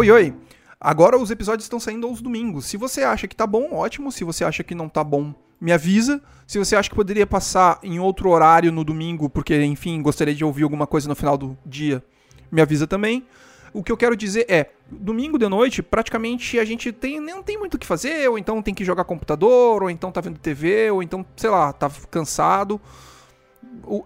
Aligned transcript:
Oi, 0.00 0.10
oi. 0.10 0.34
Agora 0.80 1.18
os 1.18 1.30
episódios 1.30 1.66
estão 1.66 1.78
saindo 1.78 2.06
aos 2.06 2.22
domingos. 2.22 2.64
Se 2.64 2.78
você 2.78 3.02
acha 3.02 3.28
que 3.28 3.36
tá 3.36 3.46
bom, 3.46 3.74
ótimo. 3.74 4.10
Se 4.10 4.24
você 4.24 4.42
acha 4.42 4.64
que 4.64 4.74
não 4.74 4.88
tá 4.88 5.04
bom, 5.04 5.34
me 5.60 5.72
avisa. 5.72 6.22
Se 6.46 6.58
você 6.58 6.74
acha 6.74 6.88
que 6.88 6.96
poderia 6.96 7.26
passar 7.26 7.78
em 7.82 8.00
outro 8.00 8.30
horário 8.30 8.72
no 8.72 8.82
domingo, 8.82 9.28
porque, 9.28 9.62
enfim, 9.62 10.00
gostaria 10.00 10.34
de 10.34 10.42
ouvir 10.42 10.62
alguma 10.62 10.86
coisa 10.86 11.06
no 11.06 11.14
final 11.14 11.36
do 11.36 11.54
dia, 11.66 12.02
me 12.50 12.62
avisa 12.62 12.86
também. 12.86 13.26
O 13.74 13.82
que 13.82 13.92
eu 13.92 13.96
quero 13.96 14.16
dizer 14.16 14.46
é, 14.48 14.70
domingo 14.90 15.38
de 15.38 15.46
noite, 15.50 15.82
praticamente 15.82 16.58
a 16.58 16.64
gente 16.64 16.92
tem, 16.92 17.20
não 17.20 17.42
tem 17.42 17.58
muito 17.58 17.74
o 17.74 17.78
que 17.78 17.86
fazer, 17.86 18.26
ou 18.30 18.38
então 18.38 18.62
tem 18.62 18.72
que 18.72 18.86
jogar 18.86 19.04
computador, 19.04 19.82
ou 19.82 19.90
então 19.90 20.10
tá 20.10 20.22
vendo 20.22 20.38
TV, 20.38 20.90
ou 20.90 21.02
então, 21.02 21.26
sei 21.36 21.50
lá, 21.50 21.74
tá 21.74 21.90
cansado. 22.10 22.80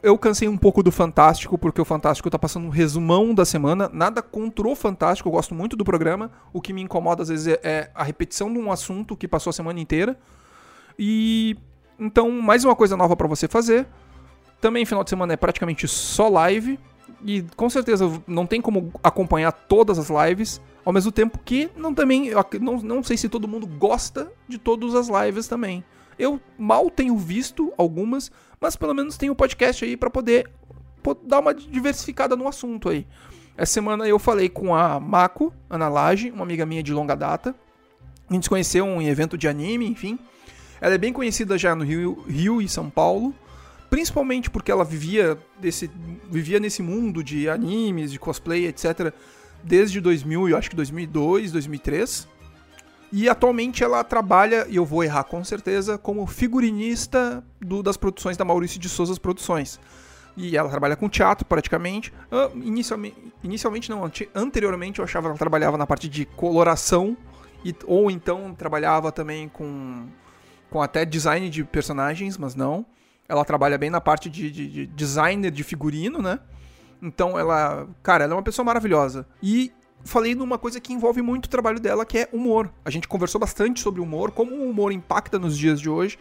Eu 0.03 0.17
cansei 0.19 0.47
um 0.47 0.57
pouco 0.57 0.83
do 0.83 0.93
Fantástico, 0.93 1.59
porque 1.59 1.81
o 1.81 1.85
Fantástico 1.85 2.31
tá 2.31 2.39
passando 2.39 2.67
um 2.67 2.71
resumão 2.71 3.35
da 3.35 3.45
semana. 3.45 3.91
Nada 3.93 4.23
contra 4.23 4.69
o 4.69 4.75
Fantástico, 4.75 5.29
eu 5.29 5.33
gosto 5.33 5.55
muito 5.55 5.77
do 5.77 5.85
programa. 5.85 6.31
O 6.53 6.61
que 6.61 6.73
me 6.73 6.83
incomoda 6.83 7.23
às 7.23 7.29
vezes 7.29 7.59
é 7.63 7.91
a 7.95 8.03
repetição 8.03 8.53
de 8.53 8.59
um 8.59 8.71
assunto 8.71 9.17
que 9.17 9.27
passou 9.27 9.51
a 9.51 9.53
semana 9.53 9.81
inteira. 9.81 10.19
E 10.99 11.57
então, 11.99 12.31
mais 12.31 12.65
uma 12.65 12.75
coisa 12.75 12.97
nova 12.97 13.17
para 13.17 13.27
você 13.27 13.49
fazer. 13.49 13.87
Também 14.61 14.85
final 14.85 15.05
de 15.05 15.11
semana 15.11 15.33
é 15.33 15.37
praticamente 15.37 15.87
só 15.87 16.29
live. 16.29 16.79
E 17.25 17.43
com 17.57 17.69
certeza 17.71 18.11
não 18.27 18.47
tem 18.47 18.61
como 18.61 18.93
acompanhar 19.03 19.53
todas 19.53 19.99
as 19.99 20.09
lives. 20.11 20.61
Ao 20.85 20.93
mesmo 20.93 21.11
tempo 21.11 21.39
que 21.45 21.71
não 21.77 21.95
também. 21.95 22.31
Não, 22.61 22.79
não 22.79 23.03
sei 23.03 23.17
se 23.17 23.29
todo 23.29 23.49
mundo 23.49 23.67
gosta 23.67 24.31
de 24.49 24.59
todas 24.59 24.95
as 24.95 25.09
lives 25.09 25.49
também. 25.49 25.85
Eu 26.19 26.41
mal 26.59 26.91
tenho 26.91 27.17
visto 27.17 27.73
algumas, 27.77 28.31
mas 28.61 28.77
pelo 28.77 28.95
menos 28.95 29.17
tenho 29.17 29.33
o 29.33 29.37
podcast 29.37 29.85
aí 29.85 29.97
para 29.97 30.11
poder, 30.11 30.51
dar 31.25 31.41
uma 31.41 31.55
diversificada 31.55 32.37
no 32.37 32.49
assunto 32.49 32.89
aí. 32.89 33.07
Essa 33.57 33.75
semana 33.75 34.07
eu 34.07 34.19
falei 34.19 34.49
com 34.49 34.75
a 34.75 34.99
Mako, 34.99 35.53
Ana 35.71 35.89
Lage, 35.89 36.31
uma 36.31 36.43
amiga 36.43 36.67
minha 36.67 36.83
de 36.83 36.93
longa 36.93 37.15
data. 37.15 37.55
A 38.29 38.33
gente 38.33 38.45
se 38.45 38.49
conheceu 38.49 38.87
em 38.87 38.91
um 38.91 39.03
evento 39.03 39.39
de 39.39 39.47
anime, 39.47 39.87
enfim. 39.87 40.19
Ela 40.81 40.95
é 40.95 40.99
bem 40.99 41.13
conhecida 41.13 41.57
já 41.57 41.75
no 41.75 41.85
Rio, 41.85 42.25
Rio 42.27 42.61
e 42.61 42.69
São 42.69 42.91
Paulo, 42.91 43.35
principalmente 43.89 44.51
porque 44.51 44.73
ela 44.73 44.85
vivia, 44.85 45.39
desse, 45.61 45.91
vivia 46.31 46.59
nesse 46.59 46.83
mundo 46.83 47.23
de 47.23 47.49
animes, 47.49 48.11
de 48.11 48.19
cosplay, 48.19 48.67
etc., 48.67 49.13
desde 49.63 50.01
2000, 50.01 50.51
eu 50.51 50.57
acho 50.59 50.69
que 50.69 50.77
2002, 50.77 51.53
2003. 51.53 52.29
E 53.13 53.29
atualmente 53.29 53.85
ela 53.85 54.03
trabalha, 54.03 54.67
e 54.69 54.77
eu 54.77 54.85
vou 54.85 55.05
errar 55.05 55.25
com 55.25 55.45
certeza, 55.45 55.97
como 55.97 56.27
figurinista 56.27 57.45
do, 57.61 57.83
das 57.83 57.97
produções 57.97 58.37
da 58.37 58.45
Maurício 58.45 58.81
de 58.81 58.89
Souza 58.89 59.19
Produções. 59.21 59.79
E 60.37 60.57
ela 60.57 60.69
trabalha 60.69 60.97
com 60.97 61.09
teatro 61.09 61.47
praticamente. 61.47 62.13
Uh, 62.31 62.59
inicialmente, 62.59 63.17
inicialmente 63.43 63.91
não, 63.91 64.11
anteriormente 64.35 64.99
eu 64.99 65.05
achava 65.05 65.27
que 65.27 65.31
ela 65.31 65.39
trabalhava 65.39 65.79
na 65.79 65.87
parte 65.87 66.09
de 66.09 66.25
coloração, 66.25 67.17
e, 67.65 67.75
ou 67.87 68.11
então 68.11 68.53
trabalhava 68.55 69.13
também 69.13 69.49
com, 69.49 70.07
com 70.69 70.83
até 70.83 71.05
design 71.05 71.49
de 71.49 71.65
personagens, 71.65 72.37
mas 72.37 72.55
não. 72.55 72.85
Ela 73.29 73.45
trabalha 73.45 73.79
bem 73.79 73.91
na 73.91 74.01
parte 74.01 74.29
de, 74.29 74.51
de, 74.51 74.69
de 74.69 74.87
designer 74.89 75.51
de 75.51 75.63
figurino, 75.63 76.21
né? 76.21 76.41
Então 77.01 77.39
ela, 77.39 77.87
cara, 78.03 78.25
ela 78.25 78.35
é 78.35 78.37
uma 78.37 78.43
pessoa 78.43 78.65
maravilhosa. 78.65 79.27
E 79.43 79.73
falei 80.05 80.35
numa 80.35 80.59
coisa 80.59 80.81
que 80.81 80.93
envolve 80.93 81.23
muito 81.23 81.47
o 81.47 81.49
trabalho 81.49 81.81
dela, 81.81 82.05
que 82.05 82.19
é 82.19 82.29
humor. 82.33 82.71
A 82.85 82.91
gente 82.91 83.09
conversou 83.09 83.41
bastante 83.41 83.81
sobre 83.81 84.01
humor, 84.01 84.31
como 84.31 84.55
o 84.55 84.71
humor 84.71 84.93
impacta 84.93 85.39
nos 85.39 85.57
dias 85.57 85.81
de 85.81 85.89
hoje, 85.89 86.19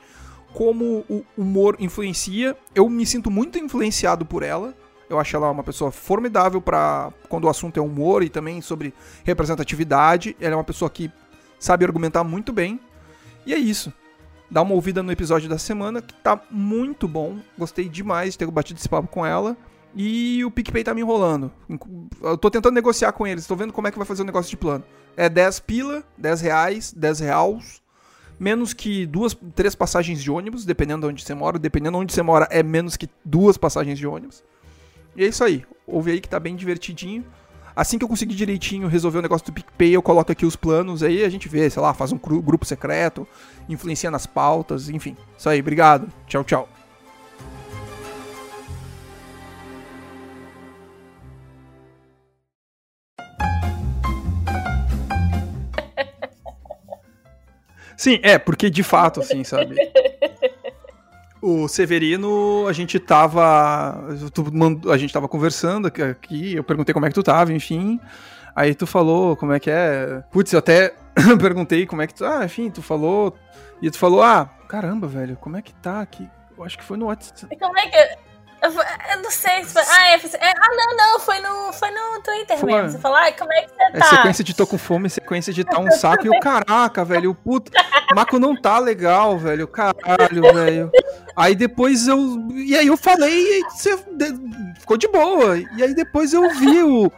como 0.54 1.06
o 1.10 1.24
humor 1.38 1.76
influencia. 1.80 2.58
Eu 2.74 2.90
me 2.90 3.06
sinto 3.06 3.30
muito 3.30 3.58
influenciado 3.60 4.26
por 4.26 4.42
ela. 4.44 4.74
Eu 5.10 5.20
acho 5.20 5.36
ela 5.36 5.52
uma 5.52 5.64
pessoa 5.64 5.92
formidável 5.92 6.62
para 6.62 7.12
quando 7.30 7.44
o 7.44 7.50
assunto 7.50 7.78
é 7.78 7.82
humor 7.82 8.24
e 8.24 8.30
também 8.30 8.62
sobre 8.62 8.94
representatividade. 9.24 10.36
Ela 10.40 10.54
é 10.54 10.58
uma 10.58 10.64
pessoa 10.64 10.90
que 10.90 11.12
sabe 11.60 11.86
argumentar 11.86 12.24
muito 12.24 12.52
bem. 12.52 12.80
E 13.46 13.54
é 13.54 13.58
isso. 13.58 13.94
Dá 14.50 14.62
uma 14.62 14.76
ouvida 14.76 15.02
no 15.02 15.12
episódio 15.12 15.50
da 15.50 15.58
semana, 15.58 16.02
que 16.02 16.14
tá 16.14 16.40
muito 16.50 17.08
bom. 17.08 17.38
Gostei 17.58 17.90
demais 17.90 18.34
de 18.34 18.38
ter 18.38 18.50
batido 18.50 18.80
esse 18.80 18.88
papo 18.88 19.08
com 19.08 19.26
ela. 19.26 19.58
E 19.96 20.44
o 20.44 20.50
PicPay 20.50 20.84
tá 20.84 20.94
me 20.94 21.02
enrolando. 21.02 21.52
Eu 22.22 22.38
tô 22.38 22.50
tentando 22.50 22.74
negociar 22.74 23.12
com 23.12 23.28
eles, 23.28 23.46
tô 23.46 23.56
vendo 23.56 23.72
como 23.72 23.88
é 23.88 23.92
que 23.92 23.98
vai 23.98 24.08
fazer 24.08 24.24
o 24.24 24.26
negócio 24.26 24.50
de 24.50 24.58
plano. 24.58 24.84
É 25.16 25.30
10 25.30 25.60
pila, 25.60 26.04
10 26.18 26.42
reais, 26.42 26.94
10 26.94 27.20
reais, 27.20 27.82
menos 28.40 28.74
que 28.74 29.06
duas, 29.06 29.38
três 29.56 29.76
passagens 29.76 30.22
de 30.22 30.32
ônibus, 30.32 30.66
dependendo 30.66 31.06
de 31.08 31.14
onde 31.14 31.24
você 31.24 31.36
mora. 31.36 31.60
Dependendo 31.60 31.98
de 31.98 32.04
onde 32.04 32.14
você 32.14 32.24
mora, 32.24 32.48
é 32.50 32.64
menos 32.64 32.98
que 32.98 33.08
duas 33.24 33.58
passagens 33.58 34.00
de 34.00 34.08
ônibus. 34.08 34.44
E 35.16 35.24
é 35.24 35.28
isso 35.28 35.44
aí. 35.44 35.64
Ouve 35.86 36.12
aí 36.12 36.20
que 36.20 36.30
tá 36.30 36.40
bem 36.40 36.56
divertidinho. 36.56 37.24
Assim 37.76 37.98
que 37.98 38.04
eu 38.04 38.10
conseguir 38.10 38.36
direitinho 38.36 38.88
resolver 38.88 39.20
o 39.20 39.22
negócio 39.22 39.46
do 39.48 39.54
PicPay, 39.54 39.94
eu 39.94 40.02
coloco 40.02 40.32
aqui 40.32 40.46
os 40.46 40.56
planos, 40.56 41.02
aí 41.02 41.24
a 41.24 41.30
gente 41.30 41.50
vê, 41.50 41.68
sei 41.70 41.82
lá, 41.82 41.92
faz 41.92 42.12
um 42.12 42.18
grupo 42.18 42.66
secreto, 42.66 43.28
influencia 43.68 44.12
nas 44.12 44.28
pautas, 44.28 44.90
enfim. 44.90 45.18
Isso 45.36 45.50
aí, 45.50 45.60
obrigado. 45.60 46.08
Tchau, 46.28 46.44
tchau. 46.44 46.70
Sim, 58.04 58.20
é, 58.22 58.38
porque 58.38 58.70
de 58.70 58.84
fato, 58.84 59.22
assim, 59.22 59.46
sabe? 59.46 59.76
O 61.42 61.68
Severino, 61.68 62.66
a 62.70 62.72
gente 62.72 62.98
tava. 62.98 64.02
A 64.90 64.98
gente 64.98 65.14
tava 65.14 65.28
conversando 65.28 65.88
aqui, 65.88 66.56
eu 66.56 66.64
perguntei 66.64 66.94
como 66.94 67.06
é 67.06 67.10
que 67.10 67.16
tu 67.16 67.22
tava, 67.22 67.52
enfim. 67.52 68.00
Aí 68.56 68.74
tu 68.74 68.88
falou 68.88 69.36
como 69.36 69.52
é 69.52 69.60
que 69.60 69.70
é. 69.70 70.24
Putz, 70.32 70.54
eu 70.54 70.60
até 70.60 70.96
perguntei 71.42 71.86
como 71.86 72.02
é 72.02 72.08
que 72.08 72.14
tu. 72.14 72.24
Ah, 72.24 72.46
enfim, 72.46 72.72
tu 72.72 72.82
falou. 72.82 73.36
E 73.82 73.92
tu 73.92 73.98
falou, 73.98 74.24
ah, 74.24 74.50
caramba, 74.70 75.06
velho, 75.06 75.36
como 75.36 75.58
é 75.58 75.62
que 75.62 75.74
tá 75.74 76.00
aqui? 76.00 76.30
Eu 76.58 76.64
acho 76.64 76.78
que 76.78 76.84
foi 76.86 76.96
no 76.96 77.08
WhatsApp. 77.08 77.54
Como 77.58 77.78
é 77.78 77.88
que. 77.90 78.18
Eu 78.64 79.22
não 79.22 79.30
sei 79.30 79.66
se 79.66 79.74
foi. 79.74 79.82
Ah, 79.82 80.08
é, 80.08 80.16
é, 80.16 80.52
ah 80.52 80.70
não, 80.72 80.96
não, 80.96 81.20
foi 81.20 81.40
no, 81.40 81.74
foi 81.74 81.92
no 81.92 82.22
Twitter 82.22 82.58
foi. 82.58 82.74
mesmo. 82.74 82.92
Você 82.92 82.98
falou, 82.98 83.18
ai, 83.18 83.34
como 83.34 83.52
é 83.52 83.64
que 83.64 83.70
você 83.70 83.84
é 83.84 83.92
tá? 83.92 84.06
É 84.06 84.10
sequência 84.10 84.44
de 84.44 84.54
tô 84.56 84.66
com 84.66 84.78
fome, 84.78 85.10
sequência 85.10 85.52
de 85.52 85.66
tá 85.66 85.80
um 85.80 85.92
saco. 85.98 86.26
e 86.26 86.30
o 86.30 86.40
caraca, 86.40 87.04
velho, 87.04 87.32
o 87.32 87.36
puto. 87.36 87.72
O 88.12 88.16
Marco 88.16 88.40
não 88.40 88.56
tá 88.56 88.80
legal, 88.80 89.38
velho. 89.38 89.68
Caralho, 89.68 90.54
velho. 90.54 90.92
Aí 91.36 91.56
depois 91.56 92.08
eu. 92.08 92.18
E 92.52 92.78
aí 92.78 92.88
eu 92.88 92.96
falei, 92.96 93.60
e 93.60 93.64
você 93.70 93.98
ficou 94.80 94.96
de 94.98 95.10
boa. 95.10 95.58
E 95.58 95.84
aí 95.84 95.94
depois 95.94 96.34
eu 96.34 96.50
vi 96.52 96.84
o. 96.84 97.12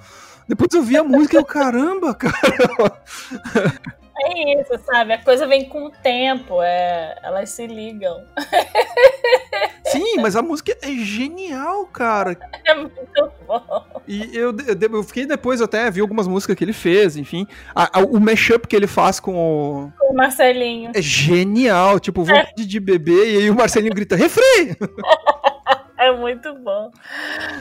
Depois 0.47 0.73
eu 0.73 0.81
vi 0.81 0.97
a 0.97 1.03
música 1.03 1.35
e 1.35 1.39
eu, 1.39 1.45
caramba, 1.45 2.13
cara. 2.13 2.33
É 4.17 4.61
isso, 4.61 4.77
sabe? 4.85 5.13
A 5.13 5.21
coisa 5.21 5.45
vem 5.45 5.67
com 5.67 5.85
o 5.85 5.91
tempo, 5.91 6.61
é... 6.61 7.17
elas 7.21 7.49
se 7.49 7.67
ligam. 7.67 8.25
Sim, 9.85 10.17
mas 10.21 10.35
a 10.35 10.41
música 10.41 10.75
é 10.81 10.91
genial, 10.91 11.85
cara. 11.87 12.37
É 12.65 12.73
muito 12.73 13.31
bom. 13.47 13.85
E 14.07 14.35
eu, 14.35 14.53
eu, 14.91 15.03
fiquei 15.03 15.25
depois, 15.25 15.61
até 15.61 15.89
vi 15.91 16.01
algumas 16.01 16.27
músicas 16.27 16.55
que 16.55 16.63
ele 16.63 16.73
fez, 16.73 17.15
enfim. 17.15 17.45
A, 17.73 17.99
a, 17.99 18.03
o 18.03 18.19
mashup 18.19 18.67
que 18.67 18.75
ele 18.75 18.87
faz 18.87 19.19
com 19.19 19.35
o. 19.35 19.91
Com 19.97 20.13
o 20.13 20.15
Marcelinho. 20.15 20.91
É 20.95 21.01
genial. 21.01 21.99
Tipo, 21.99 22.23
vontade 22.23 22.63
é. 22.63 22.65
de 22.65 22.79
beber 22.79 23.27
e 23.27 23.37
aí 23.37 23.49
o 23.49 23.55
Marcelinho 23.55 23.93
grita: 23.93 24.15
refrei! 24.15 24.75
É 25.97 26.11
muito 26.11 26.53
bom. 26.55 26.91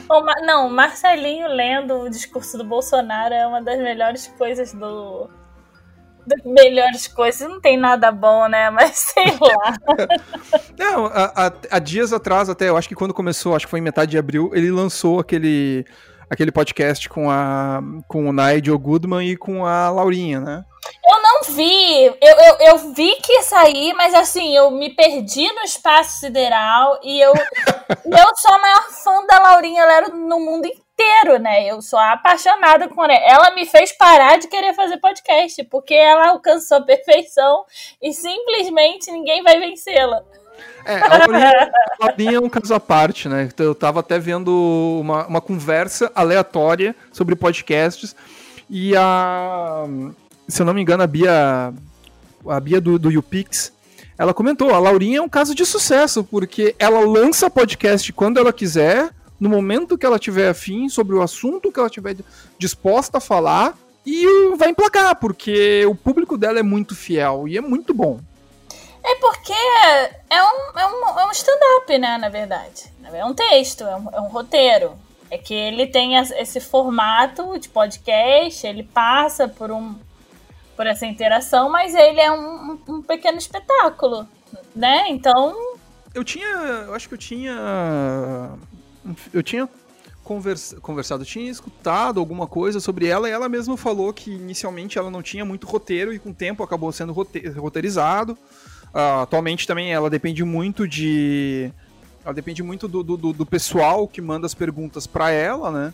O 0.09 0.45
não, 0.45 0.69
Marcelinho 0.69 1.47
lendo 1.47 2.01
o 2.01 2.09
discurso 2.09 2.57
do 2.57 2.65
Bolsonaro 2.65 3.33
é 3.33 3.47
uma 3.47 3.61
das 3.61 3.79
melhores 3.79 4.27
coisas 4.37 4.73
do, 4.73 5.29
melhores 6.43 7.07
coisas. 7.07 7.47
Não 7.47 7.59
tem 7.59 7.77
nada 7.77 8.11
bom, 8.11 8.47
né? 8.47 8.69
Mas 8.71 8.97
sei 8.97 9.37
lá. 9.39 9.77
Não, 10.77 11.09
há, 11.69 11.79
dias 11.79 12.13
atrás, 12.13 12.49
até, 12.49 12.69
eu 12.69 12.77
acho 12.77 12.87
que 12.87 12.95
quando 12.95 13.13
começou, 13.13 13.55
acho 13.55 13.65
que 13.65 13.71
foi 13.71 13.79
em 13.79 13.83
metade 13.83 14.11
de 14.11 14.17
abril, 14.17 14.51
ele 14.53 14.71
lançou 14.71 15.19
aquele, 15.19 15.85
aquele 16.29 16.51
podcast 16.51 17.07
com, 17.09 17.29
a, 17.29 17.81
com 18.07 18.29
o 18.29 18.33
Nigel 18.33 18.77
Goodman 18.77 19.27
e 19.27 19.37
com 19.37 19.65
a 19.65 19.89
Laurinha, 19.89 20.39
né? 20.39 20.63
Eu 21.03 21.21
não 21.21 21.41
vi. 21.43 22.05
Eu, 22.05 22.15
eu, 22.21 22.57
eu 22.59 22.77
vi 22.93 23.15
que 23.15 23.41
sair, 23.43 23.93
mas 23.93 24.13
assim, 24.13 24.55
eu 24.55 24.69
me 24.71 24.95
perdi 24.95 25.51
no 25.53 25.61
espaço 25.61 26.19
sideral 26.19 26.99
e 27.03 27.19
eu, 27.19 27.33
eu 28.05 28.35
sou 28.35 28.53
a 28.53 28.59
maior 28.59 28.83
fã 28.91 29.25
da 29.25 29.39
Laurinha 29.39 29.85
Lero 29.85 30.15
no 30.15 30.39
mundo 30.39 30.65
inteiro 30.65 30.84
inteiro, 30.95 31.39
né? 31.39 31.69
Eu 31.69 31.81
sou 31.81 31.99
apaixonada 31.99 32.87
com 32.87 33.03
ela. 33.03 33.13
Ela 33.13 33.53
me 33.53 33.65
fez 33.65 33.91
parar 33.91 34.39
de 34.39 34.47
querer 34.47 34.73
fazer 34.73 34.97
podcast, 34.97 35.63
porque 35.65 35.93
ela 35.93 36.29
alcançou 36.29 36.77
a 36.77 36.81
perfeição 36.81 37.65
e 38.01 38.13
simplesmente 38.13 39.11
ninguém 39.11 39.43
vai 39.43 39.59
vencê-la. 39.59 40.23
É, 40.85 41.01
a 41.01 41.07
Laurinha, 41.99 42.37
é 42.37 42.39
um 42.39 42.49
caso 42.49 42.73
à 42.73 42.79
parte, 42.79 43.27
né? 43.27 43.49
Eu 43.57 43.75
tava 43.75 43.99
até 43.99 44.17
vendo 44.17 44.99
uma, 45.01 45.27
uma 45.27 45.41
conversa 45.41 46.11
aleatória 46.15 46.95
sobre 47.11 47.35
podcasts 47.35 48.15
e 48.69 48.95
a. 48.95 49.85
Se 50.47 50.61
eu 50.61 50.65
não 50.65 50.73
me 50.73 50.81
engano, 50.81 51.03
a 51.03 51.07
Bia. 51.07 51.73
A 52.47 52.59
Bia 52.59 52.79
do, 52.79 52.99
do 52.99 53.11
YouPix, 53.11 53.73
ela 54.17 54.33
comentou: 54.33 54.73
a 54.73 54.79
Laurinha 54.79 55.17
é 55.17 55.21
um 55.21 55.27
caso 55.27 55.55
de 55.55 55.65
sucesso, 55.65 56.23
porque 56.23 56.75
ela 56.77 56.99
lança 56.99 57.49
podcast 57.49 58.13
quando 58.13 58.39
ela 58.39 58.53
quiser, 58.53 59.09
no 59.39 59.49
momento 59.49 59.97
que 59.97 60.05
ela 60.05 60.19
tiver 60.19 60.49
afim, 60.49 60.89
sobre 60.89 61.15
o 61.15 61.21
assunto 61.21 61.71
que 61.71 61.79
ela 61.79 61.89
tiver 61.89 62.15
disposta 62.57 63.17
a 63.17 63.21
falar, 63.21 63.77
E 64.05 64.55
vai 64.55 64.69
emplacar, 64.69 65.15
porque 65.15 65.83
o 65.87 65.95
público 65.95 66.37
dela 66.37 66.59
é 66.59 66.63
muito 66.63 66.95
fiel 66.95 67.47
e 67.47 67.57
é 67.57 67.61
muito 67.61 67.91
bom. 67.91 68.19
É 69.03 69.15
porque 69.15 69.53
é 70.29 70.43
um, 70.43 70.79
é 70.79 70.85
um, 70.85 71.19
é 71.19 71.25
um 71.25 71.31
stand-up, 71.31 71.97
né, 71.97 72.17
na 72.17 72.29
verdade. 72.29 72.85
É 73.11 73.25
um 73.25 73.33
texto, 73.33 73.83
é 73.83 73.95
um, 73.95 74.09
é 74.11 74.21
um 74.21 74.27
roteiro. 74.27 74.93
É 75.29 75.39
que 75.39 75.53
ele 75.53 75.87
tem 75.87 76.15
esse 76.17 76.59
formato 76.59 77.57
de 77.57 77.67
podcast, 77.67 78.65
ele 78.65 78.83
passa 78.83 79.47
por 79.47 79.71
um 79.71 79.95
por 80.75 80.85
essa 80.85 81.05
interação, 81.05 81.69
mas 81.69 81.95
ele 81.95 82.19
é 82.19 82.31
um, 82.31 82.77
um 82.87 83.01
pequeno 83.01 83.37
espetáculo, 83.37 84.27
né? 84.75 85.05
Então. 85.09 85.55
Eu 86.13 86.23
tinha. 86.23 86.47
Eu 86.47 86.93
acho 86.93 87.07
que 87.07 87.13
eu 87.13 87.17
tinha. 87.17 88.51
Eu 89.33 89.43
tinha 89.43 89.69
conversa, 90.23 90.79
conversado, 90.81 91.23
tinha 91.23 91.49
escutado 91.49 92.19
alguma 92.19 92.47
coisa 92.47 92.79
sobre 92.79 93.07
ela 93.07 93.29
e 93.29 93.31
ela 93.31 93.47
mesma 93.47 93.77
falou 93.77 94.11
que 94.11 94.31
inicialmente 94.31 94.97
ela 94.97 95.11
não 95.11 95.21
tinha 95.21 95.45
muito 95.45 95.67
roteiro 95.67 96.13
e 96.13 96.19
com 96.19 96.31
o 96.31 96.33
tempo 96.33 96.63
acabou 96.63 96.91
sendo 96.91 97.13
roteirizado. 97.13 98.33
Uh, 98.93 99.21
atualmente 99.21 99.67
também 99.67 99.93
ela 99.93 100.09
depende 100.09 100.43
muito 100.43 100.87
de. 100.87 101.71
Ela 102.23 102.33
depende 102.33 102.63
muito 102.63 102.87
do, 102.87 103.03
do, 103.03 103.33
do 103.33 103.45
pessoal 103.45 104.07
que 104.07 104.21
manda 104.21 104.47
as 104.47 104.55
perguntas 104.55 105.05
para 105.05 105.29
ela, 105.29 105.69
né? 105.69 105.93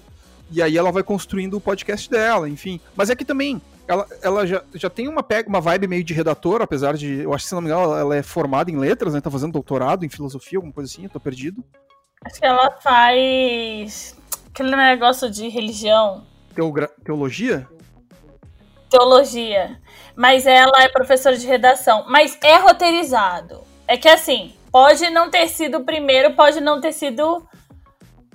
E 0.50 0.62
aí 0.62 0.78
ela 0.78 0.92
vai 0.92 1.04
construindo 1.04 1.56
o 1.56 1.62
podcast 1.62 2.10
dela, 2.10 2.48
enfim. 2.48 2.80
Mas 2.96 3.10
é 3.10 3.16
que 3.16 3.26
também 3.26 3.62
ela, 3.88 4.08
ela 4.22 4.48
já, 4.48 4.64
já 4.74 4.90
tem 4.90 5.08
uma, 5.08 5.26
uma 5.48 5.60
vibe 5.60 5.88
meio 5.88 6.04
de 6.04 6.14
redator, 6.14 6.62
apesar 6.62 6.96
de. 6.96 7.20
Eu 7.20 7.34
acho 7.34 7.44
que, 7.44 7.50
se 7.50 7.56
não 7.56 7.62
me 7.62 7.68
engano, 7.68 7.94
ela 7.94 8.16
é 8.16 8.24
formada 8.24 8.72
em 8.72 8.78
letras, 8.78 9.14
né? 9.14 9.20
Tá 9.20 9.32
fazendo 9.32 9.52
doutorado 9.52 10.06
em 10.06 10.10
filosofia, 10.10 10.60
alguma 10.60 10.74
coisa 10.74 10.90
assim, 10.90 11.04
eu 11.04 11.10
tô 11.10 11.20
perdido. 11.20 11.64
Acho 12.26 12.40
que 12.40 12.46
ela 12.46 12.72
faz 12.82 14.18
aquele 14.50 14.76
negócio 14.76 15.30
de 15.30 15.48
religião. 15.50 16.26
Teogra 16.54 16.88
teologia? 17.04 17.68
Teologia. 18.90 19.80
Mas 20.16 20.46
ela 20.46 20.84
é 20.84 20.90
professora 20.90 21.38
de 21.38 21.48
redação. 21.48 22.06
Mas 22.08 22.38
é 22.44 22.58
roteirizado. 22.58 23.62
É 23.88 23.98
que 23.98 24.08
assim, 24.08 24.54
pode 24.72 25.10
não 25.10 25.30
ter 25.30 25.48
sido 25.48 25.80
o 25.80 25.86
primeiro, 25.86 26.36
pode 26.36 26.62
não 26.62 26.80
ter 26.80 26.92
sido 26.92 27.48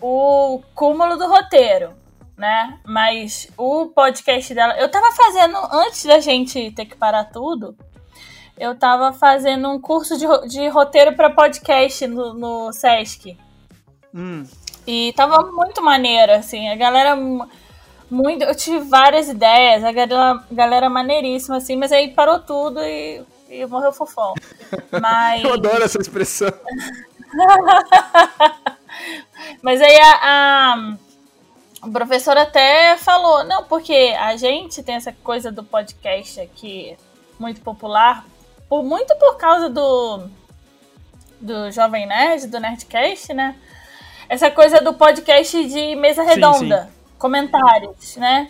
o 0.00 0.62
cúmulo 0.74 1.16
do 1.16 1.28
roteiro 1.28 1.94
né? 2.36 2.78
Mas 2.84 3.48
o 3.56 3.86
podcast 3.86 4.54
dela. 4.54 4.78
Eu 4.78 4.90
tava 4.90 5.10
fazendo, 5.12 5.56
antes 5.72 6.04
da 6.04 6.20
gente 6.20 6.70
ter 6.72 6.84
que 6.84 6.96
parar 6.96 7.24
tudo, 7.24 7.76
eu 8.58 8.78
tava 8.78 9.12
fazendo 9.12 9.68
um 9.70 9.80
curso 9.80 10.16
de, 10.18 10.26
de 10.48 10.68
roteiro 10.68 11.14
para 11.14 11.30
podcast 11.30 12.06
no, 12.06 12.34
no 12.34 12.72
Sesc. 12.72 13.36
Hum. 14.16 14.44
E 14.86 15.12
tava 15.12 15.42
muito 15.52 15.82
maneiro, 15.82 16.32
assim. 16.32 16.68
A 16.68 16.74
galera. 16.74 17.14
Muito, 18.08 18.44
eu 18.44 18.54
tive 18.54 18.78
várias 18.88 19.28
ideias, 19.28 19.82
a 19.82 19.90
galera, 19.90 20.44
galera 20.50 20.88
maneiríssima, 20.88 21.56
assim, 21.56 21.74
mas 21.74 21.90
aí 21.90 22.14
parou 22.14 22.38
tudo 22.38 22.80
e, 22.80 23.20
e 23.50 23.66
morreu 23.66 23.92
fofão. 23.92 24.32
Mas... 25.02 25.42
eu 25.42 25.54
adoro 25.54 25.82
essa 25.82 26.00
expressão. 26.00 26.46
mas 29.60 29.82
aí 29.82 29.98
a, 29.98 30.20
a 30.22 30.96
o 31.82 31.90
professor 31.90 32.36
até 32.36 32.96
falou, 32.96 33.42
não, 33.44 33.64
porque 33.64 34.14
a 34.18 34.36
gente 34.36 34.84
tem 34.84 34.94
essa 34.94 35.12
coisa 35.12 35.52
do 35.52 35.64
podcast 35.64 36.40
aqui 36.40 36.96
muito 37.38 37.60
popular, 37.60 38.24
por 38.68 38.82
muito 38.82 39.14
por 39.16 39.36
causa 39.36 39.68
do 39.68 40.28
do 41.40 41.70
Jovem 41.70 42.06
Nerd, 42.06 42.46
do 42.46 42.58
Nerdcast, 42.58 43.34
né? 43.34 43.54
Essa 44.28 44.50
coisa 44.50 44.80
do 44.80 44.94
podcast 44.94 45.64
de 45.68 45.94
mesa 45.96 46.22
redonda, 46.22 46.78
sim, 46.78 46.84
sim. 46.84 46.90
comentários, 47.18 48.16
né? 48.16 48.48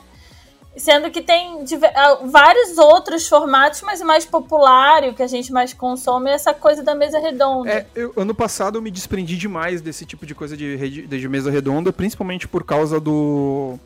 Sendo 0.77 1.11
que 1.11 1.23
tem 1.23 1.65
ah, 1.95 2.19
vários 2.25 2.77
outros 2.77 3.27
formatos, 3.27 3.81
mas 3.81 4.01
o 4.03 4.07
mais 4.07 4.27
popular 4.27 5.05
e 5.05 5.09
o 5.09 5.15
que 5.15 5.23
a 5.23 5.27
gente 5.27 5.51
mais 5.51 5.73
consome 5.73 6.31
é 6.31 6.35
essa 6.35 6.53
coisa 6.53 6.83
da 6.83 6.95
mesa 6.95 7.19
redonda. 7.19 7.71
É, 7.71 7.87
eu, 7.95 8.13
ano 8.17 8.35
passado 8.35 8.77
eu 8.77 8.83
me 8.83 8.91
desprendi 8.91 9.37
demais 9.37 9.81
desse 9.81 10.05
tipo 10.05 10.27
de 10.27 10.35
coisa 10.35 10.55
de, 10.55 11.07
de 11.07 11.29
mesa 11.29 11.51
redonda, 11.51 11.93
principalmente 11.93 12.47
por 12.47 12.63
causa 12.63 13.01
do 13.01 13.79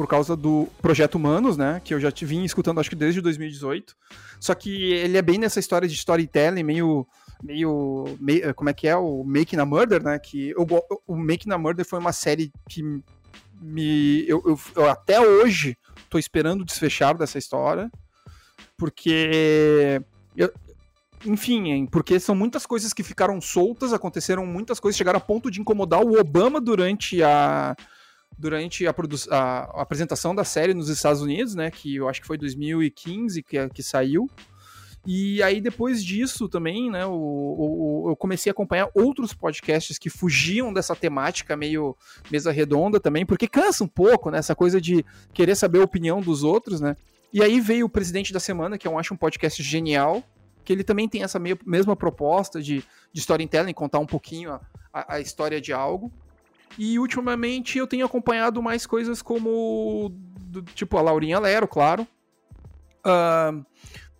por 0.00 0.06
causa 0.06 0.34
do 0.34 0.66
Projeto 0.80 1.16
Humanos, 1.16 1.58
né? 1.58 1.78
Que 1.84 1.92
eu 1.92 2.00
já 2.00 2.10
vim 2.22 2.42
escutando 2.42 2.80
acho 2.80 2.88
que 2.88 2.96
desde 2.96 3.20
2018. 3.20 3.94
Só 4.38 4.54
que 4.54 4.92
ele 4.94 5.18
é 5.18 5.22
bem 5.22 5.36
nessa 5.36 5.60
história 5.60 5.86
de 5.86 5.94
storytelling, 5.94 6.62
meio. 6.62 7.06
Meio. 7.42 8.16
meio 8.20 8.54
como 8.54 8.70
é 8.70 8.72
que 8.74 8.88
é? 8.88 8.96
O 8.96 9.24
Making 9.24 9.58
a 9.58 9.66
Murder, 9.66 10.02
né? 10.02 10.18
Que 10.18 10.50
eu, 10.50 10.66
o 11.06 11.16
Making 11.16 11.52
a 11.52 11.58
Murder 11.58 11.84
foi 11.84 11.98
uma 11.98 12.12
série 12.12 12.52
que 12.68 12.82
me. 13.60 14.24
Eu, 14.28 14.42
eu, 14.46 14.60
eu 14.76 14.90
até 14.90 15.20
hoje 15.20 15.76
tô 16.08 16.18
esperando 16.18 16.62
o 16.62 16.64
desfechar 16.64 17.16
dessa 17.16 17.38
história, 17.38 17.90
porque. 18.76 20.00
Eu, 20.36 20.52
enfim, 21.26 21.86
porque 21.86 22.18
são 22.18 22.34
muitas 22.34 22.64
coisas 22.64 22.94
que 22.94 23.02
ficaram 23.02 23.40
soltas, 23.40 23.92
aconteceram 23.92 24.46
muitas 24.46 24.80
coisas, 24.80 24.96
chegaram 24.96 25.18
a 25.18 25.20
ponto 25.20 25.50
de 25.50 25.60
incomodar 25.60 26.00
o 26.02 26.18
Obama 26.18 26.60
durante 26.60 27.22
a 27.22 27.76
durante 28.38 28.86
a, 28.86 28.94
a, 29.30 29.82
apresentação 29.82 30.34
da 30.34 30.44
série 30.44 30.72
nos 30.72 30.88
Estados 30.88 31.20
Unidos, 31.20 31.54
né, 31.54 31.70
que 31.70 31.96
eu 31.96 32.08
acho 32.08 32.22
que 32.22 32.26
foi 32.26 32.38
2015 32.38 33.42
que, 33.42 33.68
que 33.68 33.82
saiu. 33.82 34.30
E 35.06 35.42
aí, 35.42 35.60
depois 35.60 36.04
disso 36.04 36.48
também, 36.48 36.90
né, 36.90 37.06
o, 37.06 37.12
o, 37.12 38.10
eu 38.10 38.16
comecei 38.16 38.50
a 38.50 38.52
acompanhar 38.52 38.90
outros 38.94 39.32
podcasts 39.32 39.98
que 39.98 40.10
fugiam 40.10 40.72
dessa 40.72 40.94
temática 40.94 41.56
meio 41.56 41.96
mesa 42.30 42.52
redonda 42.52 43.00
também, 43.00 43.24
porque 43.24 43.48
cansa 43.48 43.82
um 43.82 43.88
pouco, 43.88 44.30
né, 44.30 44.38
essa 44.38 44.54
coisa 44.54 44.78
de 44.80 45.04
querer 45.32 45.54
saber 45.54 45.80
a 45.80 45.84
opinião 45.84 46.20
dos 46.20 46.44
outros, 46.44 46.80
né. 46.80 46.96
E 47.32 47.42
aí 47.42 47.60
veio 47.60 47.86
o 47.86 47.88
Presidente 47.88 48.32
da 48.32 48.40
Semana, 48.40 48.76
que 48.76 48.86
eu 48.86 48.98
acho 48.98 49.14
um 49.14 49.16
podcast 49.16 49.62
genial, 49.62 50.22
que 50.64 50.72
ele 50.72 50.84
também 50.84 51.08
tem 51.08 51.22
essa 51.22 51.38
meio, 51.38 51.58
mesma 51.64 51.96
proposta 51.96 52.60
de, 52.60 52.84
de 53.12 53.20
storytelling, 53.20 53.72
contar 53.72 54.00
um 54.00 54.06
pouquinho 54.06 54.52
a, 54.52 54.60
a, 54.92 55.14
a 55.14 55.20
história 55.20 55.60
de 55.60 55.72
algo. 55.72 56.12
E 56.78 56.98
ultimamente 56.98 57.78
eu 57.78 57.86
tenho 57.86 58.04
acompanhado 58.04 58.62
mais 58.62 58.86
coisas 58.86 59.22
como, 59.22 60.12
do, 60.40 60.62
tipo, 60.62 60.96
a 60.98 61.02
Laurinha 61.02 61.38
Lero, 61.38 61.66
claro. 61.66 62.06
Uh, 63.04 63.64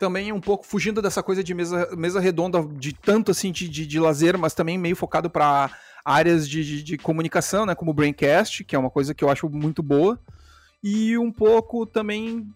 também 0.01 0.33
um 0.33 0.41
pouco 0.41 0.67
fugindo 0.67 1.03
dessa 1.03 1.23
coisa 1.23 1.45
de 1.45 1.53
mesa, 1.53 1.95
mesa 1.95 2.19
redonda, 2.19 2.67
de 2.73 2.95
tanto 2.95 3.31
assim 3.31 3.53
de, 3.53 3.69
de, 3.69 3.87
de 3.87 4.01
lazer, 4.01 4.39
mas 4.39 4.55
também 4.55 4.79
meio 4.79 4.97
focado 4.97 5.29
para 5.29 5.71
áreas 6.03 6.49
de, 6.49 6.65
de, 6.65 6.83
de, 6.83 6.97
comunicação, 6.97 7.67
né, 7.67 7.75
como 7.75 7.91
o 7.91 7.95
Braincast, 7.95 8.65
que 8.65 8.75
é 8.75 8.79
uma 8.79 8.89
coisa 8.89 9.15
que 9.15 9.23
eu 9.23 9.29
acho 9.29 9.47
muito 9.51 9.83
boa, 9.83 10.19
e 10.83 11.19
um 11.19 11.31
pouco 11.31 11.85
também 11.85 12.49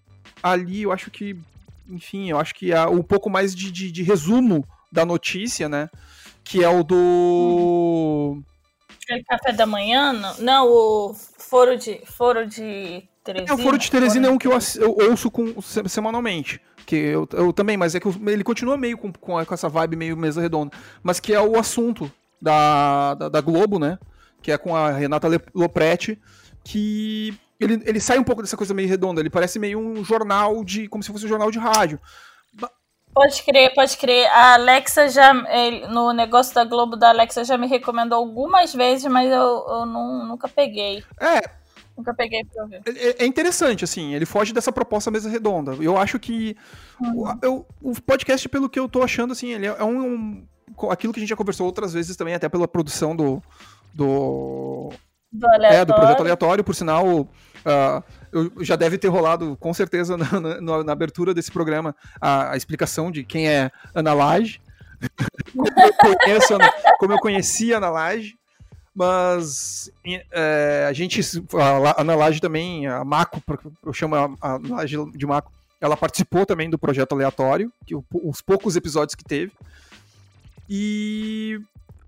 ali, 0.43 0.85
eu 0.85 0.91
acho 0.91 1.11
que, 1.11 1.39
enfim, 1.87 2.31
eu 2.31 2.39
acho 2.39 2.55
que 2.55 2.73
há 2.73 2.89
um 2.89 3.03
pouco 3.03 3.29
mais 3.29 3.55
de, 3.55 3.71
de, 3.71 3.93
de 3.93 4.03
resumo 4.03 4.67
da 4.91 5.05
notícia, 5.05 5.69
né, 5.69 5.91
que 6.43 6.65
é 6.65 6.69
o 6.69 6.83
do... 6.83 8.43
Aquele 9.03 9.23
café 9.23 9.53
da 9.53 9.67
manhã? 9.67 10.15
Não, 10.15 10.39
não 10.39 10.67
o 10.67 11.15
foro 11.15 11.77
de, 11.77 12.01
foro 12.07 12.47
de 12.47 13.07
Teresina. 13.25 13.51
É, 13.51 13.55
o 13.55 13.59
foro 13.59 13.79
de 13.79 13.91
Teresina 13.91 14.29
é 14.29 14.31
um 14.31 14.37
que 14.37 14.47
eu, 14.47 14.53
eu 14.77 15.11
ouço 15.11 15.31
com, 15.31 15.61
semanalmente. 15.63 16.61
Que 16.85 16.97
eu, 16.97 17.27
eu 17.33 17.53
também, 17.53 17.77
mas 17.77 17.95
é 17.95 18.01
que 18.01 18.09
ele 18.27 18.45
continua 18.45 18.77
meio 18.77 18.99
com, 18.99 19.11
com, 19.13 19.41
essa 19.41 19.69
vibe 19.69 19.97
meio 19.97 20.17
mesa 20.17 20.43
redonda. 20.43 20.77
Mas 21.03 21.19
que 21.19 21.33
é 21.33 21.41
o 21.41 21.59
assunto 21.59 22.13
da, 22.41 23.15
da, 23.15 23.29
da 23.31 23.41
Globo, 23.41 23.79
né? 23.79 23.99
Que 24.43 24.53
é 24.53 24.59
com 24.59 24.77
a 24.77 24.91
Renata 24.91 25.29
Lopretti, 25.55 26.21
que 26.63 27.35
ele, 27.59 27.83
ele 27.87 27.99
sai 27.99 28.19
um 28.19 28.25
pouco 28.25 28.43
dessa 28.43 28.57
coisa 28.57 28.75
meio 28.75 28.89
redonda. 28.89 29.21
Ele 29.21 29.31
parece 29.31 29.59
meio 29.59 29.79
um 29.79 30.05
jornal 30.05 30.63
de. 30.63 30.87
como 30.89 31.03
se 31.03 31.11
fosse 31.11 31.25
um 31.25 31.29
jornal 31.29 31.51
de 31.51 31.59
rádio. 31.59 31.99
Pode 33.15 33.43
crer, 33.45 33.73
pode 33.73 33.97
crer. 33.97 34.27
A 34.27 34.55
Alexa 34.55 35.09
já. 35.09 35.33
No 35.89 36.13
negócio 36.13 36.55
da 36.55 36.65
Globo 36.65 36.97
da 36.97 37.09
Alexa 37.09 37.45
já 37.45 37.57
me 37.57 37.67
recomendou 37.67 38.19
algumas 38.19 38.75
vezes, 38.75 39.11
mas 39.11 39.31
eu, 39.31 39.65
eu 39.69 39.87
não, 39.87 40.27
nunca 40.27 40.49
peguei. 40.49 41.03
É, 41.19 41.64
Nunca 41.97 42.13
peguei 42.13 42.45
pra 42.45 42.65
ver. 42.65 42.83
É, 42.87 43.23
é, 43.23 43.27
interessante, 43.27 43.85
assim, 43.85 44.15
ele 44.15 44.27
foge 44.27 44.53
dessa 44.53 44.73
proposta 44.73 45.11
mesa 45.11 45.29
redonda. 45.29 45.73
Eu 45.81 45.97
acho 45.97 46.19
que 46.19 46.57
uhum. 47.01 47.23
o, 47.23 47.39
eu, 47.41 47.67
o 47.81 48.01
podcast, 48.03 48.49
pelo 48.49 48.69
que 48.69 48.79
eu 48.79 48.89
tô 48.89 49.03
achando, 49.03 49.33
assim, 49.33 49.53
ele 49.53 49.67
é 49.67 49.85
um, 49.85 50.03
um, 50.03 50.47
Aquilo 50.91 51.13
que 51.13 51.21
a 51.21 51.23
gente 51.23 51.29
já 51.29 51.37
conversou 51.37 51.67
outras 51.67 51.93
vezes 51.93 52.17
também, 52.17 52.35
até 52.35 52.49
pela 52.49 52.67
produção 52.67 53.15
do. 53.15 53.43
Do, 53.95 54.91
do, 55.31 55.47
é, 55.63 55.85
do 55.85 55.95
projeto 55.95 56.21
aleatório, 56.21 56.65
por 56.65 56.75
sinal. 56.75 57.07
Uh, 57.07 58.03
eu, 58.33 58.65
já 58.65 58.75
deve 58.75 58.99
ter 58.99 59.09
rolado, 59.09 59.57
com 59.61 59.73
certeza, 59.73 60.17
na, 60.19 60.61
na, 60.61 60.85
na 60.85 60.93
abertura 60.93 61.33
desse 61.33 61.53
programa, 61.53 61.95
a, 62.21 62.53
a, 62.53 62.57
explicação 62.57 63.11
de 63.11 63.25
quem 63.25 63.49
é 63.49 63.71
Ana 63.95 64.13
Laje. 64.13 64.61
como, 65.53 65.69
eu 65.69 66.19
conheço, 66.19 66.59
como 66.99 67.13
eu 67.13 67.19
conheci 67.19 67.73
a 67.73 67.77
Ana 67.77 67.91
Laje. 67.91 68.35
Mas 68.95 69.91
é, 70.33 70.87
a 70.89 70.93
gente, 70.93 71.21
a 71.55 72.01
Ana 72.01 72.15
Laje 72.15 72.41
também, 72.41 72.87
a 72.87 73.05
Maco, 73.05 73.43
eu 73.85 73.93
chamo 73.93 74.15
a, 74.15 74.31
a 74.41 74.61
Laje 74.69 74.97
de 75.13 75.27
Maco, 75.27 75.53
ela 75.81 75.97
participou 75.97 76.47
também 76.47 76.71
do 76.71 76.79
projeto 76.79 77.13
aleatório, 77.13 77.73
que 77.85 77.95
os 77.95 78.41
poucos 78.41 78.77
episódios 78.77 79.15
que 79.15 79.25
teve. 79.25 79.53
E 80.69 81.61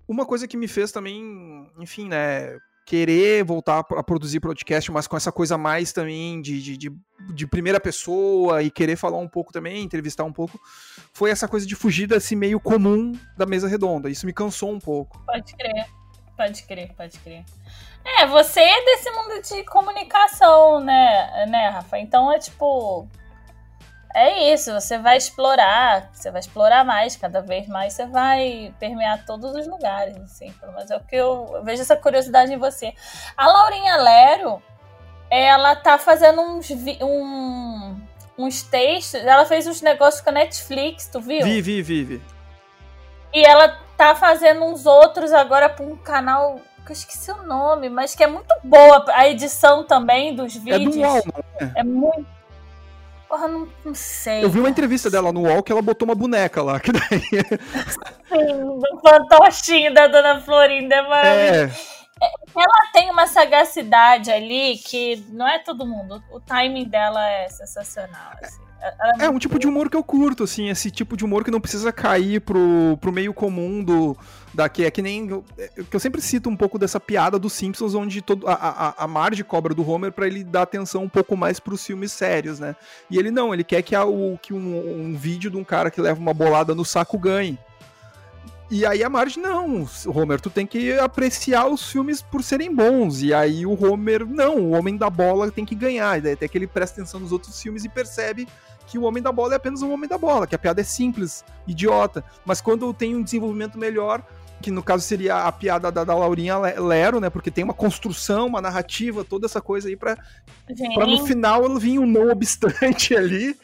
uma 0.07 0.25
coisa 0.25 0.47
que 0.47 0.57
me 0.57 0.67
fez 0.67 0.91
também, 0.91 1.67
enfim, 1.77 2.07
né, 2.07 2.57
querer 2.87 3.43
voltar 3.43 3.79
a 3.79 4.01
produzir 4.01 4.39
podcast, 4.39 4.89
mas 4.93 5.07
com 5.07 5.17
essa 5.17 5.29
coisa 5.29 5.57
mais 5.57 5.91
também 5.91 6.41
de, 6.41 6.61
de, 6.61 6.77
de, 6.77 6.91
de, 7.33 7.45
primeira 7.45 7.81
pessoa 7.81 8.63
e 8.63 8.71
querer 8.71 8.95
falar 8.95 9.17
um 9.17 9.27
pouco 9.27 9.51
também, 9.51 9.83
entrevistar 9.83 10.23
um 10.23 10.31
pouco, 10.31 10.57
foi 11.11 11.29
essa 11.29 11.49
coisa 11.49 11.67
de 11.67 11.75
fugir 11.75 12.07
desse 12.07 12.33
meio 12.33 12.61
comum 12.61 13.11
da 13.37 13.45
mesa 13.45 13.67
redonda. 13.67 14.09
Isso 14.09 14.25
me 14.25 14.31
cansou 14.31 14.71
um 14.71 14.79
pouco. 14.79 15.21
Pode 15.25 15.53
crer, 15.57 15.85
pode 16.37 16.63
crer, 16.63 16.93
pode 16.95 17.17
crer. 17.19 17.43
É, 18.05 18.25
você 18.27 18.61
é 18.61 18.85
desse 18.85 19.11
mundo 19.11 19.41
de 19.41 19.63
comunicação, 19.65 20.79
né, 20.79 21.45
né, 21.47 21.69
Rafa? 21.69 21.97
Então 21.99 22.31
é 22.31 22.39
tipo 22.39 23.05
é 24.15 24.51
isso, 24.51 24.73
você 24.73 24.97
vai 24.97 25.17
explorar, 25.17 26.09
você 26.11 26.31
vai 26.31 26.39
explorar 26.39 26.83
mais, 26.83 27.15
cada 27.15 27.39
vez 27.39 27.67
mais 27.67 27.93
você 27.93 28.05
vai 28.07 28.73
permear 28.79 29.23
todos 29.25 29.53
os 29.53 29.67
lugares, 29.67 30.17
assim. 30.17 30.51
Mas 30.73 30.89
é 30.89 30.95
o 30.95 30.99
que 31.01 31.15
eu, 31.15 31.51
eu 31.53 31.63
vejo 31.63 31.83
essa 31.83 31.95
curiosidade 31.95 32.51
em 32.51 32.57
você. 32.57 32.93
A 33.37 33.45
Laurinha 33.45 33.95
Lero, 33.97 34.61
ela 35.29 35.75
tá 35.75 35.99
fazendo 35.99 36.41
uns, 36.41 36.67
um, 36.99 37.95
uns 38.37 38.63
textos, 38.63 39.23
ela 39.23 39.45
fez 39.45 39.67
uns 39.67 39.81
negócios 39.81 40.23
com 40.23 40.29
a 40.29 40.33
Netflix, 40.33 41.07
tu 41.07 41.19
viu? 41.21 41.43
Vi, 41.43 41.61
vi, 41.61 41.81
vi, 41.83 42.03
vi. 42.03 42.21
E 43.33 43.45
ela 43.45 43.77
tá 43.97 44.15
fazendo 44.15 44.63
uns 44.63 44.85
outros 44.85 45.33
agora 45.33 45.67
pra 45.67 45.85
um 45.85 45.95
canal 45.95 46.61
que 46.85 46.91
eu 46.91 46.93
esqueci 46.93 47.31
o 47.31 47.43
nome, 47.43 47.89
mas 47.89 48.15
que 48.15 48.23
é 48.23 48.27
muito 48.27 48.53
boa 48.63 49.03
a 49.09 49.27
edição 49.27 49.83
também 49.83 50.35
dos 50.35 50.55
vídeos. 50.55 50.95
É 50.95 50.99
do 50.99 51.07
UOL, 51.07 51.23
não 51.25 51.67
é? 51.67 51.71
É 51.79 51.83
muito 51.83 52.37
Porra, 53.27 53.47
não, 53.47 53.67
não 53.83 53.93
sei. 53.93 54.43
Eu 54.43 54.49
vi 54.49 54.59
uma 54.59 54.69
entrevista 54.69 55.09
dela 55.09 55.33
no 55.33 55.41
UOL 55.41 55.61
que 55.61 55.71
ela 55.71 55.81
botou 55.81 56.07
uma 56.07 56.15
boneca 56.15 56.63
lá. 56.63 56.79
Que 56.79 56.93
daí... 56.93 57.21
Sim, 58.29 58.79
do 58.79 59.01
fantochinho 59.01 59.93
da 59.93 60.07
Dona 60.07 60.39
Florinda. 60.39 60.95
É 60.95 61.01
maravilhoso. 61.01 61.97
É. 62.21 62.27
Ela 62.55 62.91
tem 62.93 63.11
uma 63.11 63.27
sagacidade 63.27 64.31
ali 64.31 64.77
que 64.77 65.25
não 65.29 65.47
é 65.47 65.59
todo 65.59 65.85
mundo. 65.85 66.23
O 66.31 66.39
timing 66.39 66.85
dela 66.85 67.29
é 67.29 67.49
sensacional. 67.49 68.31
Assim. 68.41 68.61
É, 68.81 69.25
é 69.25 69.29
um 69.29 69.39
tipo 69.39 69.57
de 69.57 69.67
humor 69.67 69.89
que 69.89 69.97
eu 69.97 70.03
curto, 70.03 70.43
assim, 70.43 70.69
esse 70.69 70.91
tipo 70.91 71.17
de 71.17 71.25
humor 71.25 71.43
que 71.43 71.51
não 71.51 71.59
precisa 71.59 71.91
cair 71.91 72.41
pro, 72.41 72.97
pro 73.01 73.11
meio 73.11 73.33
comum 73.33 73.83
do. 73.83 74.17
Daqui. 74.53 74.85
É 74.85 74.91
que 74.91 75.01
nem. 75.01 75.43
É, 75.57 75.69
que 75.83 75.95
eu 75.95 75.99
sempre 75.99 76.21
cito 76.21 76.49
um 76.49 76.55
pouco 76.55 76.77
dessa 76.77 76.99
piada 76.99 77.37
dos 77.39 77.53
Simpsons, 77.53 77.95
onde 77.95 78.21
todo, 78.21 78.47
a, 78.47 78.53
a, 78.53 79.03
a 79.03 79.07
Marge 79.07 79.43
cobra 79.43 79.73
do 79.73 79.87
Homer 79.87 80.11
para 80.11 80.27
ele 80.27 80.43
dar 80.43 80.63
atenção 80.63 81.03
um 81.03 81.09
pouco 81.09 81.35
mais 81.35 81.59
pros 81.59 81.85
filmes 81.85 82.11
sérios, 82.11 82.59
né? 82.59 82.75
E 83.09 83.17
ele 83.17 83.31
não, 83.31 83.53
ele 83.53 83.63
quer 83.63 83.81
que, 83.81 83.95
a, 83.95 84.05
o, 84.05 84.37
que 84.41 84.53
um, 84.53 85.09
um 85.09 85.15
vídeo 85.15 85.49
de 85.49 85.57
um 85.57 85.63
cara 85.63 85.91
que 85.91 86.01
leva 86.01 86.19
uma 86.19 86.33
bolada 86.33 86.73
no 86.73 86.85
saco 86.85 87.17
ganhe. 87.17 87.57
E 88.69 88.85
aí 88.85 89.01
a 89.01 89.09
Marge, 89.09 89.39
não, 89.39 89.87
Homer, 90.07 90.41
tu 90.41 90.49
tem 90.49 90.67
que 90.67 90.91
apreciar 90.99 91.67
os 91.67 91.89
filmes 91.89 92.21
por 92.21 92.43
serem 92.43 92.73
bons. 92.73 93.21
E 93.21 93.33
aí 93.33 93.65
o 93.65 93.81
Homer, 93.81 94.25
não, 94.25 94.57
o 94.57 94.71
Homem 94.71 94.97
da 94.97 95.09
Bola 95.09 95.49
tem 95.49 95.63
que 95.63 95.73
ganhar. 95.73 96.17
E 96.17 96.21
daí 96.21 96.33
até 96.33 96.49
que 96.49 96.57
ele 96.57 96.67
presta 96.67 96.99
atenção 96.99 97.19
nos 97.19 97.31
outros 97.31 97.61
filmes 97.61 97.85
e 97.85 97.89
percebe 97.89 98.45
que 98.87 98.97
o 98.97 99.03
Homem 99.03 99.21
da 99.21 99.31
Bola 99.31 99.53
é 99.53 99.57
apenas 99.57 99.81
um 99.81 99.91
Homem 99.91 100.09
da 100.09 100.17
Bola, 100.17 100.47
que 100.47 100.55
a 100.55 100.59
piada 100.59 100.81
é 100.81 100.83
simples, 100.83 101.45
idiota. 101.67 102.23
Mas 102.43 102.59
quando 102.59 102.91
tem 102.93 103.15
um 103.15 103.21
desenvolvimento 103.21 103.77
melhor, 103.77 104.23
que 104.61 104.71
no 104.71 104.81
caso 104.81 105.03
seria 105.03 105.43
a 105.43 105.51
piada 105.51 105.91
da, 105.91 106.03
da 106.03 106.15
Laurinha 106.15 106.57
Lero, 106.57 107.19
né? 107.19 107.29
Porque 107.29 107.51
tem 107.51 107.63
uma 107.63 107.73
construção, 107.73 108.47
uma 108.47 108.61
narrativa, 108.61 109.23
toda 109.23 109.45
essa 109.45 109.61
coisa 109.61 109.87
aí 109.87 109.95
pra, 109.95 110.17
pra 110.95 111.05
no 111.05 111.25
final 111.25 111.77
vir 111.77 111.99
um 111.99 112.07
não 112.07 112.31
obstante 112.31 113.13
ali 113.15 113.55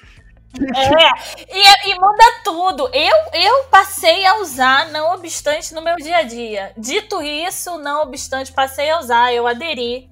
é, 0.62 1.90
e, 1.90 1.92
e, 1.92 2.00
muda 2.00 2.24
tudo. 2.44 2.90
Eu, 2.94 3.42
eu 3.42 3.64
passei 3.66 4.26
a 4.26 4.38
usar, 4.38 4.90
não 4.92 5.14
obstante, 5.14 5.74
no 5.74 5.82
meu 5.82 5.96
dia 5.96 6.18
a 6.18 6.24
dia. 6.24 6.72
Dito 6.78 7.22
isso, 7.24 7.78
não 7.80 8.04
obstante, 8.04 8.52
passei 8.52 8.90
a 8.90 9.00
usar, 9.00 9.34
eu 9.34 9.48
aderi. 9.48 10.10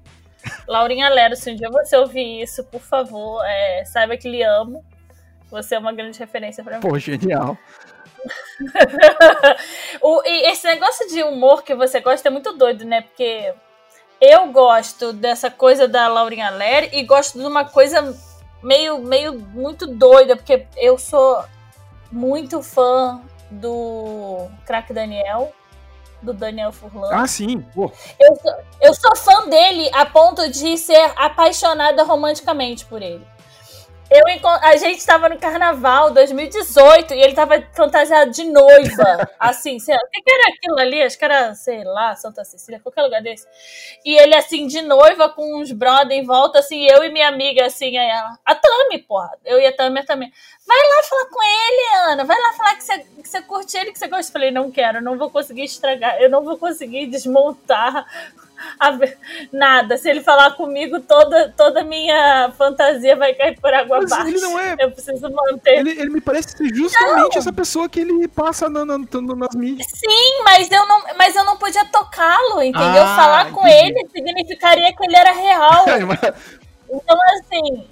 Laurinha 0.66 1.08
Lero, 1.08 1.36
se 1.36 1.52
um 1.52 1.54
dia 1.54 1.70
você 1.70 1.96
ouvir 1.96 2.42
isso, 2.42 2.64
por 2.64 2.80
favor, 2.80 3.44
é, 3.44 3.84
saiba 3.84 4.16
que 4.16 4.28
lhe 4.28 4.42
amo. 4.42 4.84
Você 5.52 5.74
é 5.74 5.78
uma 5.78 5.92
grande 5.92 6.18
referência 6.18 6.64
para 6.64 6.76
mim. 6.76 6.80
Pô, 6.80 6.98
genial. 6.98 7.58
o, 10.00 10.22
e 10.24 10.50
esse 10.50 10.66
negócio 10.66 11.06
de 11.08 11.22
humor 11.22 11.62
que 11.62 11.74
você 11.74 12.00
gosta 12.00 12.26
é 12.28 12.30
muito 12.30 12.54
doido, 12.54 12.86
né? 12.86 13.02
Porque 13.02 13.52
eu 14.18 14.46
gosto 14.46 15.12
dessa 15.12 15.50
coisa 15.50 15.86
da 15.86 16.08
Laurinha 16.08 16.48
Lero 16.48 16.88
e 16.90 17.04
gosto 17.04 17.38
de 17.38 17.44
uma 17.44 17.66
coisa 17.66 18.18
meio, 18.62 18.98
meio 19.00 19.38
muito 19.38 19.86
doida, 19.86 20.36
porque 20.36 20.66
eu 20.74 20.96
sou 20.96 21.44
muito 22.10 22.62
fã 22.62 23.20
do 23.50 24.48
Crack 24.64 24.90
Daniel, 24.94 25.52
do 26.22 26.32
Daniel 26.32 26.72
Furlan. 26.72 27.10
Ah, 27.12 27.26
sim. 27.26 27.62
Eu 27.76 28.36
sou, 28.36 28.54
eu 28.80 28.94
sou 28.94 29.16
fã 29.16 29.46
dele 29.50 29.90
a 29.92 30.06
ponto 30.06 30.48
de 30.48 30.78
ser 30.78 31.12
apaixonada 31.14 32.02
romanticamente 32.04 32.86
por 32.86 33.02
ele. 33.02 33.30
Eu, 34.14 34.26
a 34.60 34.76
gente 34.76 34.98
estava 34.98 35.26
no 35.26 35.38
carnaval 35.38 36.10
2018 36.10 37.14
e 37.14 37.18
ele 37.18 37.28
estava 37.28 37.62
fantasiado 37.72 38.30
de 38.30 38.44
noiva. 38.44 39.30
assim, 39.40 39.78
sei 39.78 39.94
lá, 39.94 40.00
o 40.04 40.10
que, 40.10 40.30
era 40.30 40.48
aquilo 40.50 40.78
ali? 40.78 41.02
Acho 41.02 41.18
que 41.18 41.24
era, 41.24 41.54
sei 41.54 41.82
lá, 41.82 42.14
Santa 42.14 42.44
Cecília, 42.44 42.78
qualquer 42.78 43.04
lugar 43.04 43.22
desse. 43.22 43.46
E 44.04 44.14
ele, 44.14 44.34
assim, 44.34 44.66
de 44.66 44.82
noiva 44.82 45.30
com 45.30 45.58
uns 45.58 45.72
brother 45.72 46.12
em 46.14 46.26
volta, 46.26 46.58
assim, 46.58 46.84
eu 46.84 47.02
e 47.02 47.10
minha 47.10 47.26
amiga, 47.26 47.64
assim, 47.64 47.96
aí 47.96 48.10
ela. 48.10 48.38
A 48.44 48.54
Tami, 48.54 48.98
porra. 48.98 49.30
Eu 49.46 49.58
e 49.58 49.66
a 49.66 49.74
Tami 49.74 50.04
também. 50.04 50.30
Vai 50.66 50.76
lá 50.76 51.02
falar 51.08 51.26
com 51.30 51.42
ele, 51.42 52.12
Ana. 52.12 52.24
Vai 52.26 52.38
lá 52.38 52.52
falar 52.52 52.74
que 52.74 52.84
você, 52.84 52.98
que 52.98 53.28
você 53.28 53.42
curte 53.42 53.78
ele, 53.78 53.92
que 53.92 53.98
você 53.98 54.08
gosta. 54.08 54.28
Eu 54.28 54.32
falei, 54.32 54.50
não 54.50 54.70
quero, 54.70 55.00
não 55.00 55.16
vou 55.16 55.30
conseguir 55.30 55.64
estragar, 55.64 56.20
eu 56.20 56.28
não 56.28 56.44
vou 56.44 56.58
conseguir 56.58 57.06
desmontar 57.06 58.06
nada. 59.52 59.96
Se 59.96 60.08
ele 60.08 60.20
falar 60.20 60.52
comigo, 60.52 61.00
toda 61.00 61.52
toda 61.56 61.84
minha 61.84 62.52
fantasia 62.56 63.16
vai 63.16 63.34
cair 63.34 63.58
por 63.60 63.72
água 63.72 63.98
mas 64.02 64.12
abaixo. 64.12 64.28
Ele 64.28 64.40
não 64.40 64.58
é. 64.58 64.76
Eu 64.78 64.90
preciso 64.90 65.30
manter. 65.30 65.78
Ele, 65.78 65.90
ele 65.90 66.10
me 66.10 66.20
parece 66.20 66.56
ser 66.56 66.74
justamente 66.74 67.34
não. 67.34 67.38
essa 67.38 67.52
pessoa 67.52 67.88
que 67.88 68.00
ele 68.00 68.26
passa 68.28 68.68
na, 68.68 68.84
na, 68.84 68.98
nas 68.98 69.54
mídias. 69.54 69.86
Sim, 69.88 70.42
mas 70.44 70.70
eu 70.70 70.86
não, 70.86 71.02
mas 71.16 71.34
eu 71.36 71.44
não 71.44 71.56
podia 71.56 71.84
tocá-lo, 71.86 72.62
entendeu? 72.62 73.02
Ah, 73.02 73.16
Falar 73.16 73.42
entendi. 73.42 73.54
com 73.54 73.66
ele 73.66 74.08
significaria 74.12 74.92
que 74.94 75.04
ele 75.04 75.16
era 75.16 75.32
real. 75.32 75.84
então, 76.90 77.18
assim, 77.34 77.86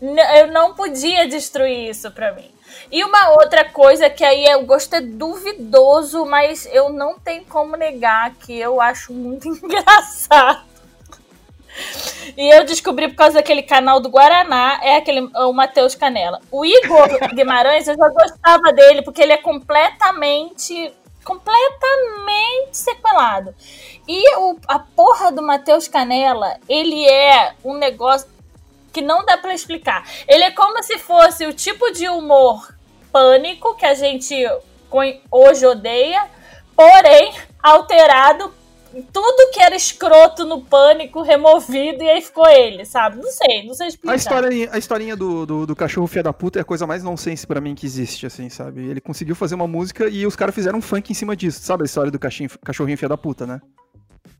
eu 0.00 0.52
não 0.52 0.74
podia 0.74 1.26
destruir 1.26 1.90
isso 1.90 2.10
pra 2.10 2.32
mim. 2.32 2.50
E 2.90 3.04
uma 3.04 3.30
outra 3.30 3.64
coisa 3.64 4.10
que 4.10 4.24
aí 4.24 4.44
eu 4.44 4.64
gosto 4.64 4.94
é 4.94 5.00
duvidoso, 5.00 6.24
mas 6.26 6.66
eu 6.72 6.90
não 6.90 7.18
tenho 7.18 7.44
como 7.44 7.76
negar 7.76 8.34
que 8.34 8.58
eu 8.58 8.80
acho 8.80 9.12
muito 9.12 9.48
engraçado. 9.62 10.72
E 12.36 12.54
eu 12.54 12.64
descobri 12.64 13.08
por 13.08 13.16
causa 13.16 13.34
daquele 13.34 13.62
canal 13.62 13.98
do 13.98 14.10
Guaraná, 14.10 14.78
é 14.82 14.96
aquele 14.96 15.20
o 15.34 15.52
Matheus 15.52 15.94
Canela. 15.94 16.40
O 16.50 16.64
Igor 16.64 17.08
Guimarães, 17.34 17.88
eu 17.88 17.96
já 17.96 18.08
gostava 18.08 18.72
dele, 18.72 19.02
porque 19.02 19.22
ele 19.22 19.32
é 19.32 19.38
completamente 19.38 20.92
completamente 21.24 22.76
sequelado. 22.76 23.54
E 24.08 24.36
o, 24.36 24.56
a 24.66 24.80
porra 24.80 25.30
do 25.30 25.40
Matheus 25.40 25.86
Canela, 25.86 26.56
ele 26.68 27.08
é 27.08 27.54
um 27.64 27.74
negócio 27.74 28.28
que 28.92 29.00
não 29.00 29.24
dá 29.24 29.38
para 29.38 29.54
explicar. 29.54 30.06
Ele 30.28 30.44
é 30.44 30.50
como 30.50 30.82
se 30.82 30.98
fosse 30.98 31.46
o 31.46 31.52
tipo 31.52 31.90
de 31.92 32.08
humor 32.08 32.74
pânico 33.10 33.74
que 33.76 33.86
a 33.86 33.94
gente 33.94 34.34
hoje 35.30 35.66
odeia, 35.66 36.26
porém 36.76 37.32
alterado 37.62 38.52
tudo 39.12 39.50
que 39.52 39.60
era 39.60 39.74
escroto 39.74 40.44
no 40.44 40.62
pânico 40.62 41.22
removido 41.22 42.02
e 42.02 42.10
aí 42.10 42.20
ficou 42.20 42.46
ele, 42.46 42.84
sabe? 42.84 43.16
Não 43.22 43.30
sei, 43.30 43.66
não 43.66 43.74
sei 43.74 43.88
explicar. 43.88 44.12
A 44.12 44.16
historinha, 44.16 44.68
a 44.70 44.78
historinha 44.78 45.16
do, 45.16 45.46
do, 45.46 45.66
do 45.66 45.76
cachorro 45.76 46.06
fia 46.06 46.22
da 46.22 46.32
puta 46.32 46.58
é 46.58 46.62
a 46.62 46.64
coisa 46.64 46.86
mais 46.86 47.02
nonsense 47.02 47.46
para 47.46 47.60
mim 47.60 47.74
que 47.74 47.86
existe, 47.86 48.26
assim, 48.26 48.50
sabe? 48.50 48.86
Ele 48.86 49.00
conseguiu 49.00 49.34
fazer 49.34 49.54
uma 49.54 49.66
música 49.66 50.08
e 50.08 50.26
os 50.26 50.36
caras 50.36 50.54
fizeram 50.54 50.78
um 50.78 50.82
funk 50.82 51.10
em 51.10 51.14
cima 51.14 51.34
disso, 51.34 51.62
sabe? 51.62 51.84
A 51.84 51.86
história 51.86 52.10
do 52.10 52.18
cachorrinho, 52.18 52.50
cachorrinho 52.62 52.98
fia 52.98 53.08
da 53.08 53.16
puta, 53.16 53.46
né? 53.46 53.60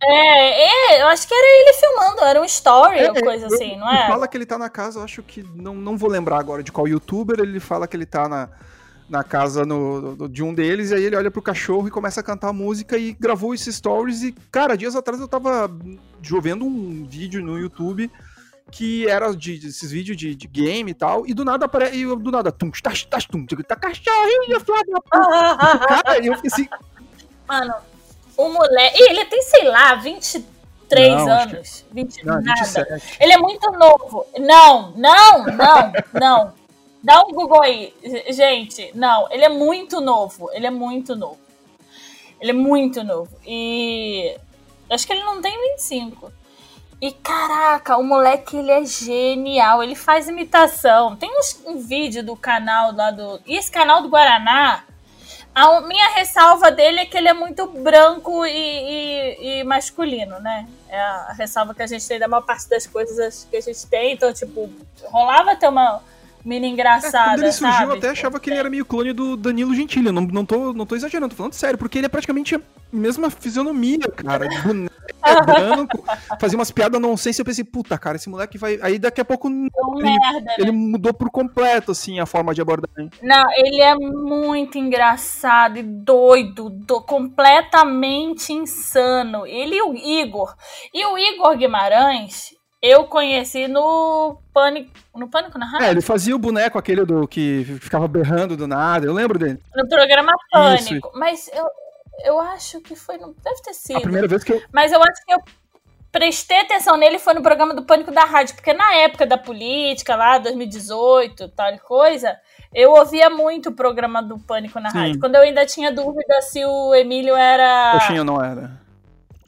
É, 0.04 0.96
é, 0.96 1.02
eu 1.02 1.06
acho 1.06 1.28
que 1.28 1.34
era 1.34 1.46
ele 1.60 1.72
filmando, 1.74 2.24
era 2.24 2.40
um 2.40 2.44
story 2.44 2.98
é, 2.98 3.10
ou 3.10 3.20
coisa 3.20 3.46
eu, 3.46 3.54
assim, 3.54 3.76
não 3.76 3.88
é? 3.88 4.00
Ele 4.00 4.08
fala 4.08 4.28
que 4.28 4.36
ele 4.36 4.46
tá 4.46 4.58
na 4.58 4.68
casa, 4.68 4.98
eu 4.98 5.04
acho 5.04 5.22
que. 5.22 5.44
Não, 5.54 5.74
não 5.74 5.96
vou 5.96 6.10
lembrar 6.10 6.38
agora 6.38 6.62
de 6.62 6.72
qual 6.72 6.88
youtuber, 6.88 7.38
ele 7.38 7.60
fala 7.60 7.86
que 7.86 7.96
ele 7.96 8.06
tá 8.06 8.28
na, 8.28 8.48
na 9.08 9.22
casa 9.22 9.64
no, 9.64 10.28
de 10.28 10.42
um 10.42 10.52
deles, 10.52 10.90
e 10.90 10.94
aí 10.94 11.04
ele 11.04 11.16
olha 11.16 11.30
pro 11.30 11.40
cachorro 11.40 11.86
e 11.86 11.90
começa 11.90 12.20
a 12.20 12.24
cantar 12.24 12.52
música 12.52 12.98
e 12.98 13.12
gravou 13.12 13.54
esses 13.54 13.76
stories. 13.76 14.22
E, 14.22 14.32
cara, 14.50 14.76
dias 14.76 14.96
atrás 14.96 15.20
eu 15.20 15.28
tava 15.28 15.70
vendo 16.40 16.64
um 16.64 17.04
vídeo 17.04 17.42
no 17.42 17.58
YouTube 17.58 18.10
que 18.70 19.06
era 19.06 19.36
de, 19.36 19.58
desses 19.58 19.90
vídeos 19.90 20.16
de, 20.16 20.34
de, 20.34 20.48
game 20.48 20.90
e 20.90 20.94
tal, 20.94 21.26
e 21.26 21.34
do 21.34 21.44
nada 21.44 21.66
aparece, 21.66 21.94
e 21.94 22.06
do 22.06 22.30
nada, 22.30 22.50
tum, 22.50 22.70
tá, 22.82 22.90
tá, 23.10 23.18
tum, 23.20 23.44
tá 23.44 23.76
cachorrinho, 23.76 24.60
Flávio. 24.60 25.02
Cara, 25.10 26.24
eu 26.24 26.34
fiquei 26.36 26.50
assim. 26.50 26.68
Mano, 27.46 27.74
o 28.36 28.48
moleque. 28.48 29.02
Ele 29.02 29.24
tem, 29.26 29.42
sei 29.42 29.64
lá, 29.64 29.94
23 29.94 31.16
não, 31.16 31.30
anos. 31.30 31.84
Que... 31.88 31.94
20 31.94 32.24
não, 32.24 32.40
nada. 32.40 32.60
27. 32.60 33.18
Ele 33.20 33.32
é 33.32 33.38
muito 33.38 33.70
novo. 33.72 34.26
Não, 34.38 34.92
não, 34.92 35.44
não, 35.46 35.92
não. 36.12 36.52
Dá 37.02 37.20
um 37.22 37.32
Google 37.32 37.62
aí. 37.62 37.94
Gente, 38.30 38.90
não. 38.94 39.30
Ele 39.30 39.44
é 39.44 39.48
muito 39.48 40.00
novo. 40.00 40.50
Ele 40.52 40.66
é 40.66 40.70
muito 40.70 41.16
novo. 41.16 41.38
Ele 42.40 42.50
é 42.50 42.54
muito 42.54 43.04
novo. 43.04 43.30
E 43.46 44.36
Acho 44.92 45.06
que 45.06 45.12
ele 45.14 45.24
não 45.24 45.40
tem 45.40 45.58
25. 45.72 46.30
E 47.00 47.10
caraca, 47.10 47.96
o 47.96 48.04
moleque 48.04 48.56
ele 48.56 48.70
é 48.70 48.84
genial, 48.84 49.82
ele 49.82 49.94
faz 49.94 50.28
imitação. 50.28 51.16
Tem 51.16 51.30
uns, 51.36 51.60
um 51.66 51.78
vídeo 51.78 52.22
do 52.22 52.36
canal 52.36 52.92
lá 52.94 53.10
do. 53.10 53.40
E 53.46 53.56
esse 53.56 53.70
canal 53.70 54.02
do 54.02 54.08
Guaraná, 54.08 54.84
a 55.54 55.80
minha 55.82 56.08
ressalva 56.14 56.70
dele 56.70 57.00
é 57.00 57.06
que 57.06 57.16
ele 57.16 57.28
é 57.28 57.34
muito 57.34 57.66
branco 57.66 58.46
e, 58.46 58.50
e, 58.50 59.60
e, 59.60 59.64
masculino, 59.64 60.40
né? 60.40 60.66
É 60.88 60.98
a 60.98 61.34
ressalva 61.36 61.74
que 61.74 61.82
a 61.82 61.86
gente 61.86 62.06
tem 62.06 62.18
da 62.18 62.26
maior 62.26 62.42
parte 62.42 62.68
das 62.68 62.86
coisas 62.86 63.46
que 63.50 63.56
a 63.56 63.60
gente 63.60 63.86
tem. 63.86 64.12
Então, 64.12 64.32
tipo, 64.32 64.70
rolava 65.04 65.54
ter 65.54 65.68
uma 65.68 66.02
mina 66.44 66.66
engraçada. 66.66 67.16
É, 67.16 67.34
quando 67.34 67.42
ele 67.42 67.52
surgiu, 67.52 67.78
sabe? 67.78 67.92
eu 67.92 67.98
até 67.98 68.08
achava 68.10 68.40
que 68.40 68.50
ele 68.50 68.58
era 68.58 68.70
meio 68.70 68.84
clone 68.84 69.12
do 69.12 69.36
Danilo 69.36 69.74
Gentili. 69.74 70.06
Eu 70.06 70.12
não, 70.12 70.22
não, 70.22 70.44
tô, 70.44 70.72
não 70.72 70.86
tô 70.86 70.96
exagerando, 70.96 71.30
tô 71.30 71.36
falando 71.36 71.54
sério, 71.54 71.78
porque 71.78 71.98
ele 71.98 72.06
é 72.06 72.08
praticamente 72.08 72.54
a 72.54 72.60
mesma 72.92 73.30
fisionomia, 73.30 73.98
cara. 74.14 74.48
De 74.48 74.60
boneco, 74.60 74.92
branco, 75.46 76.04
fazia 76.40 76.58
umas 76.58 76.70
piadas 76.70 77.00
nonsense. 77.00 77.40
Eu 77.40 77.44
pensei, 77.44 77.64
puta, 77.64 77.96
cara, 77.98 78.16
esse 78.16 78.28
moleque 78.28 78.58
vai. 78.58 78.78
Aí 78.82 78.98
daqui 78.98 79.20
a 79.20 79.24
pouco. 79.24 79.48
ele, 79.48 79.70
merda, 80.02 80.54
ele 80.58 80.72
né? 80.72 80.78
mudou 80.78 81.14
por 81.14 81.30
completo, 81.30 81.92
assim, 81.92 82.20
a 82.20 82.26
forma 82.26 82.54
de 82.54 82.60
abordar. 82.60 82.90
Não, 83.22 83.44
ele 83.56 83.80
é 83.80 83.94
muito 83.94 84.78
engraçado 84.78 85.78
e 85.78 85.82
doido, 85.82 86.70
do, 86.70 87.00
completamente 87.02 88.52
insano. 88.52 89.46
Ele 89.46 89.76
e 89.76 89.82
o 89.82 89.94
Igor. 89.94 90.54
E 90.92 91.04
o 91.06 91.18
Igor 91.18 91.56
Guimarães, 91.56 92.54
eu 92.82 93.04
conheci 93.04 93.68
no 93.68 94.38
Pânico. 94.52 94.90
No 95.14 95.28
Pânico 95.28 95.56
na 95.56 95.66
rádio? 95.66 95.86
É, 95.86 95.90
ele 95.90 96.00
fazia 96.00 96.34
o 96.34 96.38
boneco 96.38 96.76
aquele 96.76 97.04
do 97.04 97.28
que 97.28 97.64
ficava 97.80 98.08
berrando 98.08 98.56
do 98.56 98.66
nada, 98.66 99.06
eu 99.06 99.12
lembro 99.12 99.38
dele. 99.38 99.60
No 99.74 99.88
programa 99.88 100.32
Pânico. 100.50 101.08
Isso. 101.08 101.18
Mas 101.18 101.48
eu, 101.54 101.66
eu 102.24 102.40
acho 102.40 102.80
que 102.80 102.96
foi. 102.96 103.18
Deve 103.18 103.62
ter 103.62 103.72
sido. 103.72 103.98
A 103.98 104.00
primeira 104.00 104.26
vez 104.26 104.42
que 104.42 104.52
eu. 104.52 104.62
Mas 104.72 104.90
eu 104.90 105.00
acho 105.00 105.24
que 105.24 105.32
eu 105.32 105.38
prestei 106.10 106.60
atenção 106.60 106.96
nele 106.96 107.18
foi 107.18 107.34
no 107.34 107.42
programa 107.42 107.72
do 107.72 107.84
Pânico 107.84 108.10
da 108.10 108.24
Rádio, 108.24 108.54
porque 108.56 108.74
na 108.74 108.94
época 108.96 109.26
da 109.26 109.38
política, 109.38 110.14
lá, 110.14 110.36
2018, 110.38 111.48
tal 111.50 111.78
coisa, 111.78 112.36
eu 112.74 112.90
ouvia 112.90 113.30
muito 113.30 113.70
o 113.70 113.72
programa 113.72 114.20
do 114.22 114.38
Pânico 114.38 114.80
na 114.80 114.90
Sim. 114.90 114.98
rádio. 114.98 115.20
Quando 115.20 115.36
eu 115.36 115.42
ainda 115.42 115.64
tinha 115.64 115.92
dúvida 115.92 116.42
se 116.42 116.64
o 116.64 116.94
Emílio 116.94 117.36
era. 117.36 117.92
Coxinha 117.92 118.24
não 118.24 118.42
era. 118.42 118.82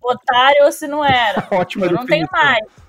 Otário 0.00 0.64
ou 0.64 0.72
se 0.72 0.86
não 0.86 1.04
era. 1.04 1.46
Ótimo, 1.50 1.84
Eu 1.84 1.92
não 1.92 2.06
tenho 2.06 2.28
mais. 2.30 2.83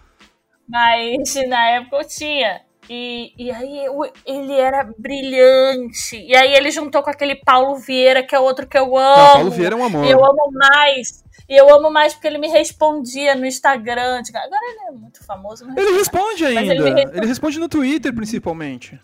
Mas 0.68 1.36
na 1.48 1.70
época 1.70 1.98
eu 1.98 2.08
tinha. 2.08 2.62
E, 2.90 3.34
e 3.38 3.52
aí 3.52 3.86
ele 4.26 4.54
era 4.54 4.88
brilhante. 4.98 6.18
E 6.18 6.36
aí 6.36 6.54
ele 6.54 6.70
juntou 6.70 7.02
com 7.02 7.10
aquele 7.10 7.36
Paulo 7.36 7.78
Vieira, 7.78 8.24
que 8.24 8.36
é 8.36 8.40
outro 8.40 8.68
que 8.68 8.78
eu 8.78 8.96
amo. 8.98 9.18
Não, 9.18 9.34
Paulo 9.34 9.52
Vieira 9.52 9.76
é 9.76 9.78
um 9.78 9.84
amor. 9.84 10.06
E 10.06 10.12
eu 10.12 10.24
amo 10.24 10.52
mais. 10.54 11.24
E 11.48 11.56
eu 11.56 11.74
amo 11.74 11.90
mais 11.92 12.14
porque 12.14 12.28
ele 12.28 12.38
me 12.38 12.48
respondia 12.48 13.36
no 13.36 13.46
Instagram. 13.46 14.22
Agora 14.36 14.62
ele 14.64 14.80
é 14.90 14.92
muito 14.92 15.24
famoso. 15.24 15.66
Ele 15.76 15.98
responde 15.98 16.46
ainda. 16.46 16.74
Ele, 16.74 17.02
ele 17.02 17.28
responde 17.28 17.60
no 17.60 17.70
Twitter, 17.70 18.14
principalmente. 18.14 19.00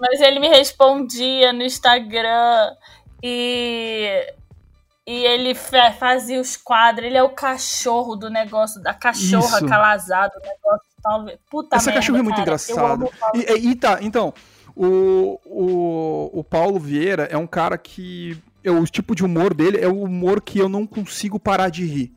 Mas 0.00 0.20
ele 0.20 0.40
me 0.40 0.48
respondia 0.48 1.52
no 1.52 1.62
Instagram. 1.62 2.74
E 3.22 4.34
e 5.06 5.24
ele 5.24 5.54
fazia 5.54 6.40
os 6.40 6.56
quadros, 6.56 7.06
ele 7.06 7.16
é 7.16 7.22
o 7.22 7.30
cachorro 7.30 8.14
do 8.14 8.30
negócio, 8.30 8.80
da 8.80 8.94
cachorra 8.94 9.58
Isso. 9.58 9.66
calazada, 9.66 10.32
do 10.34 10.46
negócio 10.46 10.92
Puta 11.50 11.76
Essa 11.76 11.86
merda, 11.86 12.00
cachorra 12.00 12.18
é 12.18 12.22
muito 12.22 12.36
cara, 12.36 12.42
engraçada. 12.42 13.10
E, 13.34 13.70
e, 13.70 13.74
tá, 13.74 13.98
então, 14.00 14.32
o, 14.74 15.40
o, 15.44 16.40
o 16.40 16.44
Paulo 16.44 16.78
Vieira 16.78 17.24
é 17.24 17.36
um 17.36 17.46
cara 17.46 17.76
que. 17.76 18.38
É, 18.62 18.70
o 18.70 18.84
tipo 18.84 19.16
de 19.16 19.24
humor 19.24 19.52
dele 19.52 19.78
é 19.78 19.88
o 19.88 20.02
humor 20.02 20.40
que 20.40 20.60
eu 20.60 20.68
não 20.68 20.86
consigo 20.86 21.40
parar 21.40 21.68
de 21.68 21.84
rir. 21.84 22.12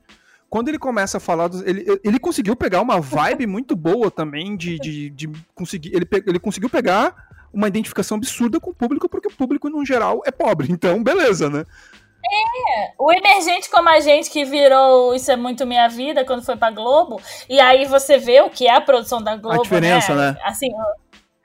Quando 0.48 0.70
ele 0.70 0.78
começa 0.78 1.18
a 1.18 1.20
falar. 1.20 1.48
Dos, 1.48 1.64
ele, 1.64 2.00
ele 2.04 2.20
conseguiu 2.20 2.56
pegar 2.56 2.82
uma 2.82 3.02
vibe 3.02 3.48
muito 3.48 3.76
boa 3.76 4.12
também 4.12 4.56
de, 4.56 4.78
de, 4.78 5.10
de 5.10 5.30
conseguir. 5.56 5.96
Ele, 5.96 6.08
ele 6.28 6.40
conseguiu 6.40 6.70
pegar 6.70 7.16
uma 7.52 7.68
identificação 7.68 8.18
absurda 8.18 8.60
com 8.60 8.70
o 8.70 8.76
público, 8.76 9.10
porque 9.10 9.30
o 9.30 9.36
público, 9.36 9.68
no 9.70 9.84
geral, 9.84 10.22
é 10.26 10.32
pobre. 10.32 10.72
Então, 10.72 11.04
beleza, 11.04 11.50
né? 11.50 11.66
É, 12.28 12.94
o 12.98 13.12
emergente 13.12 13.70
como 13.70 13.88
a 13.88 14.00
gente 14.00 14.30
que 14.32 14.44
virou 14.44 15.14
Isso 15.14 15.32
é 15.32 15.36
Muito 15.36 15.66
Minha 15.66 15.88
Vida 15.88 16.26
quando 16.26 16.44
foi 16.44 16.56
pra 16.56 16.72
Globo, 16.72 17.22
e 17.48 17.60
aí 17.60 17.86
você 17.86 18.18
vê 18.18 18.42
o 18.42 18.50
que 18.50 18.68
é 18.68 18.74
a 18.76 18.82
produção 18.82 19.22
da 19.22 19.36
Globo. 19.36 19.60
A 19.60 19.64
diferença, 19.64 20.16
né? 20.16 20.32
né? 20.32 20.38
Assim, 20.44 20.70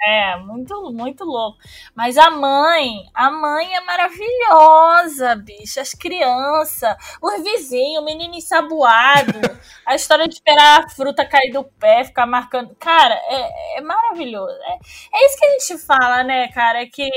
é, 0.03 0.37
muito, 0.37 0.91
muito 0.93 1.25
louco. 1.25 1.59
Mas 1.95 2.17
a 2.17 2.31
mãe, 2.31 3.05
a 3.15 3.31
mãe 3.31 3.75
é 3.75 3.81
maravilhosa, 3.83 5.37
bicho. 5.37 5.79
As 5.79 5.93
crianças, 5.93 6.97
os 7.23 7.43
vizinhos, 7.43 8.03
o 8.03 8.05
menino 8.05 8.35
ensaboado, 8.35 9.39
a 9.87 9.95
história 9.95 10.27
de 10.27 10.35
esperar 10.35 10.85
a 10.85 10.89
fruta 10.89 11.27
cair 11.27 11.53
do 11.53 11.65
pé, 11.65 12.05
ficar 12.05 12.27
marcando. 12.27 12.75
Cara, 12.77 13.15
é, 13.15 13.79
é 13.79 13.81
maravilhoso. 13.83 14.57
É, 14.63 14.79
é 15.15 15.27
isso 15.27 15.39
que 15.39 15.45
a 15.45 15.59
gente 15.59 15.79
fala, 15.85 16.25
né, 16.25 16.49
cara? 16.49 16.83
É 16.83 16.87
que 16.87 17.11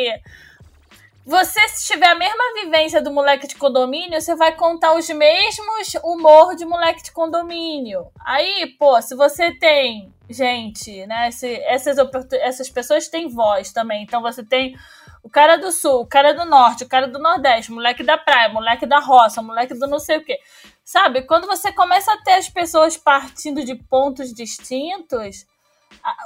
você, 1.25 1.67
se 1.69 1.87
tiver 1.87 2.07
a 2.07 2.15
mesma 2.15 2.43
vivência 2.61 3.01
do 3.01 3.11
moleque 3.11 3.47
de 3.47 3.55
condomínio, 3.55 4.19
você 4.19 4.35
vai 4.35 4.55
contar 4.55 4.93
os 4.93 5.07
mesmos 5.09 5.93
humor 6.03 6.55
de 6.55 6.65
moleque 6.65 7.01
de 7.01 7.11
condomínio. 7.13 8.07
Aí, 8.25 8.75
pô, 8.77 9.01
se 9.01 9.15
você 9.15 9.51
tem, 9.53 10.13
gente, 10.29 11.05
né, 11.07 11.31
se, 11.31 11.55
essas, 11.63 11.97
essas 12.33 12.69
pessoas 12.69 13.07
têm 13.07 13.29
voz 13.29 13.71
também. 13.71 14.03
Então 14.03 14.21
você 14.21 14.43
tem 14.43 14.75
o 15.23 15.29
cara 15.29 15.55
do 15.55 15.71
sul, 15.71 16.01
o 16.01 16.05
cara 16.05 16.33
do 16.33 16.43
norte, 16.43 16.83
o 16.83 16.89
cara 16.89 17.07
do 17.07 17.17
nordeste, 17.17 17.71
moleque 17.71 18.03
da 18.03 18.17
praia, 18.17 18.49
moleque 18.49 18.85
da 18.85 18.99
roça, 18.99 19.41
moleque 19.41 19.73
do 19.73 19.87
não 19.87 19.99
sei 19.99 20.17
o 20.17 20.25
quê. 20.25 20.37
Sabe? 20.83 21.21
Quando 21.21 21.47
você 21.47 21.71
começa 21.71 22.11
a 22.11 22.21
ter 22.21 22.33
as 22.33 22.49
pessoas 22.49 22.97
partindo 22.97 23.63
de 23.63 23.75
pontos 23.75 24.33
distintos, 24.33 25.45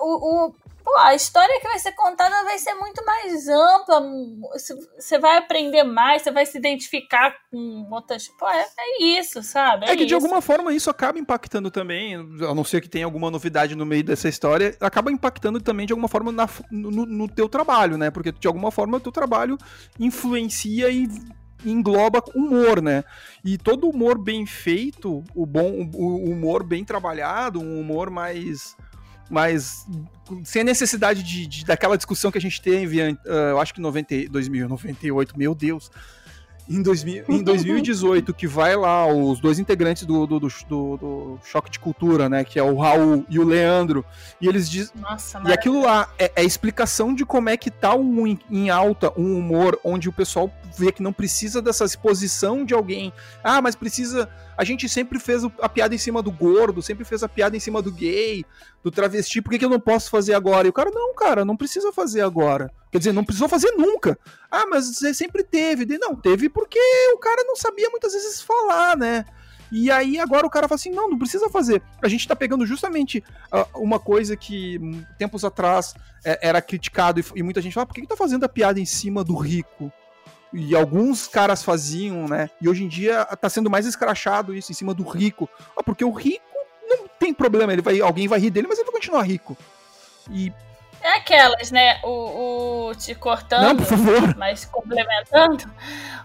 o, 0.01 0.47
o, 0.47 0.55
pô, 0.87 0.97
a 0.99 1.13
história 1.13 1.59
que 1.59 1.67
vai 1.67 1.77
ser 1.79 1.91
contada 1.91 2.45
vai 2.45 2.57
ser 2.57 2.73
muito 2.75 3.03
mais 3.05 3.49
ampla. 3.49 4.01
Você 4.97 5.19
vai 5.19 5.37
aprender 5.37 5.83
mais, 5.83 6.21
você 6.21 6.31
vai 6.31 6.45
se 6.45 6.57
identificar 6.57 7.35
com 7.51 7.89
outras. 7.91 8.29
Pô, 8.39 8.47
é, 8.47 8.61
é 8.61 9.03
isso, 9.03 9.43
sabe? 9.43 9.85
É, 9.85 9.91
é 9.91 9.95
que 9.95 10.03
isso. 10.03 10.07
de 10.07 10.13
alguma 10.13 10.41
forma 10.41 10.73
isso 10.73 10.89
acaba 10.89 11.19
impactando 11.19 11.69
também, 11.69 12.15
a 12.15 12.55
não 12.55 12.63
ser 12.63 12.79
que 12.81 12.87
tenha 12.87 13.03
alguma 13.03 13.29
novidade 13.29 13.75
no 13.75 13.85
meio 13.85 14.03
dessa 14.03 14.29
história, 14.29 14.77
acaba 14.79 15.11
impactando 15.11 15.59
também 15.59 15.85
de 15.85 15.91
alguma 15.91 16.07
forma 16.07 16.31
na, 16.31 16.47
no, 16.71 17.05
no 17.05 17.27
teu 17.27 17.49
trabalho, 17.49 17.97
né? 17.97 18.09
Porque 18.09 18.31
de 18.31 18.47
alguma 18.47 18.71
forma 18.71 18.97
o 18.97 19.01
teu 19.01 19.11
trabalho 19.11 19.57
influencia 19.99 20.89
e 20.89 21.09
engloba 21.65 22.23
humor, 22.33 22.81
né? 22.81 23.03
E 23.43 23.57
todo 23.57 23.89
humor 23.89 24.17
bem 24.17 24.45
feito, 24.45 25.21
o 25.35 25.45
bom 25.45 25.89
o 25.93 26.31
humor 26.31 26.63
bem 26.63 26.85
trabalhado, 26.85 27.59
um 27.59 27.81
humor 27.81 28.09
mais 28.09 28.77
mais 29.29 29.85
sem 30.43 30.61
a 30.61 30.65
necessidade 30.65 31.23
de, 31.23 31.47
de, 31.47 31.65
daquela 31.65 31.95
discussão 31.95 32.31
que 32.31 32.37
a 32.37 32.41
gente 32.41 32.61
teve, 32.61 33.01
uh, 33.01 33.17
eu 33.25 33.59
acho 33.59 33.73
que 33.73 33.79
em 33.79 33.83
90, 33.83 34.29
2098, 34.29 35.37
meu 35.37 35.55
Deus, 35.55 35.89
em, 36.69 36.81
2000, 36.81 37.25
em 37.29 37.43
2018, 37.43 38.33
que 38.33 38.47
vai 38.47 38.75
lá 38.75 39.07
os 39.07 39.39
dois 39.39 39.59
integrantes 39.59 40.05
do, 40.05 40.25
do, 40.27 40.39
do, 40.39 40.47
do, 40.69 41.39
Choque 41.43 41.69
de 41.69 41.79
Cultura, 41.79 42.27
né? 42.27 42.43
Que 42.43 42.59
é 42.59 42.63
o 42.63 42.75
Raul 42.75 43.25
e 43.29 43.39
o 43.39 43.43
Leandro. 43.43 44.03
E 44.41 44.47
eles 44.47 44.69
dizem. 44.69 44.93
Nossa, 44.99 45.41
e 45.47 45.53
aquilo 45.53 45.83
lá 45.83 46.09
é, 46.17 46.31
é, 46.35 46.41
a 46.41 46.43
explicação 46.43 47.13
de 47.13 47.25
como 47.25 47.49
é 47.49 47.57
que 47.57 47.71
tá 47.71 47.95
um, 47.95 48.37
em 48.51 48.69
alta 48.69 49.11
um 49.17 49.37
humor 49.37 49.79
onde 49.83 50.09
o 50.09 50.13
pessoal 50.13 50.51
vê 50.77 50.91
que 50.91 51.01
não 51.01 51.13
precisa 51.13 51.61
dessa 51.61 51.85
exposição 51.85 52.65
de 52.65 52.73
alguém. 52.73 53.13
Ah, 53.43 53.61
mas 53.61 53.75
precisa. 53.75 54.29
A 54.57 54.63
gente 54.63 54.89
sempre 54.89 55.19
fez 55.19 55.43
a 55.61 55.69
piada 55.69 55.93
em 55.93 55.99
cima 55.99 56.21
do 56.21 56.31
gordo, 56.31 56.81
sempre 56.81 57.05
fez 57.05 57.23
a 57.23 57.29
piada 57.29 57.55
em 57.55 57.59
cima 57.59 57.81
do 57.81 57.91
gay, 57.91 58.43
do 58.83 58.91
travesti, 58.91 59.41
por 59.41 59.51
que, 59.51 59.59
que 59.59 59.65
eu 59.65 59.69
não 59.69 59.79
posso 59.79 60.09
fazer 60.09 60.33
agora? 60.33 60.67
E 60.67 60.69
o 60.69 60.73
cara, 60.73 60.89
não, 60.91 61.13
cara, 61.13 61.45
não 61.45 61.55
precisa 61.55 61.91
fazer 61.91 62.21
agora. 62.21 62.71
Quer 62.91 62.99
dizer, 62.99 63.11
não 63.11 63.23
precisou 63.23 63.49
fazer 63.49 63.71
nunca. 63.71 64.17
Ah, 64.49 64.65
mas 64.65 64.85
você 64.87 65.13
sempre 65.13 65.43
teve. 65.43 65.85
Não, 65.97 66.15
teve 66.15 66.49
porque 66.49 66.79
o 67.13 67.17
cara 67.17 67.43
não 67.43 67.55
sabia 67.55 67.89
muitas 67.89 68.13
vezes 68.13 68.41
falar, 68.41 68.95
né? 68.95 69.25
E 69.71 69.91
aí 69.91 70.17
agora 70.19 70.47
o 70.47 70.49
cara 70.49 70.67
fala 70.67 70.77
assim: 70.77 70.91
não, 70.91 71.09
não 71.09 71.17
precisa 71.17 71.49
fazer. 71.49 71.81
A 72.01 72.07
gente 72.07 72.27
tá 72.27 72.35
pegando 72.35 72.65
justamente 72.65 73.23
uh, 73.51 73.81
uma 73.81 73.99
coisa 73.99 74.35
que 74.35 74.79
tempos 75.17 75.43
atrás 75.43 75.93
é, 76.23 76.47
era 76.47 76.61
criticado 76.61 77.19
e, 77.19 77.25
e, 77.35 77.43
muita 77.43 77.61
gente 77.61 77.73
fala: 77.73 77.85
por 77.85 77.93
que, 77.93 78.01
que 78.01 78.07
tá 78.07 78.15
fazendo 78.15 78.45
a 78.45 78.49
piada 78.49 78.79
em 78.79 78.85
cima 78.85 79.23
do 79.23 79.35
rico? 79.35 79.91
E 80.53 80.73
alguns 80.73 81.27
caras 81.27 81.61
faziam, 81.61 82.25
né? 82.27 82.49
E 82.61 82.69
hoje 82.69 82.85
em 82.85 82.87
dia 82.87 83.25
tá 83.25 83.49
sendo 83.49 83.69
mais 83.69 83.85
escrachado 83.85 84.55
isso 84.55 84.71
em 84.71 84.75
cima 84.75 84.93
do 84.93 85.03
rico. 85.03 85.49
Ah, 85.75 85.83
porque 85.83 86.05
o 86.05 86.11
rico 86.11 86.45
não 86.87 87.05
tem 87.19 87.33
problema, 87.33 87.73
ele 87.73 87.81
vai, 87.81 87.99
alguém 87.99 88.29
vai 88.29 88.39
rir 88.39 88.49
dele, 88.49 88.67
mas 88.67 88.77
ele 88.77 88.85
vai 88.85 88.93
continuar 88.93 89.23
rico. 89.23 89.57
E 90.31 90.53
é 91.01 91.15
aquelas, 91.17 91.71
né? 91.71 91.99
O, 92.03 92.89
o 92.89 92.95
te 92.95 93.13
cortando, 93.15 93.63
Não, 93.63 93.75
por 93.75 93.85
favor. 93.85 94.35
mas 94.35 94.65
complementando. 94.65 95.69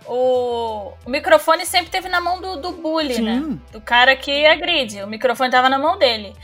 O, 0.07 0.93
o 1.05 1.11
microfone 1.11 1.65
sempre 1.65 1.91
teve 1.91 2.09
na 2.09 2.21
mão 2.21 2.41
do, 2.41 2.57
do 2.57 2.73
bully, 2.73 3.21
né? 3.21 3.35
Sim. 3.37 3.51
né? 3.51 3.59
Do 3.71 3.81
cara 3.81 4.17
que 4.17 4.45
agride. 4.47 5.03
O 5.03 5.07
microfone 5.07 5.51
tava 5.51 5.69
na 5.69 5.79
mão 5.79 5.99
dele. 5.99 6.35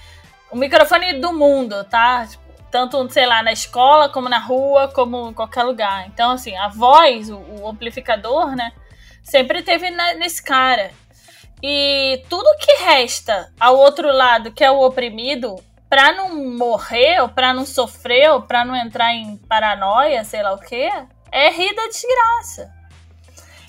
O 0.51 0.57
microfone 0.57 1.15
do 1.15 1.33
mundo, 1.33 1.85
tá? 1.85 2.27
Tanto, 2.71 3.09
sei 3.11 3.27
lá, 3.27 3.43
na 3.43 3.53
escola, 3.53 4.09
como 4.09 4.29
na 4.29 4.39
rua, 4.39 4.89
como 4.89 5.31
em 5.31 5.35
qualquer 5.35 5.63
lugar. 5.63 6.07
Então, 6.07 6.33
assim, 6.33 6.57
a 6.57 6.69
voz, 6.69 7.31
o, 7.31 7.39
o 7.39 7.69
amplificador, 7.69 8.55
né? 8.55 8.73
Sempre 9.23 9.63
teve 9.63 9.91
na, 9.91 10.15
nesse 10.15 10.43
cara. 10.43 10.91
E 11.63 12.23
tudo 12.29 12.57
que 12.59 12.73
resta 12.85 13.53
ao 13.59 13.77
outro 13.77 14.13
lado, 14.13 14.53
que 14.53 14.63
é 14.63 14.71
o 14.71 14.81
oprimido, 14.81 15.57
pra 15.89 16.13
não 16.13 16.35
morrer, 16.57 17.21
ou 17.21 17.29
pra 17.29 17.55
não 17.55 17.65
sofrer, 17.65 18.31
ou 18.31 18.43
pra 18.43 18.65
não 18.65 18.77
entrar 18.77 19.13
em 19.15 19.37
paranoia, 19.49 20.25
sei 20.25 20.43
lá 20.43 20.53
o 20.53 20.59
quê, 20.59 20.91
é 21.33 21.51
rir 21.51 21.75
da 21.75 21.87
desgraça. 21.87 22.79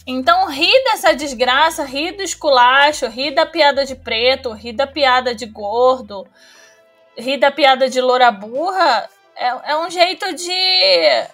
Então, 0.05 0.47
rir 0.49 0.83
dessa 0.85 1.13
desgraça, 1.13 1.83
rir 1.83 2.13
do 2.13 2.23
esculacho, 2.23 3.07
rir 3.07 3.31
da 3.31 3.45
piada 3.45 3.85
de 3.85 3.95
preto, 3.95 4.51
rir 4.51 4.73
da 4.73 4.87
piada 4.87 5.35
de 5.35 5.45
gordo, 5.45 6.27
rir 7.17 7.37
da 7.37 7.51
piada 7.51 7.87
de 7.87 8.01
loura 8.01 8.31
burra, 8.31 9.07
é, 9.35 9.71
é 9.71 9.77
um 9.77 9.89
jeito 9.89 10.33
de 10.33 11.27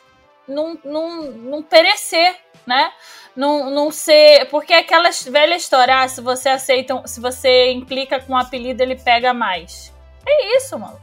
não, 0.47 0.77
não, 0.83 1.21
não 1.23 1.63
perecer, 1.63 2.35
né? 2.65 2.91
Não, 3.35 3.69
não 3.69 3.91
ser. 3.91 4.45
Porque 4.49 4.73
é 4.73 4.79
aquela 4.79 5.09
velha 5.29 5.55
história, 5.55 6.01
ah, 6.01 6.07
se 6.07 6.21
você 6.21 6.49
aceita, 6.49 7.01
se 7.07 7.19
você 7.19 7.71
implica 7.71 8.19
com 8.19 8.33
um 8.33 8.37
apelido, 8.37 8.83
ele 8.83 8.95
pega 8.95 9.33
mais. 9.33 9.94
É 10.27 10.57
isso, 10.57 10.77
mano. 10.77 10.99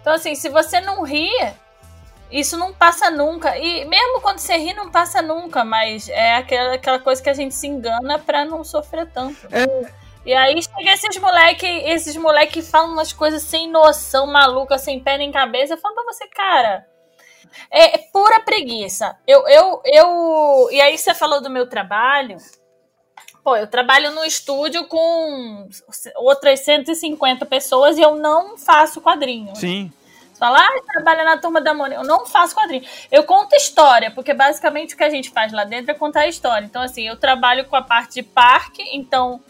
Então, 0.00 0.12
assim, 0.12 0.34
se 0.34 0.48
você 0.48 0.80
não 0.80 1.02
rir, 1.02 1.54
isso 2.30 2.56
não 2.56 2.72
passa 2.72 3.10
nunca. 3.10 3.56
E 3.58 3.84
mesmo 3.84 4.20
quando 4.20 4.38
você 4.38 4.56
ri, 4.56 4.74
não 4.74 4.90
passa 4.90 5.22
nunca, 5.22 5.64
mas 5.64 6.08
é 6.08 6.36
aquela, 6.36 6.74
aquela 6.74 6.98
coisa 6.98 7.22
que 7.22 7.30
a 7.30 7.34
gente 7.34 7.54
se 7.54 7.66
engana 7.66 8.18
pra 8.18 8.44
não 8.44 8.64
sofrer 8.64 9.10
tanto. 9.10 9.48
É. 9.50 10.04
E 10.26 10.32
aí 10.32 10.60
chega 10.62 10.92
esses 10.92 11.18
moleque, 11.18 11.66
esses 11.66 12.16
moleque 12.16 12.62
falam 12.62 12.92
umas 12.92 13.12
coisas 13.12 13.42
sem 13.42 13.70
noção, 13.70 14.26
maluca, 14.26 14.78
sem 14.78 14.98
pé 14.98 15.18
nem 15.18 15.30
cabeça. 15.30 15.74
Eu 15.74 15.78
falo 15.78 15.94
pra 15.94 16.04
você, 16.04 16.26
cara, 16.28 16.86
é, 17.70 17.96
é 17.96 17.98
pura 18.12 18.40
preguiça. 18.40 19.16
Eu, 19.26 19.46
eu, 19.46 19.82
eu. 19.84 20.68
E 20.70 20.80
aí 20.80 20.96
você 20.96 21.14
falou 21.14 21.42
do 21.42 21.50
meu 21.50 21.68
trabalho. 21.68 22.36
Pô, 23.44 23.54
eu 23.58 23.66
trabalho 23.66 24.10
no 24.12 24.24
estúdio 24.24 24.86
com 24.86 25.68
outras 26.16 26.60
150 26.60 27.44
pessoas 27.44 27.98
e 27.98 28.00
eu 28.00 28.16
não 28.16 28.56
faço 28.56 29.02
quadrinho. 29.02 29.54
Sim. 29.54 29.92
Você 30.32 30.38
fala, 30.38 30.58
ah, 30.58 30.82
trabalha 30.86 31.24
na 31.24 31.36
turma 31.36 31.60
da 31.60 31.74
Mônica. 31.74 32.00
Eu 32.00 32.06
não 32.06 32.24
faço 32.24 32.54
quadrinho. 32.56 32.82
Eu 33.12 33.22
conto 33.24 33.54
história, 33.54 34.10
porque 34.10 34.32
basicamente 34.32 34.94
o 34.94 34.96
que 34.96 35.04
a 35.04 35.10
gente 35.10 35.30
faz 35.30 35.52
lá 35.52 35.64
dentro 35.64 35.90
é 35.90 35.94
contar 35.94 36.26
história. 36.26 36.64
Então, 36.64 36.80
assim, 36.80 37.02
eu 37.06 37.16
trabalho 37.16 37.66
com 37.66 37.76
a 37.76 37.82
parte 37.82 38.14
de 38.14 38.22
parque, 38.22 38.82
então 38.94 39.42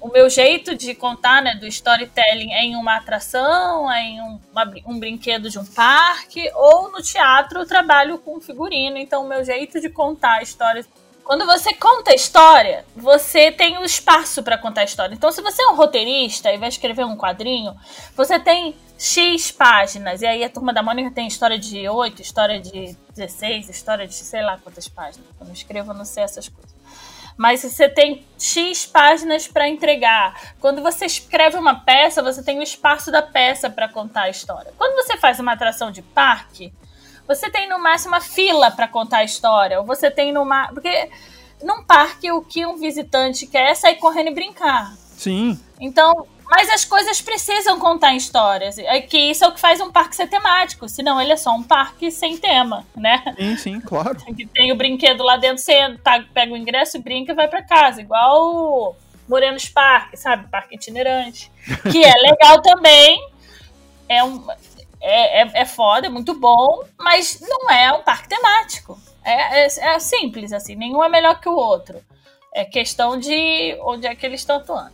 o 0.00 0.08
meu 0.08 0.28
jeito 0.30 0.74
de 0.74 0.94
contar, 0.94 1.42
né, 1.42 1.54
do 1.54 1.66
storytelling 1.66 2.50
é 2.52 2.62
em 2.62 2.76
uma 2.76 2.96
atração, 2.96 3.92
é 3.92 4.02
em 4.02 4.22
um, 4.22 4.40
uma, 4.52 4.74
um 4.86 4.98
brinquedo 4.98 5.50
de 5.50 5.58
um 5.58 5.64
parque, 5.64 6.50
ou 6.54 6.90
no 6.90 7.02
teatro 7.02 7.60
eu 7.60 7.66
trabalho 7.66 8.18
com 8.18 8.40
figurino, 8.40 8.96
então 8.96 9.24
o 9.24 9.28
meu 9.28 9.44
jeito 9.44 9.80
de 9.80 9.88
contar 9.88 10.42
histórias. 10.42 10.88
Quando 11.24 11.46
você 11.46 11.72
conta 11.72 12.10
a 12.12 12.14
história, 12.14 12.84
você 12.94 13.50
tem 13.50 13.78
o 13.78 13.80
um 13.80 13.84
espaço 13.84 14.42
para 14.42 14.58
contar 14.58 14.82
a 14.82 14.84
história. 14.84 15.14
Então, 15.14 15.32
se 15.32 15.40
você 15.40 15.62
é 15.62 15.68
um 15.68 15.74
roteirista 15.74 16.52
e 16.52 16.58
vai 16.58 16.68
escrever 16.68 17.04
um 17.04 17.16
quadrinho, 17.16 17.74
você 18.14 18.38
tem 18.38 18.76
X 18.98 19.50
páginas. 19.50 20.20
E 20.20 20.26
aí 20.26 20.44
a 20.44 20.50
turma 20.50 20.72
da 20.72 20.82
Mônica 20.82 21.10
tem 21.10 21.26
história 21.26 21.58
de 21.58 21.88
8, 21.88 22.20
história 22.20 22.60
de 22.60 22.94
16, 23.16 23.70
história 23.70 24.06
de 24.06 24.14
sei 24.14 24.42
lá 24.42 24.58
quantas 24.58 24.86
páginas. 24.86 25.26
Eu 25.40 25.50
escrevo, 25.50 25.92
eu 25.92 25.96
não 25.96 26.04
sei 26.04 26.24
essas 26.24 26.48
coisas 26.48 26.74
mas 27.36 27.62
você 27.62 27.88
tem 27.88 28.24
X 28.38 28.86
páginas 28.86 29.48
para 29.48 29.68
entregar. 29.68 30.54
Quando 30.60 30.82
você 30.82 31.06
escreve 31.06 31.56
uma 31.56 31.80
peça, 31.80 32.22
você 32.22 32.42
tem 32.42 32.58
o 32.58 32.62
espaço 32.62 33.10
da 33.10 33.22
peça 33.22 33.68
para 33.68 33.88
contar 33.88 34.22
a 34.22 34.28
história. 34.28 34.72
Quando 34.78 34.94
você 34.94 35.16
faz 35.16 35.40
uma 35.40 35.52
atração 35.52 35.90
de 35.90 36.00
parque, 36.00 36.72
você 37.26 37.50
tem 37.50 37.68
no 37.68 37.78
máximo 37.78 38.14
uma 38.14 38.20
fila 38.20 38.70
para 38.70 38.88
contar 38.88 39.18
a 39.18 39.24
história, 39.24 39.80
ou 39.80 39.86
você 39.86 40.10
tem 40.10 40.32
numa. 40.32 40.68
Porque 40.68 41.10
num 41.62 41.82
parque 41.82 42.30
o 42.30 42.42
que 42.42 42.66
um 42.66 42.76
visitante 42.76 43.46
quer 43.46 43.70
é 43.70 43.74
sair 43.74 43.96
correndo 43.96 44.28
e 44.28 44.34
brincar. 44.34 44.94
Sim. 45.16 45.58
Então, 45.80 46.26
mas 46.50 46.68
as 46.68 46.84
coisas 46.84 47.20
precisam 47.20 47.78
contar 47.78 48.14
histórias. 48.14 48.78
É 48.78 49.00
que 49.00 49.18
isso 49.18 49.44
é 49.44 49.48
o 49.48 49.52
que 49.52 49.60
faz 49.60 49.80
um 49.80 49.90
parque 49.90 50.14
ser 50.14 50.28
temático. 50.28 50.88
Senão 50.88 51.20
ele 51.20 51.32
é 51.32 51.36
só 51.36 51.54
um 51.54 51.62
parque 51.62 52.10
sem 52.10 52.36
tema, 52.36 52.86
né? 52.94 53.22
Sim, 53.36 53.56
sim, 53.56 53.80
claro. 53.80 54.16
Que 54.34 54.46
tem 54.46 54.70
o 54.72 54.76
brinquedo 54.76 55.22
lá 55.22 55.36
dentro, 55.36 55.58
você 55.58 55.96
pega 56.32 56.52
o 56.52 56.56
ingresso, 56.56 57.00
brinca 57.00 57.32
e 57.32 57.34
vai 57.34 57.48
para 57.48 57.62
casa. 57.62 58.00
Igual 58.00 58.54
o 58.54 58.96
Morenos 59.28 59.68
Parque, 59.68 60.16
sabe? 60.16 60.48
Parque 60.48 60.74
itinerante. 60.74 61.50
Que 61.90 62.04
é 62.04 62.12
legal 62.12 62.60
também. 62.60 63.18
É, 64.08 64.22
um, 64.22 64.46
é, 65.04 65.42
é, 65.42 65.50
é 65.54 65.64
foda, 65.66 66.06
é 66.06 66.10
muito 66.10 66.32
bom, 66.34 66.82
mas 66.98 67.38
não 67.40 67.70
é 67.70 67.92
um 67.92 68.02
parque 68.02 68.28
temático. 68.28 68.98
É, 69.22 69.64
é, 69.64 69.66
é 69.66 69.98
simples, 69.98 70.50
assim. 70.50 70.74
Nenhum 70.74 71.04
é 71.04 71.08
melhor 71.10 71.38
que 71.40 71.48
o 71.48 71.54
outro. 71.54 72.02
É 72.54 72.64
questão 72.64 73.18
de 73.18 73.78
onde 73.82 74.06
é 74.06 74.14
que 74.14 74.24
eles 74.24 74.40
estão 74.40 74.56
atuando. 74.56 74.92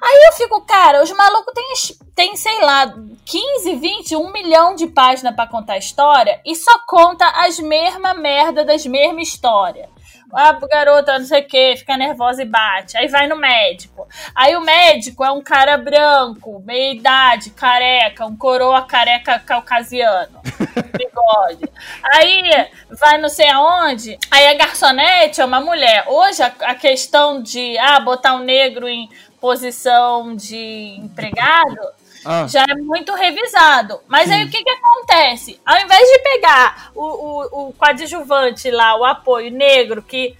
Aí 0.00 0.24
eu 0.26 0.32
fico, 0.32 0.60
cara, 0.62 1.02
os 1.02 1.10
malucos 1.12 1.52
têm, 1.54 1.96
tem, 2.14 2.36
sei 2.36 2.60
lá, 2.60 2.94
15, 3.24 3.76
20, 3.76 4.16
1 4.16 4.32
milhão 4.32 4.74
de 4.74 4.86
páginas 4.86 5.34
para 5.34 5.48
contar 5.48 5.78
história 5.78 6.40
e 6.44 6.54
só 6.54 6.78
conta 6.86 7.26
as 7.26 7.58
mesmas 7.58 8.18
merda 8.18 8.64
das 8.64 8.86
mesmas 8.86 9.28
histórias. 9.28 9.88
A 10.34 10.52
garota, 10.66 11.18
não 11.18 11.26
sei 11.26 11.42
o 11.42 11.46
que, 11.46 11.76
fica 11.76 11.96
nervosa 11.96 12.42
e 12.42 12.46
bate. 12.46 12.96
Aí 12.96 13.08
vai 13.08 13.26
no 13.26 13.36
médico. 13.36 14.06
Aí 14.34 14.56
o 14.56 14.60
médico 14.60 15.24
é 15.24 15.30
um 15.30 15.40
cara 15.40 15.76
branco, 15.76 16.62
meia 16.64 16.92
idade, 16.92 17.50
careca, 17.50 18.26
um 18.26 18.36
coroa 18.36 18.82
careca 18.82 19.38
caucasiano. 19.38 20.40
Bigode. 20.96 21.70
Aí 22.14 22.68
vai 22.90 23.18
não 23.18 23.28
sei 23.28 23.48
aonde. 23.48 24.18
Aí 24.30 24.48
a 24.48 24.54
garçonete 24.54 25.40
é 25.40 25.44
uma 25.44 25.60
mulher. 25.60 26.04
Hoje 26.08 26.42
a, 26.42 26.52
a 26.62 26.74
questão 26.74 27.42
de 27.42 27.78
ah, 27.78 28.00
botar 28.00 28.34
um 28.34 28.44
negro 28.44 28.88
em 28.88 29.08
posição 29.40 30.34
de 30.34 30.96
empregado 30.98 32.03
ah. 32.24 32.46
já 32.48 32.64
é 32.68 32.74
muito 32.74 33.14
revisado. 33.14 34.00
Mas 34.08 34.28
Sim. 34.28 34.34
aí 34.34 34.44
o 34.44 34.50
que, 34.50 34.62
que 34.62 34.70
acontece? 34.70 35.60
Ao 35.64 35.80
invés 35.80 36.00
de 36.00 36.18
pegar 36.20 36.90
o, 36.94 37.02
o, 37.02 37.68
o 37.68 37.72
coadjuvante 37.72 38.70
lá, 38.70 38.96
o 38.96 39.04
apoio 39.04 39.50
negro, 39.50 40.02
que 40.02 40.36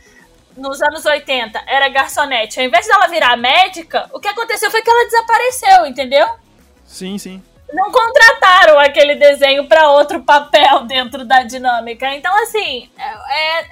nos 0.57 0.81
anos 0.83 1.05
80 1.05 1.63
era 1.67 1.89
garçonete, 1.89 2.61
ao 2.61 2.67
invés 2.67 2.87
dela 2.87 3.09
virar 3.09 3.37
médica, 3.37 4.09
o 4.13 4.21
que 4.21 4.29
aconteceu 4.29 4.71
foi 4.71 4.83
que 4.83 4.91
ela 4.91 5.05
desapareceu, 5.05 5.87
entendeu? 5.87 6.27
Sim, 6.87 7.19
sim. 7.19 7.43
Não 7.73 7.91
contrataram 7.91 8.79
aquele 8.79 9.17
desenho 9.17 9.67
para 9.67 9.91
outro 9.91 10.23
papel 10.23 10.85
dentro 10.85 11.25
da 11.25 11.43
dinâmica. 11.43 12.15
Então, 12.15 12.33
assim, 12.43 12.89
é, 12.97 13.59
é 13.59 13.67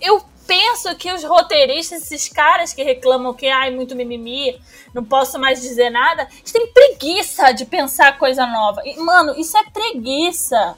eu 0.00 0.22
penso 0.48 0.96
que 0.96 1.12
os 1.12 1.22
roteiristas, 1.22 2.02
esses 2.02 2.28
caras 2.30 2.72
que 2.72 2.82
reclamam 2.82 3.34
que 3.34 3.46
ai, 3.46 3.70
muito 3.70 3.94
mimimi, 3.94 4.58
não 4.94 5.04
posso 5.04 5.38
mais 5.38 5.60
dizer 5.60 5.90
nada, 5.90 6.26
eles 6.38 6.50
têm 6.50 6.66
preguiça 6.72 7.52
de 7.52 7.66
pensar 7.66 8.18
coisa 8.18 8.46
nova. 8.46 8.80
E, 8.84 8.96
mano, 8.96 9.38
isso 9.38 9.56
é 9.58 9.64
preguiça. 9.70 10.74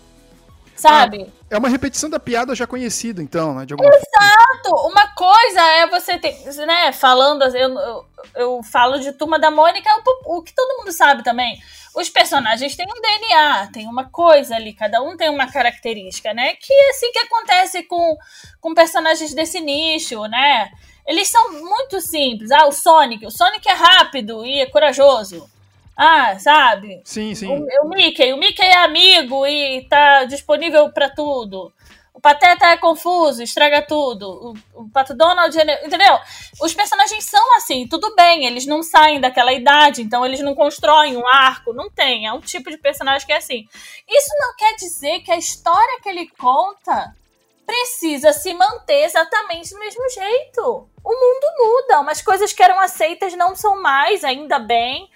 Sabe? 0.74 1.26
Ah, 1.28 1.46
é 1.50 1.58
uma 1.58 1.68
repetição 1.68 2.08
da 2.08 2.18
piada 2.18 2.54
já 2.54 2.66
conhecida, 2.66 3.22
então, 3.22 3.54
né? 3.54 3.66
De 3.66 3.74
alguma 3.74 3.90
Exato! 3.90 4.70
Forma. 4.70 4.88
Uma 4.88 5.08
coisa 5.14 5.60
é 5.60 5.86
você 5.86 6.18
ter, 6.18 6.34
né, 6.66 6.90
falando, 6.90 7.42
eu, 7.44 7.78
eu, 7.78 8.04
eu 8.34 8.62
falo 8.62 8.98
de 8.98 9.12
Turma 9.12 9.38
da 9.38 9.50
Mônica, 9.50 9.88
o, 10.24 10.38
o 10.38 10.42
que 10.42 10.54
todo 10.54 10.78
mundo 10.78 10.90
sabe 10.90 11.22
também 11.22 11.60
os 11.94 12.08
personagens 12.08 12.76
têm 12.76 12.86
um 12.86 13.00
DNA, 13.00 13.70
tem 13.72 13.86
uma 13.86 14.08
coisa 14.08 14.54
ali, 14.54 14.72
cada 14.72 15.02
um 15.02 15.16
tem 15.16 15.28
uma 15.28 15.50
característica, 15.50 16.32
né? 16.32 16.54
Que 16.54 16.72
é 16.72 16.90
assim 16.90 17.10
que 17.12 17.18
acontece 17.18 17.82
com, 17.82 18.16
com 18.60 18.74
personagens 18.74 19.34
desse 19.34 19.60
nicho, 19.60 20.22
né? 20.26 20.70
Eles 21.06 21.28
são 21.28 21.52
muito 21.52 22.00
simples. 22.00 22.50
Ah, 22.50 22.66
o 22.66 22.72
Sonic. 22.72 23.26
O 23.26 23.30
Sonic 23.30 23.68
é 23.68 23.72
rápido 23.72 24.44
e 24.46 24.60
é 24.60 24.66
corajoso. 24.66 25.48
Ah, 25.96 26.38
sabe? 26.38 27.00
Sim, 27.04 27.34
sim. 27.34 27.48
O, 27.48 27.66
o 27.84 27.88
Mickey. 27.88 28.32
O 28.32 28.38
Mickey 28.38 28.62
é 28.62 28.84
amigo 28.84 29.46
e 29.46 29.86
tá 29.88 30.24
disponível 30.24 30.90
para 30.92 31.10
tudo. 31.10 31.72
O 32.20 32.22
Pateta 32.22 32.66
é 32.66 32.76
confuso, 32.76 33.42
estraga 33.42 33.80
tudo. 33.80 34.54
O, 34.74 34.82
o 34.82 34.90
Pato 34.90 35.14
Donald, 35.14 35.56
entendeu? 35.58 36.18
Os 36.60 36.74
personagens 36.74 37.24
são 37.24 37.56
assim, 37.56 37.88
tudo 37.88 38.14
bem, 38.14 38.44
eles 38.44 38.66
não 38.66 38.82
saem 38.82 39.18
daquela 39.18 39.54
idade, 39.54 40.02
então 40.02 40.24
eles 40.26 40.40
não 40.40 40.54
constroem 40.54 41.16
um 41.16 41.26
arco, 41.26 41.72
não 41.72 41.88
tem. 41.88 42.26
É 42.26 42.32
um 42.34 42.40
tipo 42.42 42.70
de 42.70 42.76
personagem 42.76 43.26
que 43.26 43.32
é 43.32 43.38
assim. 43.38 43.66
Isso 44.06 44.28
não 44.38 44.54
quer 44.54 44.76
dizer 44.76 45.20
que 45.20 45.32
a 45.32 45.38
história 45.38 45.98
que 46.02 46.10
ele 46.10 46.28
conta 46.38 47.16
precisa 47.64 48.34
se 48.34 48.52
manter 48.52 49.04
exatamente 49.04 49.70
do 49.70 49.80
mesmo 49.80 50.06
jeito. 50.10 50.90
O 51.02 51.10
mundo 51.10 51.46
muda, 51.56 52.00
umas 52.00 52.20
coisas 52.20 52.52
que 52.52 52.62
eram 52.62 52.78
aceitas 52.80 53.34
não 53.34 53.56
são 53.56 53.80
mais, 53.80 54.24
ainda 54.24 54.58
bem. 54.58 55.08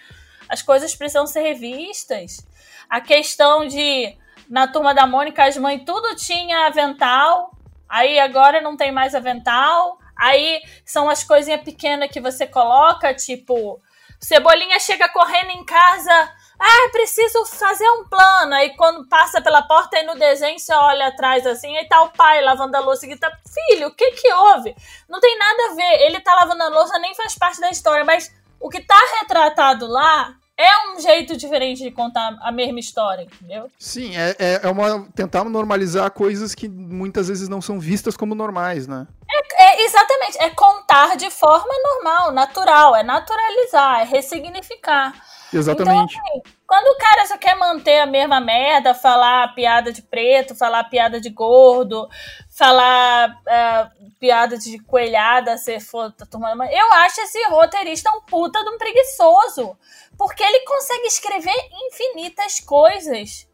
As 0.49 0.62
coisas 0.62 0.95
precisam 0.95 1.27
ser 1.27 1.43
revistas. 1.43 2.38
A 2.88 2.99
questão 2.99 3.67
de 3.67 4.17
na 4.48 4.66
turma 4.66 4.94
da 4.94 5.07
Mônica, 5.07 5.44
as 5.44 5.57
mães 5.57 5.83
tudo 5.85 6.14
tinha 6.16 6.66
avental, 6.66 7.50
aí 7.88 8.18
agora 8.18 8.61
não 8.61 8.76
tem 8.76 8.92
mais 8.92 9.14
avental. 9.14 9.98
Aí 10.16 10.62
são 10.85 11.09
as 11.09 11.24
coisinhas 11.24 11.62
pequenas 11.62 12.11
que 12.11 12.20
você 12.20 12.46
coloca, 12.46 13.12
tipo, 13.14 13.80
Cebolinha 14.20 14.78
chega 14.78 15.09
correndo 15.09 15.50
em 15.50 15.64
casa 15.64 16.33
Ah, 16.59 16.88
preciso 16.92 17.44
fazer 17.46 17.88
um 17.90 18.04
plano. 18.09 18.54
Aí 18.54 18.76
quando 18.76 19.09
passa 19.09 19.40
pela 19.40 19.62
porta 19.62 19.98
e 19.98 20.04
no 20.04 20.14
desenho 20.14 20.59
você 20.59 20.72
olha 20.72 21.09
atrás 21.09 21.46
assim, 21.46 21.76
aí 21.76 21.87
tá 21.88 22.02
o 22.02 22.11
pai 22.11 22.40
lavando 22.42 22.76
a 22.76 22.80
louça 22.80 23.07
e 23.07 23.16
tá, 23.18 23.30
filho, 23.52 23.88
o 23.88 23.94
que 23.94 24.12
que 24.12 24.33
houve? 24.33 24.74
Não 25.09 25.20
tem 25.20 25.37
nada 25.37 25.70
a 25.70 25.74
ver. 25.74 26.02
Ele 26.07 26.20
tá 26.20 26.35
lavando 26.37 26.62
a 26.62 26.68
louça, 26.68 26.98
nem 26.98 27.14
faz 27.14 27.35
parte 27.37 27.61
da 27.61 27.70
história, 27.70 28.04
mas 28.04 28.33
o 28.61 28.70
que 28.70 28.80
tá 28.80 28.98
retratado 29.20 29.87
lá 29.87 30.35
é 30.57 30.88
um 30.88 31.01
jeito 31.01 31.37
diferente 31.37 31.83
de 31.83 31.90
contar 31.90 32.37
a 32.40 32.53
mesma 32.53 32.79
história, 32.79 33.25
entendeu? 33.25 33.71
Sim, 33.79 34.17
é, 34.17 34.37
é, 34.38 34.61
é 34.62 34.69
uma 34.69 35.07
tentar 35.14 35.45
normalizar 35.45 36.11
coisas 36.11 36.55
que 36.55 36.69
muitas 36.69 37.29
vezes 37.29 37.49
não 37.49 37.61
são 37.61 37.81
vistas 37.81 38.17
como 38.17 38.35
normais, 38.35 38.87
né? 38.87 39.07
É, 39.29 39.64
é, 39.64 39.85
exatamente, 39.85 40.38
é 40.38 40.51
contar 40.51 41.17
de 41.17 41.29
forma 41.31 41.73
normal, 41.83 42.33
natural, 42.33 42.95
é 42.95 43.03
naturalizar, 43.03 44.03
é 44.03 44.05
ressignificar. 44.05 45.12
Exatamente. 45.57 46.14
Então, 46.14 46.27
assim, 46.33 46.43
quando 46.67 46.87
o 46.88 46.99
cara 46.99 47.27
só 47.27 47.38
quer 47.38 47.55
manter 47.57 48.01
a 48.01 48.07
mesma 48.07 48.40
merda, 48.40 48.95
falar 48.95 49.55
piada 49.55 49.93
de 49.93 50.03
preto, 50.03 50.55
falar 50.55 50.85
piada 50.85 51.21
de 51.21 51.31
gordo, 51.31 52.09
falar 52.51 53.31
uh, 53.31 54.11
piada 54.19 54.59
de 54.59 54.79
coelhada, 54.81 55.57
se 55.57 55.79
for 55.81 56.12
tá 56.12 56.27
tomando. 56.27 56.64
Eu 56.64 56.93
acho 56.95 57.21
esse 57.21 57.43
roteirista 57.49 58.11
um 58.11 58.21
puta 58.23 58.62
de 58.62 58.71
um 58.71 58.79
preguiçoso. 58.79 59.77
Porque 60.17 60.43
ele 60.43 60.61
consegue 60.61 61.07
escrever 61.07 61.55
infinitas 61.88 62.61
coisas 62.61 63.49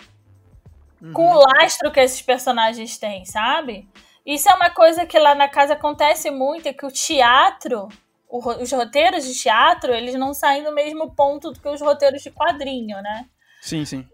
uhum. 1.01 1.13
com 1.13 1.33
o 1.33 1.41
lastro 1.41 1.91
que 1.91 2.01
esses 2.01 2.21
personagens 2.23 2.99
têm, 2.99 3.25
sabe? 3.25 3.89
Isso 4.25 4.49
é 4.49 4.55
uma 4.55 4.71
coisa 4.71 5.07
que 5.07 5.19
lá 5.19 5.35
na 5.35 5.49
casa 5.49 5.73
acontece 5.73 6.31
muito, 6.31 6.67
é 6.67 6.73
que 6.73 6.85
o 6.85 6.93
teatro, 6.93 7.89
os 8.31 8.73
roteiros 8.73 9.25
de 9.25 9.35
teatro, 9.35 9.93
eles 9.93 10.15
não 10.15 10.33
saem 10.33 10.63
do 10.63 10.73
mesmo 10.73 11.15
ponto 11.15 11.51
do 11.51 11.61
que 11.61 11.69
os 11.69 11.81
roteiros 11.81 12.23
de 12.23 12.31
quadrinho, 12.31 13.01
né? 13.03 13.27
Sim, 13.61 13.85
sim. 13.85 14.09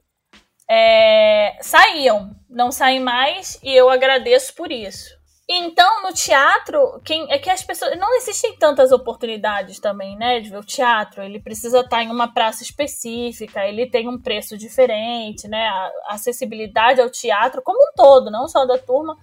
É, 0.68 1.56
saíam, 1.60 2.34
não 2.48 2.72
saem 2.72 2.98
mais, 2.98 3.60
e 3.62 3.72
eu 3.72 3.88
agradeço 3.90 4.54
por 4.54 4.72
isso. 4.72 5.14
Então, 5.48 6.02
no 6.02 6.12
teatro, 6.12 7.00
quem 7.04 7.30
é 7.30 7.38
que 7.38 7.48
as 7.48 7.62
pessoas. 7.62 7.96
Não 7.96 8.16
existem 8.16 8.56
tantas 8.56 8.90
oportunidades 8.90 9.78
também, 9.78 10.16
né? 10.16 10.40
De 10.40 10.50
ver 10.50 10.58
o 10.58 10.64
teatro. 10.64 11.22
Ele 11.22 11.38
precisa 11.38 11.80
estar 11.80 12.02
em 12.02 12.10
uma 12.10 12.34
praça 12.34 12.64
específica, 12.64 13.64
ele 13.64 13.88
tem 13.88 14.08
um 14.08 14.20
preço 14.20 14.58
diferente, 14.58 15.46
né? 15.46 15.68
A 15.68 16.14
acessibilidade 16.14 17.00
ao 17.00 17.08
teatro, 17.08 17.62
como 17.62 17.78
um 17.78 17.92
todo, 17.94 18.28
não 18.28 18.48
só 18.48 18.66
da 18.66 18.76
turma, 18.76 19.16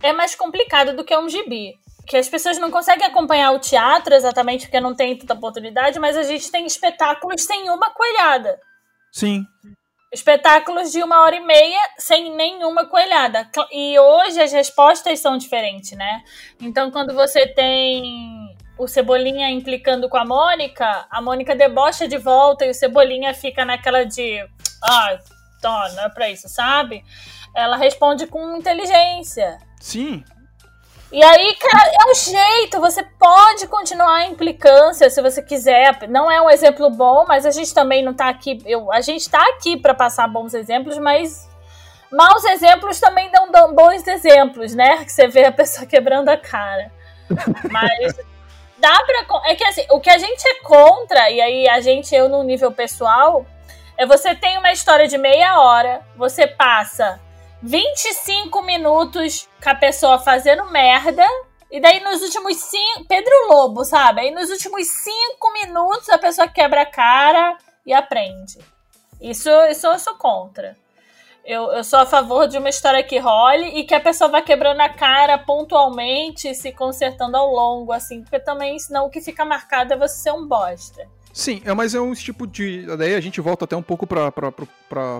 é 0.00 0.12
mais 0.12 0.36
complicado 0.36 0.94
do 0.94 1.04
que 1.04 1.16
um 1.16 1.28
gibi. 1.28 1.74
Que 2.12 2.18
as 2.18 2.28
pessoas 2.28 2.58
não 2.58 2.70
conseguem 2.70 3.06
acompanhar 3.06 3.52
o 3.52 3.58
teatro 3.58 4.12
exatamente 4.12 4.66
porque 4.66 4.78
não 4.78 4.94
tem 4.94 5.16
tanta 5.16 5.32
oportunidade, 5.32 5.98
mas 5.98 6.14
a 6.14 6.22
gente 6.22 6.50
tem 6.50 6.66
espetáculos 6.66 7.42
sem 7.42 7.70
uma 7.70 7.88
coelhada. 7.88 8.60
Sim 9.10 9.46
espetáculos 10.12 10.92
de 10.92 11.02
uma 11.02 11.22
hora 11.22 11.36
e 11.36 11.40
meia 11.40 11.80
sem 11.96 12.36
nenhuma 12.36 12.84
coelhada. 12.84 13.48
E 13.72 13.98
hoje 13.98 14.42
as 14.42 14.52
respostas 14.52 15.20
são 15.20 15.38
diferentes, 15.38 15.92
né? 15.92 16.22
Então, 16.60 16.90
quando 16.90 17.14
você 17.14 17.46
tem 17.46 18.54
o 18.78 18.86
Cebolinha 18.86 19.48
implicando 19.48 20.10
com 20.10 20.18
a 20.18 20.24
Mônica, 20.26 21.06
a 21.10 21.22
Mônica 21.22 21.56
debocha 21.56 22.06
de 22.06 22.18
volta 22.18 22.66
e 22.66 22.70
o 22.72 22.74
Cebolinha 22.74 23.32
fica 23.32 23.64
naquela 23.64 24.04
de. 24.04 24.38
Ah, 24.84 25.18
tá, 25.62 25.90
não 25.94 26.04
é 26.04 26.10
pra 26.10 26.28
isso, 26.28 26.46
sabe? 26.46 27.02
Ela 27.56 27.78
responde 27.78 28.26
com 28.26 28.54
inteligência. 28.58 29.58
Sim. 29.80 30.22
E 31.12 31.22
aí, 31.22 31.54
cara, 31.56 31.90
é 31.90 32.10
um 32.10 32.14
jeito. 32.14 32.80
Você 32.80 33.02
pode 33.02 33.66
continuar 33.66 34.14
a 34.14 34.26
implicância 34.26 35.10
se 35.10 35.20
você 35.20 35.42
quiser. 35.42 36.08
Não 36.08 36.30
é 36.30 36.40
um 36.40 36.48
exemplo 36.48 36.88
bom, 36.88 37.26
mas 37.28 37.44
a 37.44 37.50
gente 37.50 37.74
também 37.74 38.02
não 38.02 38.14
tá 38.14 38.30
aqui. 38.30 38.62
Eu, 38.64 38.90
a 38.90 39.02
gente 39.02 39.28
tá 39.28 39.42
aqui 39.50 39.76
para 39.76 39.92
passar 39.92 40.26
bons 40.26 40.54
exemplos, 40.54 40.96
mas 40.96 41.46
maus 42.10 42.42
exemplos 42.44 42.98
também 42.98 43.30
dão, 43.30 43.50
dão 43.50 43.74
bons 43.74 44.06
exemplos, 44.06 44.74
né? 44.74 45.04
Que 45.04 45.12
você 45.12 45.28
vê 45.28 45.44
a 45.44 45.52
pessoa 45.52 45.84
quebrando 45.86 46.30
a 46.30 46.36
cara. 46.38 46.90
Mas 47.70 48.16
dá 48.78 48.98
pra. 49.04 49.50
É 49.50 49.54
que 49.54 49.64
assim, 49.64 49.84
o 49.90 50.00
que 50.00 50.08
a 50.08 50.16
gente 50.16 50.42
é 50.48 50.62
contra, 50.62 51.30
e 51.30 51.42
aí 51.42 51.68
a 51.68 51.78
gente, 51.82 52.14
eu 52.14 52.26
no 52.26 52.42
nível 52.42 52.72
pessoal, 52.72 53.44
é 53.98 54.06
você 54.06 54.34
tem 54.34 54.56
uma 54.56 54.72
história 54.72 55.06
de 55.06 55.18
meia 55.18 55.60
hora, 55.60 56.00
você 56.16 56.46
passa 56.46 57.20
25 57.62 58.60
minutos 58.62 59.48
com 59.62 59.70
a 59.70 59.74
pessoa 59.74 60.18
fazendo 60.18 60.70
merda. 60.70 61.24
E 61.70 61.80
daí 61.80 62.00
nos 62.00 62.20
últimos 62.20 62.56
cinco. 62.56 63.06
Pedro 63.08 63.32
Lobo, 63.48 63.84
sabe? 63.84 64.22
Aí 64.22 64.30
nos 64.30 64.50
últimos 64.50 64.86
cinco 64.88 65.52
minutos 65.52 66.08
a 66.08 66.18
pessoa 66.18 66.48
quebra 66.48 66.82
a 66.82 66.86
cara 66.86 67.56
e 67.86 67.92
aprende. 67.92 68.58
Isso, 69.20 69.48
isso 69.70 69.86
eu 69.86 69.98
sou 69.98 70.14
contra. 70.14 70.76
Eu, 71.44 71.72
eu 71.72 71.82
sou 71.82 71.98
a 71.98 72.06
favor 72.06 72.46
de 72.46 72.58
uma 72.58 72.68
história 72.68 73.02
que 73.02 73.18
role 73.18 73.66
e 73.78 73.84
que 73.84 73.94
a 73.94 74.00
pessoa 74.00 74.30
vá 74.30 74.42
quebrando 74.42 74.80
a 74.80 74.88
cara 74.88 75.38
pontualmente, 75.38 76.54
se 76.54 76.72
consertando 76.72 77.36
ao 77.36 77.50
longo, 77.50 77.92
assim, 77.92 78.22
porque 78.22 78.38
também, 78.38 78.78
senão 78.78 79.06
o 79.06 79.10
que 79.10 79.20
fica 79.20 79.44
marcado 79.44 79.92
é 79.92 79.96
você 79.96 80.22
ser 80.22 80.32
um 80.32 80.46
bosta. 80.46 81.04
Sim, 81.32 81.60
é, 81.64 81.72
mas 81.72 81.94
é 81.94 82.00
um 82.00 82.12
tipo 82.12 82.46
de. 82.46 82.86
Daí 82.96 83.14
a 83.14 83.20
gente 83.20 83.40
volta 83.40 83.64
até 83.64 83.74
um 83.74 83.82
pouco 83.82 84.06
para 84.06 84.28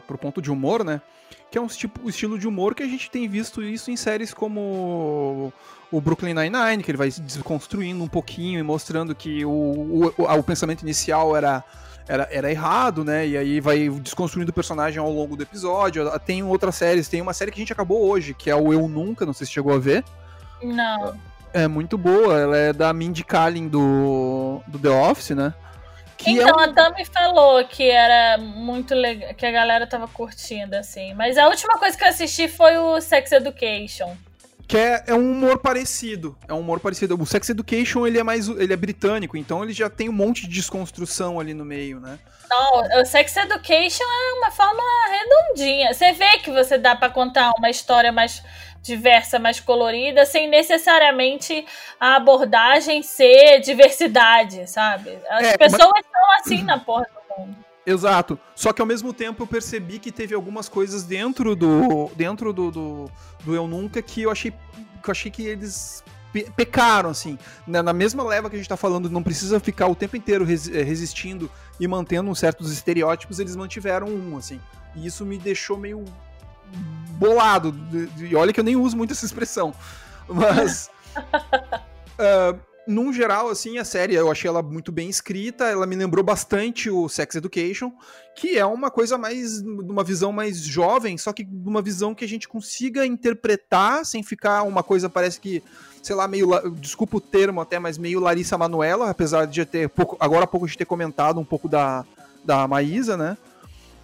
o 0.08 0.18
ponto 0.18 0.42
de 0.42 0.50
humor, 0.50 0.84
né? 0.84 1.00
Que 1.52 1.58
é 1.58 1.60
um 1.60 1.66
tipo, 1.66 2.08
estilo 2.08 2.38
de 2.38 2.48
humor 2.48 2.74
que 2.74 2.82
a 2.82 2.86
gente 2.86 3.10
tem 3.10 3.28
visto 3.28 3.62
isso 3.62 3.90
em 3.90 3.96
séries 3.96 4.32
como 4.32 5.52
o 5.90 6.00
Brooklyn 6.00 6.32
Nine-Nine, 6.32 6.82
que 6.82 6.90
ele 6.90 6.96
vai 6.96 7.10
desconstruindo 7.10 8.02
um 8.02 8.08
pouquinho 8.08 8.58
e 8.58 8.62
mostrando 8.62 9.14
que 9.14 9.44
o, 9.44 9.50
o, 9.50 10.14
o, 10.16 10.38
o 10.38 10.42
pensamento 10.42 10.80
inicial 10.80 11.36
era, 11.36 11.62
era, 12.08 12.26
era 12.32 12.50
errado, 12.50 13.04
né? 13.04 13.28
E 13.28 13.36
aí 13.36 13.60
vai 13.60 13.86
desconstruindo 13.90 14.50
o 14.50 14.54
personagem 14.54 14.98
ao 14.98 15.12
longo 15.12 15.36
do 15.36 15.42
episódio. 15.42 16.10
Tem 16.20 16.42
outras 16.42 16.74
séries, 16.74 17.06
tem 17.06 17.20
uma 17.20 17.34
série 17.34 17.50
que 17.50 17.58
a 17.58 17.62
gente 17.62 17.72
acabou 17.74 18.08
hoje, 18.08 18.32
que 18.32 18.48
é 18.48 18.56
o 18.56 18.72
Eu 18.72 18.88
Nunca, 18.88 19.26
não 19.26 19.34
sei 19.34 19.46
se 19.46 19.52
chegou 19.52 19.74
a 19.74 19.78
ver. 19.78 20.02
Não. 20.62 21.14
É 21.52 21.68
muito 21.68 21.98
boa, 21.98 22.40
ela 22.40 22.56
é 22.56 22.72
da 22.72 22.94
Mindy 22.94 23.24
Kaling 23.24 23.68
do, 23.68 24.62
do 24.66 24.78
The 24.78 24.88
Office, 24.88 25.36
né? 25.36 25.52
Então, 26.26 26.48
é 26.48 26.52
um... 26.52 26.58
a 26.58 26.72
Tami 26.72 27.04
falou 27.04 27.64
que 27.64 27.90
era 27.90 28.38
muito 28.38 28.94
legal, 28.94 29.34
que 29.34 29.46
a 29.46 29.50
galera 29.50 29.86
tava 29.86 30.06
curtindo, 30.08 30.76
assim. 30.76 31.14
Mas 31.14 31.36
a 31.38 31.48
última 31.48 31.78
coisa 31.78 31.96
que 31.96 32.04
eu 32.04 32.08
assisti 32.08 32.48
foi 32.48 32.76
o 32.78 33.00
Sex 33.00 33.32
Education. 33.32 34.16
Que 34.66 34.78
é, 34.78 35.04
é 35.08 35.14
um 35.14 35.32
humor 35.32 35.58
parecido. 35.58 36.36
É 36.48 36.54
um 36.54 36.60
humor 36.60 36.80
parecido. 36.80 37.20
O 37.20 37.26
Sex 37.26 37.48
Education, 37.50 38.06
ele 38.06 38.18
é 38.18 38.22
mais. 38.22 38.48
ele 38.48 38.72
é 38.72 38.76
britânico, 38.76 39.36
então 39.36 39.62
ele 39.62 39.72
já 39.72 39.90
tem 39.90 40.08
um 40.08 40.12
monte 40.12 40.42
de 40.42 40.48
desconstrução 40.48 41.38
ali 41.38 41.52
no 41.52 41.64
meio, 41.64 42.00
né? 42.00 42.18
Não, 42.48 43.00
o 43.00 43.04
Sex 43.04 43.36
Education 43.36 44.04
é 44.04 44.32
uma 44.38 44.50
forma 44.50 44.82
redondinha. 45.10 45.92
Você 45.92 46.12
vê 46.12 46.38
que 46.38 46.50
você 46.50 46.78
dá 46.78 46.94
para 46.94 47.10
contar 47.10 47.52
uma 47.58 47.70
história 47.70 48.12
mais 48.12 48.42
diversa, 48.82 49.38
mais 49.38 49.60
colorida, 49.60 50.26
sem 50.26 50.48
necessariamente 50.48 51.64
a 52.00 52.16
abordagem 52.16 53.02
ser 53.02 53.60
diversidade, 53.60 54.68
sabe? 54.68 55.16
As 55.30 55.44
é, 55.44 55.56
pessoas 55.56 55.92
mas... 55.92 56.04
estão 56.04 56.22
assim 56.40 56.62
na 56.64 56.78
porra 56.78 57.06
do 57.06 57.42
mundo. 57.42 57.56
Exato. 57.86 58.38
Só 58.54 58.72
que 58.72 58.80
ao 58.80 58.86
mesmo 58.86 59.12
tempo 59.12 59.42
eu 59.42 59.46
percebi 59.46 59.98
que 59.98 60.12
teve 60.12 60.34
algumas 60.34 60.68
coisas 60.68 61.04
dentro 61.04 61.56
do 61.56 62.10
dentro 62.14 62.52
do, 62.52 62.70
do, 62.70 63.10
do 63.44 63.54
Eu 63.54 63.66
Nunca 63.66 64.00
que 64.02 64.22
eu 64.22 64.30
achei 64.30 64.50
que 64.50 65.08
eu 65.08 65.12
achei 65.12 65.30
que 65.30 65.46
eles 65.46 66.04
pecaram, 66.56 67.10
assim. 67.10 67.38
Na 67.66 67.92
mesma 67.92 68.22
leva 68.22 68.48
que 68.48 68.56
a 68.56 68.58
gente 68.58 68.68
tá 68.68 68.76
falando, 68.76 69.10
não 69.10 69.22
precisa 69.22 69.60
ficar 69.60 69.86
o 69.88 69.94
tempo 69.94 70.16
inteiro 70.16 70.44
eh, 70.44 70.82
resistindo 70.82 71.50
e 71.78 71.86
mantendo 71.86 72.34
certos 72.34 72.72
estereótipos, 72.72 73.38
eles 73.38 73.54
mantiveram 73.54 74.08
um, 74.08 74.38
assim. 74.38 74.60
E 74.94 75.06
isso 75.06 75.26
me 75.26 75.36
deixou 75.36 75.76
meio 75.76 76.04
bolado. 77.18 77.74
E 78.18 78.34
olha 78.34 78.52
que 78.52 78.60
eu 78.60 78.64
nem 78.64 78.76
uso 78.76 78.96
muito 78.96 79.12
essa 79.12 79.24
expressão. 79.24 79.74
Mas. 80.28 80.90
uh, 82.18 82.58
num 82.86 83.12
geral, 83.12 83.48
assim, 83.48 83.78
a 83.78 83.84
série 83.84 84.14
eu 84.14 84.30
achei 84.30 84.48
ela 84.48 84.62
muito 84.62 84.90
bem 84.90 85.08
escrita. 85.08 85.64
Ela 85.64 85.86
me 85.86 85.94
lembrou 85.94 86.24
bastante 86.24 86.90
o 86.90 87.08
Sex 87.08 87.36
Education, 87.36 87.92
que 88.34 88.58
é 88.58 88.66
uma 88.66 88.90
coisa 88.90 89.16
mais. 89.16 89.60
uma 89.60 90.02
visão 90.02 90.32
mais 90.32 90.60
jovem, 90.60 91.16
só 91.16 91.32
que 91.32 91.46
uma 91.64 91.80
visão 91.80 92.14
que 92.14 92.24
a 92.24 92.28
gente 92.28 92.48
consiga 92.48 93.06
interpretar 93.06 94.04
sem 94.04 94.22
ficar 94.22 94.62
uma 94.62 94.82
coisa, 94.82 95.08
parece 95.08 95.40
que. 95.40 95.62
Sei 96.02 96.16
lá, 96.16 96.26
meio. 96.26 96.48
Desculpa 96.72 97.18
o 97.18 97.20
termo 97.20 97.60
até, 97.60 97.78
mas 97.78 97.96
meio 97.96 98.18
Larissa 98.18 98.58
Manuela, 98.58 99.10
apesar 99.10 99.46
de 99.46 99.64
ter. 99.64 99.88
Pouco, 99.88 100.16
agora 100.18 100.44
há 100.44 100.48
pouco 100.48 100.66
a 100.66 100.68
gente 100.68 100.78
ter 100.78 100.84
comentado 100.84 101.38
um 101.38 101.44
pouco 101.44 101.68
da, 101.68 102.04
da 102.44 102.66
Maísa, 102.66 103.16
né? 103.16 103.36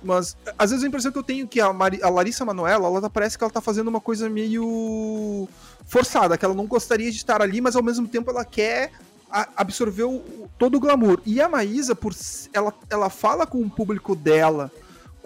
Mas 0.03 0.37
às 0.59 0.71
vezes 0.71 0.85
a 0.85 0.89
impressão 0.89 1.11
que 1.11 1.19
eu 1.19 1.23
tenho 1.23 1.45
é 1.45 1.49
que 1.49 1.61
a, 1.61 1.73
Mari, 1.73 2.01
a 2.03 2.09
Larissa 2.09 2.45
Manoela, 2.45 2.87
ela 2.87 3.01
tá, 3.01 3.11
parece 3.11 3.37
que 3.37 3.43
ela 3.43 3.53
tá 3.53 3.61
fazendo 3.61 3.89
uma 3.89 4.01
coisa 4.01 4.29
meio 4.29 5.49
forçada, 5.87 6.39
que 6.39 6.45
ela 6.45 6.55
não 6.55 6.67
gostaria 6.67 7.11
de 7.11 7.17
estar 7.17 7.43
ali, 7.43 7.61
mas 7.61 7.75
ao 7.75 7.83
mesmo 7.83 8.07
tempo 8.07 8.31
ela 8.31 8.45
quer 8.45 8.93
absorver 9.31 10.05
o, 10.05 10.49
todo 10.59 10.77
o 10.77 10.81
glamour. 10.81 11.21
E 11.27 11.41
a 11.41 11.49
Maísa, 11.49 11.95
por, 11.95 12.15
ela, 12.53 12.73
ela 12.89 13.11
fala 13.11 13.47
com 13.47 13.61
o 13.61 13.71
público 13.71 14.15
dela 14.15 14.71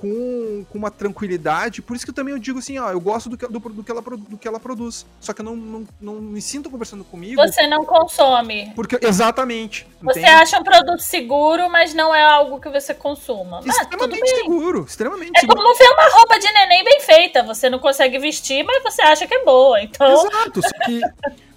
com, 0.02 0.64
com 0.68 0.78
uma 0.78 0.90
tranquilidade, 0.90 1.80
por 1.80 1.94
isso 1.94 2.04
que 2.04 2.10
eu 2.10 2.14
também 2.14 2.34
eu 2.34 2.38
digo 2.40 2.58
assim, 2.58 2.76
ó, 2.76 2.90
eu 2.90 3.00
gosto 3.00 3.30
do 3.30 3.38
que, 3.38 3.46
do, 3.46 3.60
do 3.60 3.84
que, 3.84 3.90
ela, 3.92 4.00
do 4.02 4.36
que 4.36 4.48
ela 4.48 4.58
produz. 4.58 5.06
Só 5.20 5.32
que 5.32 5.40
eu 5.40 5.44
não, 5.44 5.54
não, 5.54 5.86
não 6.00 6.14
me 6.14 6.42
sinto 6.42 6.68
conversando 6.68 7.04
comigo. 7.04 7.40
Você 7.40 7.68
não 7.68 7.84
consome. 7.84 8.72
Porque, 8.74 8.98
exatamente. 9.00 9.86
Você 10.02 10.18
entende? 10.18 10.34
acha 10.34 10.58
um 10.58 10.64
produto 10.64 10.98
seguro, 10.98 11.70
mas 11.70 11.94
não 11.94 12.12
é 12.12 12.20
algo 12.20 12.58
que 12.60 12.68
você 12.68 12.92
consuma. 12.92 13.60
Mas 13.64 13.76
extremamente 13.76 14.28
seguro, 14.28 14.84
extremamente 14.88 15.36
é 15.36 15.40
seguro. 15.40 15.60
É 15.60 15.62
como 15.62 15.78
ver 15.78 15.88
uma 15.90 16.08
roupa 16.16 16.38
de 16.40 16.52
neném 16.52 16.82
bem 16.82 17.00
feita. 17.00 17.44
Você 17.44 17.70
não 17.70 17.78
consegue 17.78 18.18
vestir, 18.18 18.64
mas 18.64 18.82
você 18.82 19.02
acha 19.02 19.24
que 19.24 19.34
é 19.34 19.44
boa. 19.44 19.80
Então... 19.80 20.26
Exato, 20.26 20.62
só 20.62 20.84
que 20.84 21.00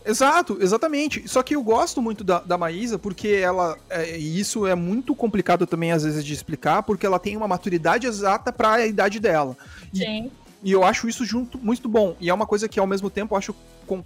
Exato, 0.06 0.58
exatamente. 0.62 1.28
Só 1.28 1.42
que 1.42 1.56
eu 1.56 1.64
gosto 1.64 2.02
muito 2.02 2.24
da, 2.24 2.40
da 2.40 2.58
Maísa 2.58 3.00
porque 3.00 3.30
ela. 3.30 3.78
É, 3.90 4.18
e 4.18 4.40
isso 4.40 4.68
é 4.68 4.76
muito 4.76 5.16
complicado 5.16 5.66
também, 5.66 5.92
às 5.92 6.04
vezes, 6.04 6.24
de 6.24 6.34
explicar, 6.34 6.84
porque 6.84 7.06
ela 7.06 7.18
tem 7.18 7.36
uma 7.36 7.48
maturidade 7.48 8.06
exata 8.06 8.54
para 8.54 8.74
a 8.74 8.86
idade 8.86 9.20
dela. 9.20 9.58
E, 9.94 9.98
Sim. 9.98 10.32
E 10.64 10.72
eu 10.72 10.84
acho 10.84 11.08
isso 11.08 11.24
junto 11.24 11.60
muito 11.60 11.88
bom. 11.88 12.16
E 12.20 12.28
é 12.30 12.34
uma 12.34 12.48
coisa 12.48 12.68
que, 12.68 12.80
ao 12.80 12.88
mesmo 12.88 13.08
tempo, 13.08 13.36
eu 13.36 13.38
acho 13.38 13.56
com, 13.86 14.04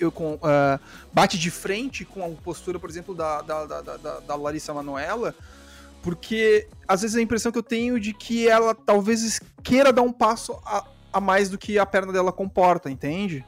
eu, 0.00 0.10
com, 0.10 0.34
uh, 0.34 0.80
bate 1.12 1.38
de 1.38 1.48
frente 1.48 2.04
com 2.04 2.24
a 2.24 2.28
postura, 2.28 2.78
por 2.78 2.90
exemplo, 2.90 3.14
da, 3.14 3.40
da, 3.40 3.66
da, 3.66 3.80
da, 3.80 4.20
da 4.20 4.34
Larissa 4.34 4.74
Manoela. 4.74 5.34
Porque 6.02 6.66
às 6.88 7.02
vezes 7.02 7.16
a 7.16 7.22
impressão 7.22 7.52
que 7.52 7.58
eu 7.58 7.62
tenho 7.62 8.00
de 8.00 8.12
que 8.12 8.48
ela 8.48 8.74
talvez 8.74 9.40
queira 9.62 9.92
dar 9.92 10.02
um 10.02 10.12
passo 10.12 10.58
a, 10.66 10.84
a 11.12 11.20
mais 11.20 11.48
do 11.48 11.56
que 11.56 11.78
a 11.78 11.86
perna 11.86 12.12
dela 12.12 12.32
comporta, 12.32 12.90
entende? 12.90 13.44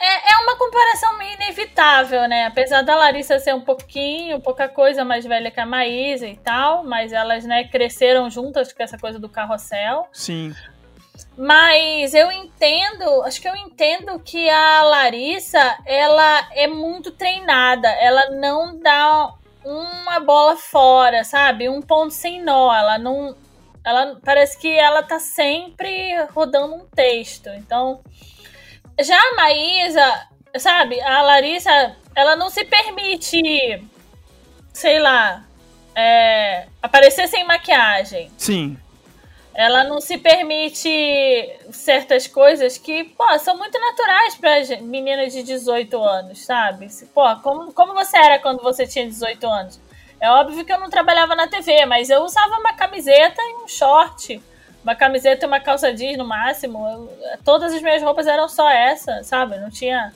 É, 0.00 0.32
é 0.32 0.36
uma 0.38 0.56
comparação 0.56 1.20
inevitável, 1.22 2.26
né? 2.26 2.46
Apesar 2.46 2.82
da 2.82 2.96
Larissa 2.96 3.38
ser 3.38 3.54
um 3.54 3.60
pouquinho, 3.60 4.40
pouca 4.40 4.66
coisa 4.66 5.04
mais 5.04 5.26
velha 5.26 5.50
que 5.50 5.60
a 5.60 5.66
Maísa 5.66 6.26
e 6.26 6.36
tal, 6.36 6.84
mas 6.84 7.12
elas, 7.12 7.44
né, 7.44 7.64
cresceram 7.64 8.30
juntas 8.30 8.72
com 8.72 8.82
essa 8.82 8.96
coisa 8.96 9.18
do 9.18 9.28
carrossel. 9.28 10.08
Sim. 10.10 10.54
Mas 11.36 12.14
eu 12.14 12.32
entendo, 12.32 13.22
acho 13.24 13.42
que 13.42 13.48
eu 13.48 13.54
entendo 13.54 14.18
que 14.20 14.48
a 14.48 14.82
Larissa, 14.82 15.78
ela 15.84 16.48
é 16.52 16.66
muito 16.66 17.10
treinada, 17.10 17.88
ela 17.88 18.30
não 18.30 18.78
dá 18.78 19.34
uma 19.62 20.20
bola 20.20 20.56
fora, 20.56 21.24
sabe? 21.24 21.68
Um 21.68 21.82
ponto 21.82 22.12
sem 22.12 22.42
nó, 22.42 22.74
ela 22.74 22.98
não 22.98 23.36
ela 23.84 24.18
parece 24.22 24.58
que 24.58 24.68
ela 24.68 25.02
tá 25.02 25.18
sempre 25.18 26.14
rodando 26.34 26.74
um 26.74 26.86
texto. 26.86 27.48
Então, 27.50 28.00
já 29.02 29.16
a 29.16 29.34
Maísa, 29.34 30.28
sabe, 30.58 31.00
a 31.00 31.22
Larissa, 31.22 31.96
ela 32.14 32.36
não 32.36 32.50
se 32.50 32.64
permite, 32.64 33.84
sei 34.72 34.98
lá, 34.98 35.44
é, 35.94 36.66
aparecer 36.82 37.28
sem 37.28 37.44
maquiagem. 37.44 38.30
Sim. 38.36 38.78
Ela 39.52 39.84
não 39.84 40.00
se 40.00 40.16
permite 40.16 40.88
certas 41.72 42.26
coisas 42.26 42.78
que, 42.78 43.04
pô, 43.04 43.38
são 43.38 43.58
muito 43.58 43.78
naturais 43.78 44.36
para 44.36 44.80
meninas 44.80 45.32
de 45.32 45.42
18 45.42 46.02
anos, 46.02 46.44
sabe? 46.44 46.86
Pô, 47.12 47.24
como, 47.42 47.72
como 47.72 47.92
você 47.92 48.16
era 48.16 48.38
quando 48.38 48.62
você 48.62 48.86
tinha 48.86 49.06
18 49.06 49.46
anos? 49.46 49.80
É 50.20 50.30
óbvio 50.30 50.64
que 50.64 50.72
eu 50.72 50.78
não 50.78 50.88
trabalhava 50.88 51.34
na 51.34 51.48
TV, 51.48 51.84
mas 51.86 52.10
eu 52.10 52.22
usava 52.22 52.58
uma 52.58 52.74
camiseta 52.74 53.42
e 53.42 53.64
um 53.64 53.68
short 53.68 54.40
uma 54.82 54.94
camiseta 54.94 55.44
e 55.44 55.48
uma 55.48 55.60
calça 55.60 55.92
jeans 55.92 56.16
no 56.16 56.26
máximo. 56.26 56.86
Eu, 56.88 57.38
todas 57.44 57.72
as 57.72 57.82
minhas 57.82 58.02
roupas 58.02 58.26
eram 58.26 58.48
só 58.48 58.68
essa, 58.70 59.22
sabe? 59.22 59.58
Não 59.58 59.70
tinha. 59.70 60.12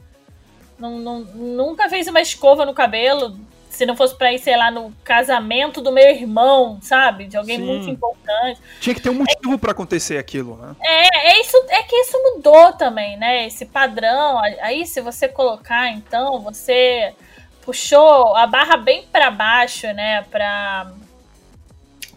Não, 0.79 0.99
não, 0.99 1.21
nunca 1.21 1.89
fiz 1.89 2.07
uma 2.07 2.21
escova 2.21 2.65
no 2.65 2.75
cabelo. 2.75 3.39
Se 3.69 3.85
não 3.85 3.97
fosse 3.97 4.17
pra 4.17 4.33
ir, 4.33 4.39
sei 4.39 4.57
lá, 4.57 4.71
no 4.71 4.93
casamento 5.03 5.81
do 5.81 5.91
meu 5.91 6.09
irmão, 6.09 6.79
sabe? 6.81 7.27
De 7.27 7.37
alguém 7.37 7.59
Sim. 7.59 7.65
muito 7.65 7.91
importante. 7.91 8.61
Tinha 8.81 8.95
que 8.95 9.01
ter 9.01 9.11
um 9.11 9.15
motivo 9.15 9.55
é, 9.55 9.59
para 9.59 9.73
acontecer 9.73 10.17
aquilo, 10.17 10.57
né? 10.57 10.77
É, 10.81 11.33
é, 11.33 11.41
isso, 11.41 11.57
é 11.69 11.83
que 11.83 11.97
isso 11.97 12.17
mudou 12.23 12.73
também, 12.75 13.17
né? 13.17 13.47
Esse 13.47 13.67
padrão. 13.67 14.39
Aí, 14.61 14.87
se 14.87 15.01
você 15.01 15.27
colocar, 15.27 15.91
então, 15.91 16.39
você 16.41 17.15
puxou 17.63 18.37
a 18.37 18.47
barra 18.47 18.77
bem 18.77 19.09
para 19.11 19.29
baixo, 19.29 19.89
né? 19.89 20.23
Pra 20.31 20.93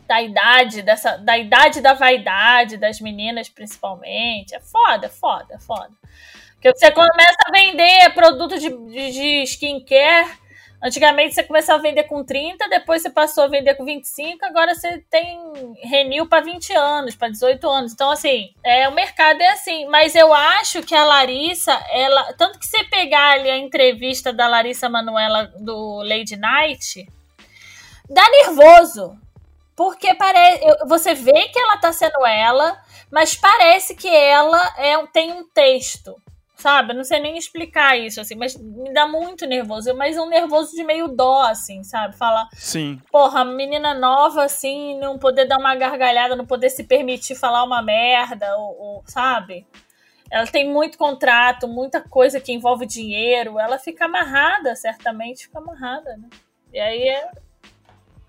da 0.07 0.21
idade, 0.21 0.81
dessa, 0.81 1.17
da 1.17 1.37
idade 1.37 1.81
da 1.81 1.93
vaidade 1.93 2.77
das 2.77 3.01
meninas, 3.01 3.49
principalmente. 3.49 4.55
É 4.55 4.59
foda, 4.59 5.09
foda, 5.09 5.59
foda. 5.59 5.91
Porque 6.53 6.73
você 6.73 6.91
começa 6.91 7.37
a 7.45 7.51
vender 7.51 8.13
produto 8.13 8.57
de, 8.57 8.69
de, 8.69 9.11
de 9.11 9.43
skincare. 9.43 10.27
Antigamente 10.81 11.33
você 11.33 11.43
começava 11.43 11.79
a 11.79 11.81
vender 11.81 12.03
com 12.03 12.23
30, 12.23 12.69
depois 12.69 13.01
você 13.01 13.09
passou 13.09 13.45
a 13.45 13.47
vender 13.47 13.73
com 13.73 13.83
25, 13.83 14.45
agora 14.45 14.75
você 14.75 15.03
tem 15.09 15.75
renil 15.83 16.27
para 16.27 16.43
20 16.43 16.71
anos, 16.73 17.15
para 17.15 17.29
18 17.29 17.67
anos. 17.67 17.93
Então, 17.93 18.11
assim, 18.11 18.53
é, 18.63 18.87
o 18.87 18.93
mercado 18.93 19.41
é 19.41 19.49
assim. 19.49 19.87
Mas 19.87 20.13
eu 20.13 20.31
acho 20.31 20.83
que 20.83 20.93
a 20.93 21.03
Larissa, 21.03 21.73
ela. 21.89 22.31
Tanto 22.33 22.59
que 22.59 22.65
você 22.65 22.83
pegar 22.85 23.33
ali 23.33 23.49
a 23.49 23.57
entrevista 23.57 24.31
da 24.31 24.47
Larissa 24.47 24.87
Manuela 24.87 25.51
do 25.59 26.03
Lady 26.03 26.37
Night, 26.37 27.07
dá 28.07 28.23
nervoso. 28.29 29.17
Porque 29.77 30.15
parece, 30.15 30.59
você 30.87 31.13
vê 31.13 31.49
que 31.49 31.59
ela 31.59 31.77
tá 31.77 31.93
sendo 31.93 32.25
ela, 32.25 32.81
mas 33.11 33.35
parece 33.35 33.95
que 33.95 34.07
ela 34.07 34.73
é, 34.75 34.97
tem 35.13 35.31
um 35.31 35.47
texto, 35.47 36.15
sabe? 36.55 36.95
não 36.95 37.03
sei 37.03 37.19
nem 37.19 37.37
explicar 37.37 37.95
isso, 37.95 38.19
assim, 38.19 38.33
mas 38.33 38.57
me 38.57 38.91
dá 38.91 39.07
muito 39.07 39.45
nervoso. 39.45 39.95
Mas 39.95 40.17
um 40.17 40.27
nervoso 40.27 40.75
de 40.75 40.83
meio 40.83 41.07
dó, 41.07 41.43
assim, 41.43 41.83
sabe? 41.83 42.17
Falar. 42.17 42.49
Sim. 42.53 42.99
Porra, 43.11 43.45
menina 43.45 43.93
nova, 43.93 44.45
assim, 44.45 44.97
não 44.97 45.19
poder 45.19 45.45
dar 45.45 45.59
uma 45.59 45.75
gargalhada, 45.75 46.35
não 46.35 46.47
poder 46.47 46.71
se 46.71 46.83
permitir 46.83 47.35
falar 47.35 47.63
uma 47.63 47.83
merda, 47.83 48.57
ou, 48.57 48.81
ou 48.81 49.03
sabe? 49.05 49.67
Ela 50.31 50.47
tem 50.47 50.67
muito 50.67 50.97
contrato, 50.97 51.67
muita 51.67 52.01
coisa 52.01 52.41
que 52.41 52.51
envolve 52.51 52.87
dinheiro. 52.87 53.59
Ela 53.59 53.77
fica 53.77 54.05
amarrada, 54.05 54.75
certamente 54.75 55.43
fica 55.45 55.59
amarrada, 55.59 56.17
né? 56.17 56.29
E 56.73 56.79
aí 56.79 57.07
é 57.09 57.29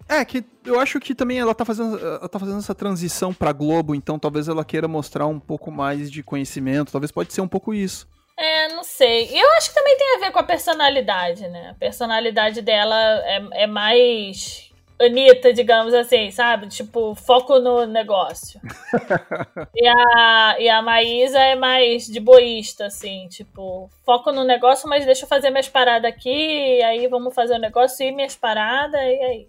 é, 0.08 0.24
que 0.24 0.44
eu 0.64 0.80
acho 0.80 0.98
que 1.00 1.14
também 1.14 1.38
ela 1.38 1.54
tá 1.54 1.64
fazendo, 1.64 1.98
ela 1.98 2.28
tá 2.28 2.38
fazendo 2.38 2.58
essa 2.58 2.74
transição 2.74 3.32
pra 3.32 3.52
Globo, 3.52 3.94
então 3.94 4.18
talvez 4.18 4.48
ela 4.48 4.64
queira 4.64 4.88
mostrar 4.88 5.26
um 5.26 5.38
pouco 5.38 5.70
mais 5.70 6.10
de 6.10 6.22
conhecimento, 6.22 6.92
talvez 6.92 7.12
pode 7.12 7.32
ser 7.32 7.40
um 7.40 7.48
pouco 7.48 7.74
isso. 7.74 8.08
É, 8.36 8.68
não 8.68 8.84
sei. 8.84 9.28
Eu 9.32 9.50
acho 9.56 9.70
que 9.70 9.74
também 9.74 9.96
tem 9.96 10.16
a 10.16 10.20
ver 10.20 10.30
com 10.30 10.38
a 10.38 10.44
personalidade, 10.44 11.48
né? 11.48 11.70
A 11.70 11.74
personalidade 11.74 12.62
dela 12.62 12.96
é, 13.24 13.64
é 13.64 13.66
mais 13.66 14.68
Anitta, 15.00 15.52
digamos 15.52 15.94
assim, 15.94 16.30
sabe? 16.30 16.66
Tipo, 16.68 17.14
foco 17.14 17.58
no 17.60 17.86
negócio. 17.86 18.60
e, 19.74 19.86
a, 19.86 20.56
e 20.58 20.68
a 20.68 20.82
Maísa 20.82 21.38
é 21.38 21.54
mais 21.54 22.06
de 22.06 22.18
boísta, 22.18 22.86
assim, 22.86 23.28
tipo, 23.28 23.88
foco 24.04 24.32
no 24.32 24.42
negócio, 24.42 24.88
mas 24.88 25.04
deixa 25.04 25.24
eu 25.24 25.28
fazer 25.28 25.50
minhas 25.50 25.68
paradas 25.68 26.10
aqui, 26.10 26.82
aí 26.82 27.06
vamos 27.06 27.32
fazer 27.32 27.54
o 27.54 27.60
negócio 27.60 28.04
e 28.04 28.12
minhas 28.12 28.34
paradas, 28.34 29.00
e 29.00 29.22
aí. 29.22 29.48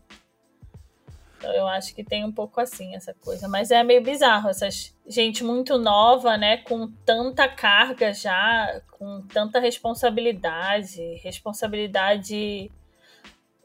Então 1.39 1.53
eu 1.53 1.65
acho 1.67 1.95
que 1.95 2.03
tem 2.03 2.25
um 2.25 2.31
pouco 2.31 2.59
assim 2.59 2.93
essa 2.95 3.13
coisa. 3.13 3.47
Mas 3.47 3.71
é 3.71 3.81
meio 3.81 4.03
bizarro, 4.03 4.49
essa 4.49 4.67
gente 5.07 5.41
muito 5.41 5.77
nova, 5.77 6.37
né? 6.37 6.57
Com 6.57 6.91
tanta 7.05 7.47
carga 7.47 8.13
já, 8.13 8.81
com 8.91 9.25
tanta 9.33 9.57
responsabilidade, 9.59 11.01
responsabilidade 11.23 12.69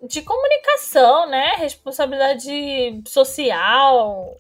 de 0.03 0.23
comunicação, 0.23 1.29
né? 1.29 1.57
Responsabilidade 1.57 3.03
social, 3.07 4.39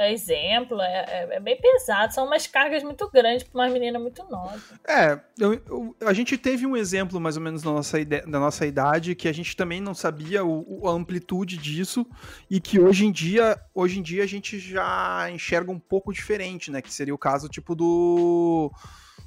exemplo, 0.00 0.80
é, 0.80 1.04
é, 1.08 1.36
é, 1.36 1.40
bem 1.40 1.56
pesado. 1.60 2.12
São 2.12 2.26
umas 2.26 2.46
cargas 2.46 2.82
muito 2.82 3.08
grandes 3.10 3.44
para 3.44 3.60
uma 3.60 3.68
menina 3.68 3.98
muito 3.98 4.24
nova. 4.24 4.58
É, 4.86 5.18
eu, 5.38 5.54
eu, 5.54 5.96
a 6.06 6.12
gente 6.12 6.36
teve 6.36 6.66
um 6.66 6.76
exemplo 6.76 7.20
mais 7.20 7.36
ou 7.36 7.42
menos 7.42 7.62
na 7.62 7.72
nossa, 7.72 8.00
ideia, 8.00 8.24
na 8.26 8.40
nossa 8.40 8.66
idade 8.66 9.14
que 9.14 9.28
a 9.28 9.32
gente 9.32 9.56
também 9.56 9.80
não 9.80 9.94
sabia 9.94 10.44
o, 10.44 10.88
a 10.88 10.92
amplitude 10.92 11.56
disso 11.56 12.06
e 12.50 12.60
que 12.60 12.80
hoje 12.80 13.06
em 13.06 13.12
dia, 13.12 13.60
hoje 13.74 13.98
em 13.98 14.02
dia 14.02 14.22
a 14.24 14.26
gente 14.26 14.58
já 14.58 15.30
enxerga 15.30 15.70
um 15.70 15.78
pouco 15.78 16.12
diferente, 16.12 16.70
né? 16.70 16.80
Que 16.80 16.92
seria 16.92 17.14
o 17.14 17.18
caso 17.18 17.48
tipo 17.48 17.74
do 17.74 18.72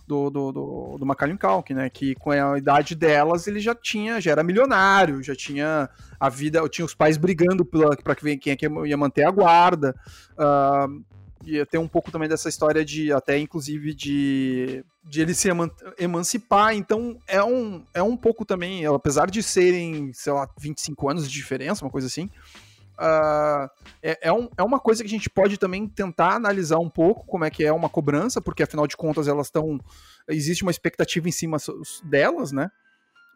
do, 0.08 0.30
do, 0.30 0.52
do, 0.52 0.98
do 1.00 1.06
Macaulay 1.06 1.38
Culkin, 1.38 1.74
né? 1.74 1.90
Que 1.90 2.16
com 2.16 2.32
a 2.32 2.58
idade 2.58 2.96
delas 2.96 3.48
ele 3.48 3.60
já 3.60 3.74
tinha, 3.74 4.22
já 4.22 4.32
era 4.32 4.44
milionário, 4.44 5.24
já 5.24 5.36
tinha 5.36 5.90
a 6.20 6.30
vida, 6.30 6.68
tinha 6.70 6.86
os 6.86 6.94
pais 6.94 7.18
brigando 7.18 7.66
para 7.66 8.16
quem 8.16 8.54
é 8.54 8.56
que 8.56 8.68
ia 8.86 8.98
manter 8.98 9.26
a 9.26 9.32
guarda. 9.32 9.96
Uh, 10.34 11.04
ia 11.46 11.66
ter 11.66 11.78
um 11.78 11.88
pouco 11.88 12.12
também 12.12 12.28
dessa 12.28 12.50
história 12.50 12.84
de, 12.84 13.12
até 13.12 13.38
inclusive, 13.38 13.94
de, 13.94 14.84
de 15.04 15.22
ele 15.22 15.34
se 15.34 15.50
emancipar. 15.98 16.76
Então 16.76 17.20
é 17.28 17.44
um, 17.44 17.84
é 17.94 18.02
um 18.02 18.18
pouco 18.18 18.46
também, 18.46 18.86
apesar 18.86 19.30
de 19.30 19.42
serem, 19.42 20.12
sei 20.14 20.34
lá, 20.34 20.50
25 20.60 21.10
anos 21.10 21.30
de 21.30 21.34
diferença, 21.34 21.86
uma 21.86 21.92
coisa 21.92 22.08
assim. 22.08 22.30
Uh, 23.00 23.70
é, 24.02 24.30
é, 24.30 24.34
um, 24.34 24.50
é, 24.58 24.64
uma 24.64 24.80
coisa 24.80 25.04
que 25.04 25.08
a 25.08 25.10
gente 25.10 25.30
pode 25.30 25.58
também 25.58 25.88
tentar 25.88 26.36
analisar 26.36 26.80
um 26.80 26.90
pouco 26.90 27.26
como 27.26 27.44
é 27.44 27.50
que 27.50 27.64
é 27.66 27.72
uma 27.72 27.90
cobrança, 27.90 28.42
porque 28.42 28.64
afinal 28.64 28.88
de 28.88 28.96
contas 28.96 29.28
elas 29.28 29.48
estão. 29.48 29.80
Existe 30.28 30.64
uma 30.64 30.72
expectativa 30.72 31.28
em 31.28 31.32
cima 31.32 31.58
delas, 32.04 32.52
né? 32.52 32.70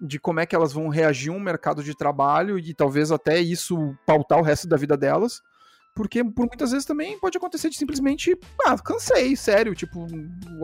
De 0.02 0.18
como 0.18 0.40
é 0.40 0.46
que 0.46 0.56
elas 0.56 0.72
vão 0.72 0.88
reagir 0.88 1.32
a 1.32 1.36
um 1.36 1.40
mercado 1.40 1.84
de 1.84 1.94
trabalho 1.94 2.58
e 2.58 2.74
talvez 2.74 3.12
até 3.12 3.40
isso 3.40 3.96
pautar 4.06 4.40
o 4.40 4.44
resto 4.44 4.68
da 4.68 4.78
vida 4.78 4.96
delas. 4.96 5.42
Porque 5.94 6.24
por 6.24 6.48
muitas 6.48 6.72
vezes 6.72 6.86
também 6.86 7.20
pode 7.20 7.38
acontecer 7.38 7.70
de 7.70 7.76
simplesmente, 7.76 8.38
ah, 8.66 8.78
cansei, 8.78 9.36
sério, 9.36 9.76
tipo, 9.76 10.08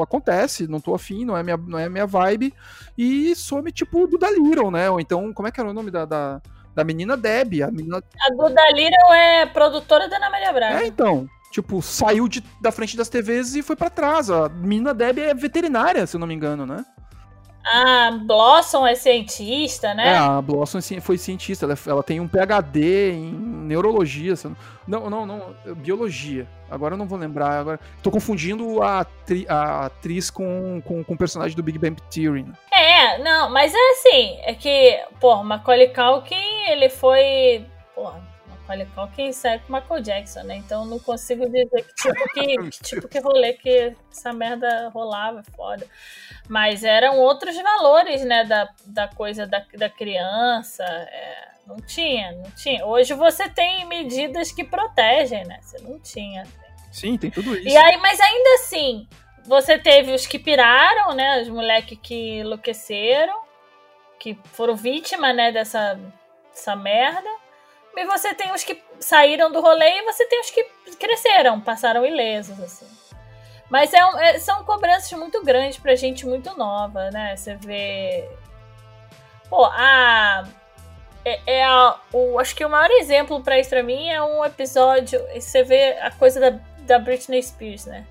acontece, 0.01 0.67
não 0.67 0.79
tô 0.79 0.95
afim, 0.95 1.25
não 1.25 1.35
é 1.35 1.43
minha, 1.43 1.57
não 1.57 1.77
é 1.77 1.89
minha 1.89 2.05
vibe, 2.05 2.53
e 2.97 3.35
some 3.35 3.69
tipo 3.71 4.07
do 4.07 4.17
da 4.17 4.29
né? 4.71 4.89
Ou 4.89 4.99
então, 4.99 5.33
como 5.33 5.47
é 5.47 5.51
que 5.51 5.59
era 5.59 5.69
o 5.69 5.73
nome 5.73 5.91
da, 5.91 6.05
da 6.05 6.41
Da 6.75 6.83
menina 6.83 7.15
Deb. 7.15 7.61
A, 7.63 7.71
menina... 7.71 7.97
a 7.97 8.29
Duda 8.31 8.61
Little 8.73 9.13
é 9.13 9.45
produtora 9.45 10.09
da 10.09 10.17
Ana 10.17 10.29
Maria 10.29 10.53
Braga. 10.53 10.83
É, 10.83 10.87
então. 10.87 11.27
Tipo, 11.51 11.81
saiu 11.81 12.27
de, 12.27 12.43
da 12.59 12.69
frente 12.69 12.97
das 12.97 13.07
TVs 13.07 13.55
e 13.55 13.63
foi 13.63 13.77
para 13.77 13.89
trás. 13.89 14.29
A 14.29 14.49
menina 14.49 14.93
Deb 14.93 15.19
é 15.19 15.33
veterinária, 15.33 16.05
se 16.05 16.17
eu 16.17 16.19
não 16.19 16.27
me 16.27 16.33
engano, 16.33 16.65
né? 16.65 16.83
A 17.65 18.11
Blossom 18.11 18.85
é 18.85 18.93
cientista, 18.93 19.93
né? 19.95 20.09
É, 20.09 20.15
a 20.15 20.39
Blossom 20.39 20.79
foi 21.01 21.17
cientista. 21.17 21.65
Ela, 21.65 21.75
ela 21.87 22.03
tem 22.03 22.19
um 22.19 22.27
PhD 22.27 23.11
em 23.13 23.31
neurologia. 23.33 24.35
Não, 24.87 25.09
não, 25.09 25.25
não. 25.25 25.55
Biologia. 25.77 26.47
Agora 26.69 26.93
eu 26.93 26.97
não 26.97 27.07
vou 27.07 27.17
lembrar. 27.17 27.59
Agora, 27.59 27.79
tô 28.03 28.11
confundindo 28.11 28.83
a, 28.83 28.99
atri, 28.99 29.45
a 29.49 29.85
atriz 29.87 30.29
com, 30.29 30.79
com, 30.85 31.03
com 31.03 31.13
o 31.13 31.17
personagem 31.17 31.55
do 31.55 31.63
Big 31.63 31.79
Bang 31.79 31.99
Theory. 32.13 32.43
Né? 32.43 32.53
É, 32.71 33.17
não, 33.23 33.49
mas 33.49 33.73
é 33.73 33.89
assim. 33.91 34.37
É 34.43 34.53
que, 34.53 34.99
pô, 35.19 35.43
Macaulay 35.43 35.89
Culkin, 35.89 36.69
ele 36.69 36.89
foi. 36.89 37.65
Porra, 37.95 38.21
Macaulay 38.65 38.87
Culkin 38.95 39.31
sai 39.31 39.59
com 39.59 39.73
Michael 39.73 40.01
Jackson, 40.01 40.43
né? 40.43 40.55
Então 40.57 40.85
não 40.85 40.99
consigo 40.99 41.45
dizer 41.45 41.83
que 41.83 41.95
tipo 41.95 42.33
que, 42.33 42.57
que 42.69 42.83
tipo 42.83 43.07
que 43.07 43.19
rolê 43.19 43.53
que 43.53 43.95
essa 44.11 44.33
merda 44.33 44.89
rolava, 44.89 45.43
foda. 45.55 45.87
Mas 46.49 46.83
eram 46.83 47.19
outros 47.19 47.55
valores, 47.55 48.25
né, 48.25 48.43
da, 48.43 48.67
da 48.85 49.07
coisa 49.07 49.45
da, 49.45 49.63
da 49.75 49.89
criança. 49.89 50.83
É, 50.83 51.49
não 51.67 51.77
tinha, 51.77 52.31
não 52.33 52.51
tinha. 52.51 52.85
Hoje 52.85 53.13
você 53.13 53.47
tem 53.47 53.85
medidas 53.85 54.51
que 54.51 54.63
protegem, 54.63 55.45
né? 55.45 55.59
Você 55.61 55.79
não 55.81 55.99
tinha. 55.99 56.43
Sim, 56.91 57.17
tem 57.17 57.29
tudo 57.29 57.55
isso. 57.55 57.67
E 57.67 57.77
aí, 57.77 57.97
mas 57.97 58.19
ainda 58.19 58.49
assim, 58.55 59.07
você 59.45 59.77
teve 59.77 60.13
os 60.13 60.25
que 60.25 60.39
piraram, 60.39 61.13
né? 61.13 61.41
Os 61.41 61.49
moleques 61.49 61.97
que 62.01 62.39
enlouqueceram, 62.39 63.41
que 64.19 64.37
foram 64.53 64.75
vítima, 64.75 65.33
né, 65.33 65.51
dessa, 65.51 65.99
dessa 66.51 66.75
merda. 66.75 67.44
E 67.97 68.05
você 68.05 68.33
tem 68.33 68.51
os 68.51 68.63
que 68.63 68.81
saíram 68.99 69.51
do 69.51 69.61
rolê 69.61 69.99
e 69.99 70.03
você 70.03 70.25
tem 70.25 70.39
os 70.41 70.49
que 70.49 70.63
cresceram, 70.99 71.61
passaram 71.61 72.05
ilesos, 72.05 72.59
assim. 72.59 72.87
Mas 73.69 73.93
é, 73.93 73.99
é, 74.19 74.39
são 74.39 74.63
cobranças 74.63 75.11
muito 75.13 75.43
grandes 75.43 75.77
pra 75.77 75.95
gente 75.95 76.25
muito 76.25 76.55
nova, 76.57 77.09
né? 77.11 77.35
Você 77.35 77.55
vê. 77.55 78.29
Pô, 79.49 79.65
a. 79.65 80.47
É, 81.23 81.39
é 81.47 81.65
a, 81.65 81.99
o, 82.13 82.37
acho 82.37 82.55
que 82.55 82.63
o 82.63 82.69
maior 82.69 82.91
exemplo 82.91 83.41
para 83.41 83.59
isso 83.59 83.69
pra 83.71 83.81
mim 83.81 84.09
é 84.09 84.21
um 84.21 84.45
episódio. 84.45 85.19
Você 85.33 85.63
vê 85.63 85.97
a 85.99 86.11
coisa 86.11 86.39
da, 86.39 86.59
da 86.81 86.99
Britney 86.99 87.41
Spears, 87.41 87.85
né? 87.85 88.05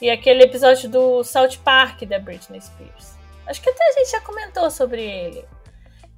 E 0.00 0.10
aquele 0.10 0.44
episódio 0.44 0.88
do 0.88 1.24
South 1.24 1.58
Park 1.64 2.02
da 2.02 2.18
Britney 2.18 2.60
Spears. 2.60 3.16
Acho 3.46 3.60
que 3.60 3.70
até 3.70 3.88
a 3.88 3.92
gente 3.92 4.10
já 4.10 4.20
comentou 4.20 4.70
sobre 4.70 5.02
ele. 5.02 5.44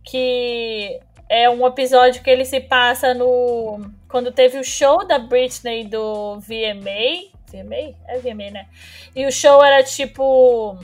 Que 0.05 1.01
é 1.29 1.49
um 1.51 1.67
episódio 1.67 2.23
que 2.23 2.31
ele 2.31 2.45
se 2.45 2.61
passa 2.61 3.13
no. 3.13 3.81
Quando 4.09 4.33
teve 4.33 4.59
o 4.59 4.65
show 4.65 5.07
da 5.07 5.19
Britney 5.19 5.85
do 5.85 6.39
VMA. 6.41 7.31
VMA? 7.51 7.95
É 8.07 8.19
VMA, 8.19 8.51
né? 8.51 8.67
E 9.15 9.27
o 9.27 9.33
show 9.33 9.63
era 9.63 9.83
tipo. 9.83 10.79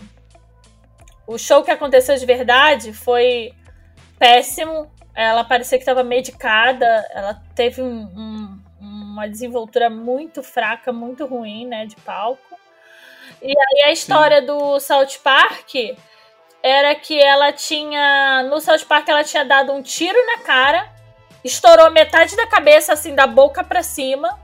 O 1.27 1.39
show 1.39 1.63
que 1.63 1.71
aconteceu 1.71 2.17
de 2.17 2.27
verdade 2.27 2.93
foi 2.93 3.55
péssimo. 4.19 4.91
Ela 5.15 5.45
parecia 5.45 5.79
que 5.79 5.83
estava 5.83 6.05
medicada. 6.05 6.87
Ela 7.11 7.43
teve 7.55 7.81
um, 7.81 8.03
um, 8.03 8.61
uma 8.81 9.27
desenvoltura 9.27 9.89
muito 9.89 10.43
fraca, 10.43 10.93
muito 10.93 11.25
ruim, 11.25 11.67
né? 11.67 11.87
De 11.87 11.97
palco. 11.97 12.59
E 13.41 13.49
aí 13.49 13.85
a 13.87 13.93
história 13.93 14.41
Sim. 14.41 14.47
do 14.47 14.81
South 14.81 15.19
Park 15.23 15.75
era 16.65 16.95
que 16.95 17.21
ela 17.21 17.53
tinha. 17.53 18.43
No 18.45 18.59
South 18.59 18.87
Park, 18.89 19.07
ela 19.11 19.23
tinha 19.23 19.45
dado 19.45 19.71
um 19.71 19.83
tiro 19.83 20.19
na 20.27 20.39
cara, 20.39 20.91
estourou 21.45 21.91
metade 21.91 22.35
da 22.35 22.47
cabeça, 22.47 22.95
assim, 22.95 23.15
da 23.15 23.27
boca 23.27 23.63
para 23.63 23.83
cima. 23.83 24.39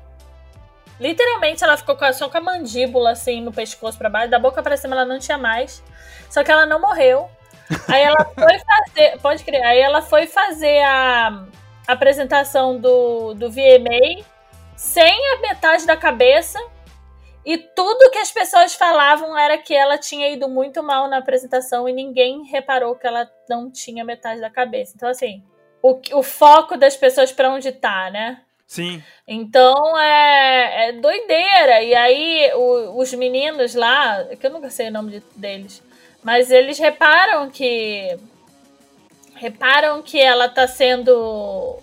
Literalmente, 1.00 1.64
ela 1.64 1.78
ficou 1.78 1.96
só 2.12 2.28
com 2.28 2.36
a 2.36 2.40
mandíbula, 2.42 3.12
assim, 3.12 3.40
no 3.40 3.50
pescoço 3.50 3.96
para 3.96 4.10
baixo. 4.10 4.30
Da 4.30 4.38
boca 4.38 4.62
para 4.62 4.76
cima, 4.76 4.94
ela 4.94 5.06
não 5.06 5.18
tinha 5.18 5.38
mais. 5.38 5.82
Só 6.28 6.44
que 6.44 6.52
ela 6.52 6.66
não 6.66 6.78
morreu. 6.78 7.30
Aí 7.88 8.02
ela 8.02 8.22
foi 8.34 8.58
fazer. 8.58 9.18
Pode 9.22 9.42
crer. 9.42 9.64
Aí 9.64 9.80
ela 9.80 10.02
foi 10.02 10.26
fazer 10.26 10.82
a 10.82 11.44
apresentação 11.88 12.78
do, 12.78 13.32
do 13.32 13.50
VMA 13.50 14.22
sem 14.76 15.34
a 15.34 15.40
metade 15.40 15.86
da 15.86 15.96
cabeça 15.96 16.60
e 17.44 17.56
tudo 17.56 18.10
que 18.10 18.18
as 18.18 18.30
pessoas 18.30 18.74
falavam 18.74 19.36
era 19.36 19.56
que 19.56 19.74
ela 19.74 19.96
tinha 19.96 20.28
ido 20.28 20.48
muito 20.48 20.82
mal 20.82 21.08
na 21.08 21.18
apresentação 21.18 21.88
e 21.88 21.92
ninguém 21.92 22.44
reparou 22.44 22.94
que 22.94 23.06
ela 23.06 23.30
não 23.48 23.70
tinha 23.70 24.04
metade 24.04 24.40
da 24.40 24.50
cabeça. 24.50 24.92
Então, 24.94 25.08
assim, 25.08 25.42
o, 25.82 25.98
o 26.12 26.22
foco 26.22 26.76
das 26.76 26.96
pessoas 26.96 27.32
para 27.32 27.50
onde 27.50 27.72
tá, 27.72 28.10
né? 28.10 28.42
Sim. 28.66 29.02
Então 29.26 29.98
é, 29.98 30.88
é 30.88 30.92
doideira. 30.92 31.82
E 31.82 31.94
aí 31.94 32.52
o, 32.54 33.00
os 33.00 33.12
meninos 33.14 33.74
lá, 33.74 34.24
que 34.38 34.46
eu 34.46 34.50
nunca 34.50 34.70
sei 34.70 34.88
o 34.88 34.92
nome 34.92 35.12
de, 35.12 35.22
deles, 35.34 35.82
mas 36.22 36.50
eles 36.50 36.78
reparam 36.78 37.50
que. 37.50 38.16
Reparam 39.34 40.02
que 40.02 40.20
ela 40.20 40.48
tá 40.48 40.68
sendo 40.68 41.80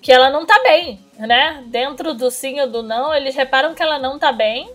que 0.00 0.10
ela 0.12 0.30
não 0.30 0.44
tá 0.44 0.60
bem, 0.64 0.98
né? 1.26 1.62
Dentro 1.66 2.14
do 2.14 2.30
sim 2.30 2.60
ou 2.60 2.68
do 2.68 2.82
não, 2.82 3.14
eles 3.14 3.34
reparam 3.34 3.74
que 3.74 3.82
ela 3.82 3.98
não 3.98 4.18
tá 4.18 4.32
bem 4.32 4.70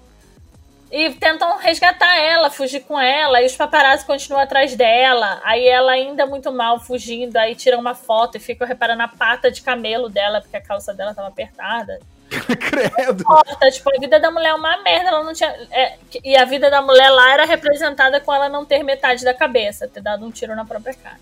e 0.91 1.11
tentam 1.11 1.57
resgatar 1.57 2.17
ela, 2.17 2.49
fugir 2.49 2.81
com 2.81 2.99
ela, 2.99 3.41
e 3.41 3.45
os 3.45 3.55
paparazzi 3.55 4.05
continuam 4.05 4.41
atrás 4.41 4.75
dela. 4.75 5.41
Aí 5.43 5.67
ela 5.67 5.91
ainda 5.91 6.25
muito 6.25 6.51
mal 6.51 6.79
fugindo, 6.79 7.35
aí 7.37 7.55
tiram 7.55 7.79
uma 7.79 7.93
foto 7.93 8.37
e 8.37 8.39
ficam 8.39 8.65
reparando 8.65 9.03
a 9.03 9.07
pata 9.07 9.51
de 9.51 9.61
camelo 9.61 10.09
dela, 10.09 10.41
porque 10.41 10.55
a 10.55 10.61
calça 10.61 10.93
dela 10.93 11.13
tava 11.13 11.27
apertada. 11.27 11.99
Credo. 12.31 13.21
Importa, 13.21 13.71
tipo, 13.71 13.89
a 13.89 13.99
vida 13.99 14.19
da 14.19 14.31
mulher 14.31 14.49
é 14.49 14.53
uma 14.53 14.81
merda, 14.81 15.09
ela 15.09 15.23
não 15.23 15.33
tinha. 15.33 15.49
É, 15.71 15.97
e 16.23 16.35
a 16.37 16.45
vida 16.45 16.69
da 16.69 16.81
mulher 16.81 17.09
lá 17.09 17.33
era 17.33 17.45
representada 17.45 18.19
com 18.21 18.33
ela 18.33 18.49
não 18.49 18.65
ter 18.65 18.83
metade 18.83 19.23
da 19.23 19.33
cabeça, 19.33 19.87
ter 19.87 20.01
dado 20.01 20.25
um 20.25 20.31
tiro 20.31 20.55
na 20.55 20.65
própria 20.65 20.93
cara. 20.93 21.19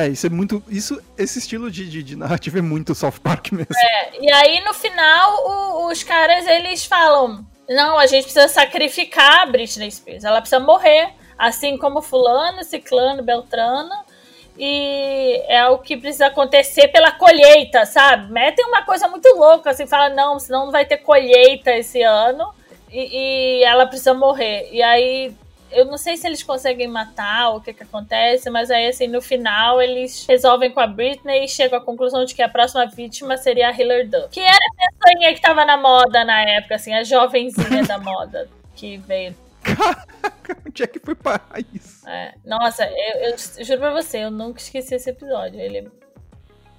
É, 0.00 0.08
isso 0.08 0.26
é 0.26 0.30
muito. 0.30 0.62
Isso, 0.68 1.00
esse 1.18 1.38
estilo 1.38 1.70
de, 1.70 1.88
de, 1.88 2.02
de 2.02 2.16
narrativa 2.16 2.58
é 2.58 2.62
muito 2.62 2.94
South 2.94 3.20
Park 3.22 3.52
mesmo. 3.52 3.74
É, 3.76 4.20
e 4.20 4.32
aí 4.32 4.64
no 4.64 4.72
final 4.72 5.46
o, 5.46 5.90
os 5.90 6.02
caras 6.02 6.46
eles 6.46 6.84
falam: 6.84 7.44
não, 7.68 7.98
a 7.98 8.06
gente 8.06 8.24
precisa 8.24 8.48
sacrificar 8.48 9.42
a 9.42 9.46
Britney 9.46 9.90
Spears, 9.90 10.24
ela 10.24 10.40
precisa 10.40 10.60
morrer, 10.60 11.12
assim 11.38 11.76
como 11.76 12.02
Fulano, 12.02 12.64
Ciclano, 12.64 13.22
Beltrano. 13.22 14.10
E 14.58 15.42
é 15.48 15.66
o 15.68 15.78
que 15.78 15.96
precisa 15.96 16.26
acontecer 16.26 16.88
pela 16.88 17.12
colheita, 17.12 17.86
sabe? 17.86 18.30
Metem 18.30 18.66
uma 18.66 18.82
coisa 18.82 19.08
muito 19.08 19.26
louca, 19.34 19.70
assim, 19.70 19.86
fala, 19.86 20.10
não, 20.10 20.38
senão 20.38 20.66
não 20.66 20.72
vai 20.72 20.84
ter 20.84 20.98
colheita 20.98 21.70
esse 21.70 22.02
ano. 22.02 22.52
E, 22.92 23.60
e 23.60 23.64
ela 23.64 23.86
precisa 23.86 24.12
morrer. 24.12 24.68
E 24.70 24.82
aí 24.82 25.32
eu 25.72 25.84
não 25.84 25.96
sei 25.96 26.16
se 26.16 26.26
eles 26.26 26.42
conseguem 26.42 26.88
matar 26.88 27.50
ou 27.50 27.56
o 27.56 27.60
que 27.60 27.72
que 27.72 27.82
acontece, 27.82 28.50
mas 28.50 28.70
aí, 28.70 28.88
assim, 28.88 29.06
no 29.06 29.20
final 29.20 29.80
eles 29.80 30.26
resolvem 30.26 30.70
com 30.70 30.80
a 30.80 30.86
Britney 30.86 31.44
e 31.44 31.48
chegam 31.48 31.78
à 31.78 31.82
conclusão 31.82 32.24
de 32.24 32.34
que 32.34 32.42
a 32.42 32.48
próxima 32.48 32.86
vítima 32.86 33.36
seria 33.36 33.68
a 33.68 33.72
Hilary 33.72 34.08
Duff. 34.08 34.28
Que 34.30 34.40
era 34.40 34.56
a 34.56 34.92
pessoa 35.02 35.34
que 35.34 35.40
tava 35.40 35.64
na 35.64 35.76
moda 35.76 36.24
na 36.24 36.42
época, 36.42 36.74
assim, 36.74 36.92
a 36.94 37.04
jovenzinha 37.04 37.84
da 37.84 37.98
moda 37.98 38.48
que 38.74 38.96
veio. 38.98 39.34
Caraca, 39.62 40.56
onde 40.66 40.82
é 40.82 40.86
que 40.86 40.98
foi 40.98 41.14
parar 41.14 41.60
isso? 41.72 42.08
É, 42.08 42.34
nossa, 42.44 42.84
eu, 42.84 43.30
eu, 43.30 43.64
juro 43.64 43.80
pra 43.80 43.92
você, 43.92 44.24
eu 44.24 44.30
nunca 44.30 44.60
esqueci 44.60 44.94
esse 44.94 45.10
episódio. 45.10 45.60
Ele 45.60 45.78
é 45.78 45.84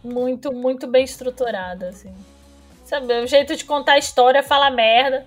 muito, 0.04 0.52
muito 0.52 0.88
bem 0.88 1.04
estruturado, 1.04 1.86
assim. 1.86 2.14
Sabe, 2.84 3.22
o 3.22 3.28
jeito 3.28 3.56
de 3.56 3.64
contar 3.64 3.94
a 3.94 3.98
história, 3.98 4.44
fala 4.44 4.70
merda. 4.70 5.26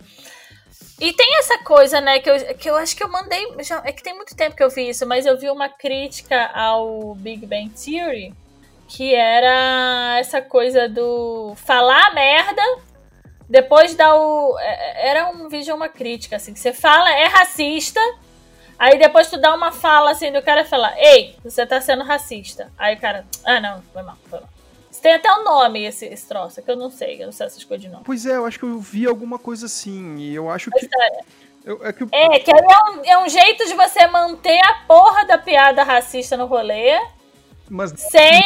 E 1.00 1.12
tem 1.12 1.38
essa 1.38 1.58
coisa, 1.58 2.00
né, 2.00 2.20
que 2.20 2.30
eu, 2.30 2.54
que 2.56 2.70
eu 2.70 2.76
acho 2.76 2.96
que 2.96 3.02
eu 3.02 3.10
mandei. 3.10 3.46
Já, 3.60 3.82
é 3.84 3.92
que 3.92 4.02
tem 4.02 4.14
muito 4.14 4.34
tempo 4.36 4.56
que 4.56 4.62
eu 4.62 4.70
vi 4.70 4.88
isso, 4.88 5.06
mas 5.06 5.26
eu 5.26 5.38
vi 5.38 5.50
uma 5.50 5.68
crítica 5.68 6.46
ao 6.54 7.14
Big 7.14 7.44
Bang 7.46 7.70
Theory, 7.70 8.32
que 8.88 9.14
era 9.14 10.16
essa 10.18 10.40
coisa 10.40 10.88
do 10.88 11.54
falar 11.56 12.14
merda, 12.14 12.62
depois 13.48 13.94
dar 13.94 14.14
o. 14.14 14.58
É, 14.58 15.08
era 15.10 15.28
um 15.30 15.48
vídeo, 15.48 15.74
uma 15.74 15.88
crítica, 15.88 16.36
assim, 16.36 16.52
que 16.52 16.60
você 16.60 16.72
fala, 16.72 17.10
é 17.10 17.26
racista, 17.26 18.00
aí 18.78 18.98
depois 18.98 19.28
tu 19.28 19.40
dá 19.40 19.54
uma 19.54 19.72
fala 19.72 20.12
assim 20.12 20.32
do 20.32 20.42
cara 20.42 20.64
falar, 20.64 20.94
ei, 20.98 21.36
você 21.42 21.66
tá 21.66 21.80
sendo 21.80 22.04
racista. 22.04 22.70
Aí 22.78 22.94
o 22.94 23.00
cara, 23.00 23.26
ah, 23.44 23.60
não, 23.60 23.82
foi 23.92 24.02
mal, 24.02 24.16
foi 24.30 24.40
mal. 24.40 24.53
Tem 25.04 25.12
até 25.12 25.30
um 25.30 25.44
nome 25.44 25.84
esse, 25.84 26.06
esse 26.06 26.26
troço, 26.26 26.62
que 26.62 26.70
eu 26.70 26.76
não 26.76 26.90
sei, 26.90 27.20
eu 27.20 27.26
não 27.26 27.32
sei 27.32 27.44
essas 27.44 27.62
coisas 27.62 27.84
de 27.84 27.90
nome. 27.90 28.04
Pois 28.06 28.24
é, 28.24 28.36
eu 28.36 28.46
acho 28.46 28.58
que 28.58 28.64
eu 28.64 28.78
vi 28.78 29.06
alguma 29.06 29.38
coisa 29.38 29.66
assim, 29.66 30.16
e 30.16 30.34
eu 30.34 30.48
acho 30.48 30.70
que. 30.70 30.86
É. 30.86 31.20
Eu, 31.62 31.78
é, 31.84 31.92
que, 31.92 32.04
é, 32.10 32.38
que 32.38 32.50
é 32.50 32.54
um, 32.54 33.04
é 33.04 33.22
um 33.22 33.28
jeito 33.28 33.66
de 33.66 33.74
você 33.74 34.06
manter 34.06 34.58
a 34.64 34.76
porra 34.86 35.26
da 35.26 35.36
piada 35.36 35.82
racista 35.82 36.38
no 36.38 36.46
rolê. 36.46 36.98
Mas... 37.68 37.92
Sem. 37.98 38.42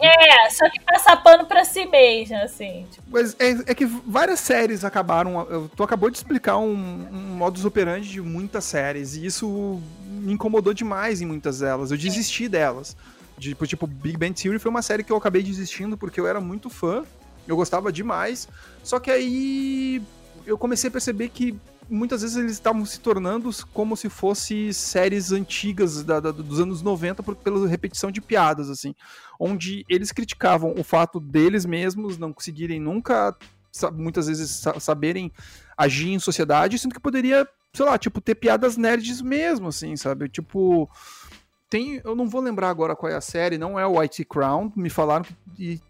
É, 0.00 0.50
só 0.50 0.70
que 0.70 0.78
passar 0.80 1.20
pano 1.24 1.44
pra 1.46 1.64
si 1.64 1.84
mesmo, 1.86 2.36
assim. 2.36 2.86
Tipo. 2.88 3.08
Mas 3.10 3.34
é, 3.40 3.50
é, 3.72 3.74
que 3.74 3.84
várias 3.84 4.38
séries 4.38 4.84
acabaram. 4.84 5.68
Tu 5.74 5.82
acabou 5.82 6.08
de 6.08 6.18
explicar 6.18 6.56
um, 6.58 6.70
um 6.70 7.36
modus 7.36 7.64
operandi 7.64 8.08
de 8.08 8.20
muitas 8.20 8.62
séries, 8.62 9.16
e 9.16 9.26
isso 9.26 9.82
me 10.08 10.34
incomodou 10.34 10.72
demais 10.72 11.20
em 11.20 11.26
muitas 11.26 11.58
delas. 11.58 11.90
Eu 11.90 11.98
desisti 11.98 12.48
delas. 12.48 12.96
Tipo, 13.40 13.66
tipo, 13.66 13.86
Big 13.86 14.16
Bang 14.16 14.34
Theory 14.34 14.58
foi 14.58 14.70
uma 14.70 14.82
série 14.82 15.02
que 15.02 15.10
eu 15.10 15.16
acabei 15.16 15.42
desistindo 15.42 15.96
porque 15.96 16.20
eu 16.20 16.26
era 16.26 16.40
muito 16.40 16.68
fã. 16.68 17.04
Eu 17.48 17.56
gostava 17.56 17.90
demais. 17.90 18.46
Só 18.84 19.00
que 19.00 19.10
aí 19.10 20.02
eu 20.46 20.58
comecei 20.58 20.88
a 20.88 20.90
perceber 20.92 21.30
que 21.30 21.58
muitas 21.90 22.22
vezes 22.22 22.36
eles 22.36 22.52
estavam 22.52 22.86
se 22.86 23.00
tornando 23.00 23.50
como 23.72 23.96
se 23.96 24.08
fossem 24.08 24.72
séries 24.72 25.32
antigas 25.32 26.04
da, 26.04 26.20
da, 26.20 26.30
dos 26.30 26.60
anos 26.60 26.82
90 26.82 27.22
por, 27.22 27.34
pela 27.34 27.66
repetição 27.66 28.10
de 28.10 28.20
piadas, 28.20 28.70
assim. 28.70 28.94
Onde 29.38 29.84
eles 29.88 30.12
criticavam 30.12 30.74
o 30.78 30.84
fato 30.84 31.18
deles 31.18 31.66
mesmos 31.66 32.16
não 32.16 32.32
conseguirem 32.32 32.78
nunca, 32.78 33.36
muitas 33.92 34.28
vezes, 34.28 34.62
saberem 34.78 35.32
agir 35.76 36.10
em 36.10 36.18
sociedade, 36.18 36.78
sendo 36.78 36.94
que 36.94 37.00
poderia, 37.00 37.46
sei 37.72 37.84
lá, 37.84 37.98
tipo, 37.98 38.20
ter 38.20 38.36
piadas 38.36 38.76
nerds 38.76 39.20
mesmo, 39.20 39.68
assim, 39.68 39.96
sabe? 39.96 40.28
Tipo. 40.28 40.88
Tem, 41.70 42.00
eu 42.04 42.16
não 42.16 42.28
vou 42.28 42.40
lembrar 42.40 42.68
agora 42.68 42.96
qual 42.96 43.10
é 43.10 43.14
a 43.14 43.20
série, 43.20 43.56
não 43.56 43.78
é 43.78 43.86
o 43.86 44.00
IT 44.02 44.24
Crown, 44.24 44.72
me 44.74 44.90
falaram 44.90 45.24
que 45.54 45.80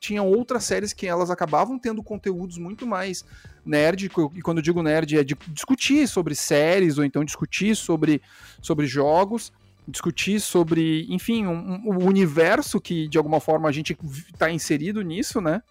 tinha 0.00 0.24
outras 0.24 0.64
séries 0.64 0.92
que 0.92 1.06
elas 1.06 1.30
acabavam 1.30 1.78
tendo 1.78 2.02
conteúdos 2.02 2.58
muito 2.58 2.84
mais 2.84 3.24
nerd, 3.64 4.06
e 4.34 4.42
quando 4.42 4.58
eu 4.58 4.62
digo 4.62 4.82
nerd 4.82 5.16
é 5.16 5.22
de 5.22 5.36
discutir 5.48 6.08
sobre 6.08 6.34
séries, 6.34 6.98
ou 6.98 7.04
então 7.04 7.24
discutir 7.24 7.76
sobre, 7.76 8.20
sobre 8.60 8.86
jogos, 8.88 9.52
discutir 9.86 10.40
sobre, 10.40 11.06
enfim, 11.08 11.46
o 11.46 11.50
um, 11.50 11.90
um, 11.90 12.06
universo 12.06 12.80
que 12.80 13.08
de 13.08 13.16
alguma 13.16 13.38
forma 13.38 13.68
a 13.68 13.72
gente 13.72 13.96
está 14.32 14.50
inserido 14.50 15.02
nisso, 15.02 15.40
né? 15.40 15.62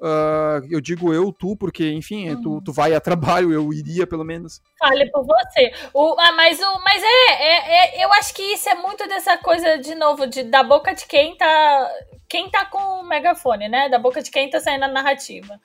Uh, 0.00 0.64
eu 0.70 0.80
digo 0.80 1.12
eu, 1.12 1.30
tu, 1.30 1.54
porque, 1.54 1.92
enfim, 1.92 2.30
uhum. 2.30 2.40
tu, 2.40 2.62
tu 2.64 2.72
vai 2.72 2.94
a 2.94 3.00
trabalho, 3.00 3.52
eu 3.52 3.70
iria 3.70 4.06
pelo 4.06 4.24
menos. 4.24 4.62
Fale 4.78 5.10
por 5.10 5.26
você. 5.26 5.72
O, 5.92 6.16
ah, 6.18 6.32
mas 6.32 6.58
o, 6.58 6.80
mas 6.82 7.02
é, 7.02 7.32
é, 7.32 8.00
é, 8.00 8.04
eu 8.04 8.10
acho 8.14 8.32
que 8.34 8.42
isso 8.42 8.66
é 8.70 8.74
muito 8.76 9.06
dessa 9.06 9.36
coisa, 9.36 9.76
de 9.76 9.94
novo, 9.94 10.26
de, 10.26 10.42
da 10.44 10.62
boca 10.62 10.94
de 10.94 11.06
quem 11.06 11.36
tá. 11.36 11.90
Quem 12.26 12.48
tá 12.48 12.64
com 12.64 12.78
o 12.78 13.02
megafone, 13.02 13.68
né? 13.68 13.88
Da 13.88 13.98
boca 13.98 14.22
de 14.22 14.30
quem 14.30 14.48
tá 14.48 14.60
saindo 14.60 14.84
a 14.84 14.88
narrativa. 14.88 15.60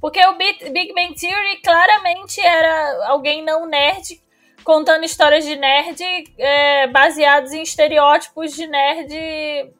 Porque 0.00 0.24
o 0.26 0.36
Big, 0.36 0.70
Big 0.70 0.92
Bang 0.92 1.14
Theory 1.14 1.62
claramente 1.62 2.40
era 2.40 3.06
alguém 3.06 3.42
não 3.42 3.66
nerd 3.66 4.20
contando 4.62 5.04
histórias 5.04 5.46
de 5.46 5.56
nerd 5.56 6.02
é, 6.36 6.86
baseados 6.88 7.52
em 7.52 7.62
estereótipos 7.62 8.52
de 8.52 8.66
nerd 8.66 9.72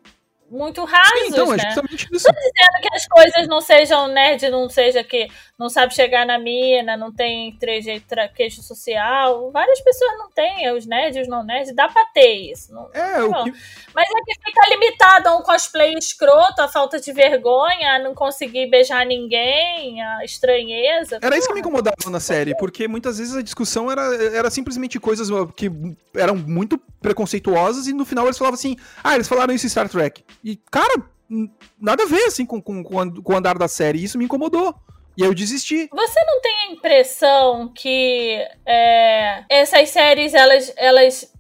muito 0.51 0.85
rasos, 0.85 1.21
Sim, 1.21 1.29
então, 1.29 1.55
é 1.55 1.57
né? 1.57 1.63
É 1.63 1.67
justamente 1.67 2.09
isso. 2.13 2.27
Tô 2.27 2.33
dizendo 2.33 2.83
que 2.83 2.95
as 2.95 3.07
coisas 3.07 3.49
não 3.49 3.61
sejam 3.61 4.09
nerd, 4.09 4.51
não 4.51 4.69
seja 4.69 5.05
que 5.05 5.29
não 5.61 5.69
sabe 5.69 5.95
chegar 5.95 6.25
na 6.25 6.39
mina, 6.39 6.97
não 6.97 7.13
tem 7.13 7.55
queijo 8.35 8.63
social. 8.63 9.51
Várias 9.53 9.79
pessoas 9.83 10.13
não 10.17 10.31
têm, 10.31 10.73
os 10.73 10.87
nerds 10.87 11.21
os 11.21 11.29
não 11.29 11.45
nerds, 11.45 11.75
dá 11.75 11.87
pra 11.87 12.03
ter 12.07 12.51
isso. 12.51 12.73
Não, 12.73 12.89
é, 12.95 13.19
não. 13.19 13.43
O 13.43 13.45
que... 13.45 13.53
Mas 13.95 14.09
é 14.09 14.25
que 14.25 14.35
fica 14.43 14.71
limitado 14.71 15.29
a 15.29 15.37
um 15.37 15.43
cosplay 15.43 15.93
escroto, 15.99 16.63
a 16.63 16.69
falta 16.69 16.99
de 16.99 17.13
vergonha, 17.13 17.97
a 17.97 17.99
não 17.99 18.15
conseguir 18.15 18.71
beijar 18.71 19.05
ninguém, 19.05 20.03
a 20.03 20.25
estranheza. 20.25 21.19
Era 21.21 21.37
isso 21.37 21.49
que 21.49 21.53
me 21.53 21.61
incomodava 21.61 21.95
na 22.11 22.21
série, 22.21 22.57
porque 22.57 22.89
muitas 22.89 23.19
vezes 23.19 23.37
a 23.37 23.43
discussão 23.43 23.93
era, 23.93 24.03
era 24.35 24.51
simplesmente 24.51 24.99
coisas 24.99 25.29
que 25.55 25.71
eram 26.15 26.37
muito 26.37 26.81
preconceituosas 27.03 27.87
e 27.87 27.93
no 27.93 28.07
final 28.07 28.25
eles 28.25 28.39
falavam 28.39 28.55
assim, 28.55 28.77
ah, 29.05 29.15
eles 29.15 29.29
falaram 29.29 29.53
isso 29.53 29.67
em 29.67 29.69
Star 29.69 29.91
Trek. 29.91 30.25
E, 30.43 30.57
cara, 30.57 31.03
nada 31.79 32.05
a 32.05 32.07
ver, 32.07 32.25
assim, 32.25 32.47
com, 32.47 32.63
com, 32.63 32.83
com 32.83 33.33
o 33.35 33.37
andar 33.37 33.59
da 33.59 33.69
série. 33.69 33.99
E 33.99 34.05
isso 34.05 34.17
me 34.17 34.25
incomodou. 34.25 34.75
E 35.21 35.23
eu 35.23 35.35
desisti. 35.35 35.87
Você 35.93 36.25
não 36.25 36.41
tem 36.41 36.57
a 36.61 36.73
impressão 36.73 37.71
que 37.75 38.43
é, 38.65 39.45
essas 39.51 39.91
séries, 39.91 40.33
elas, 40.33 40.73
elas 40.79 41.31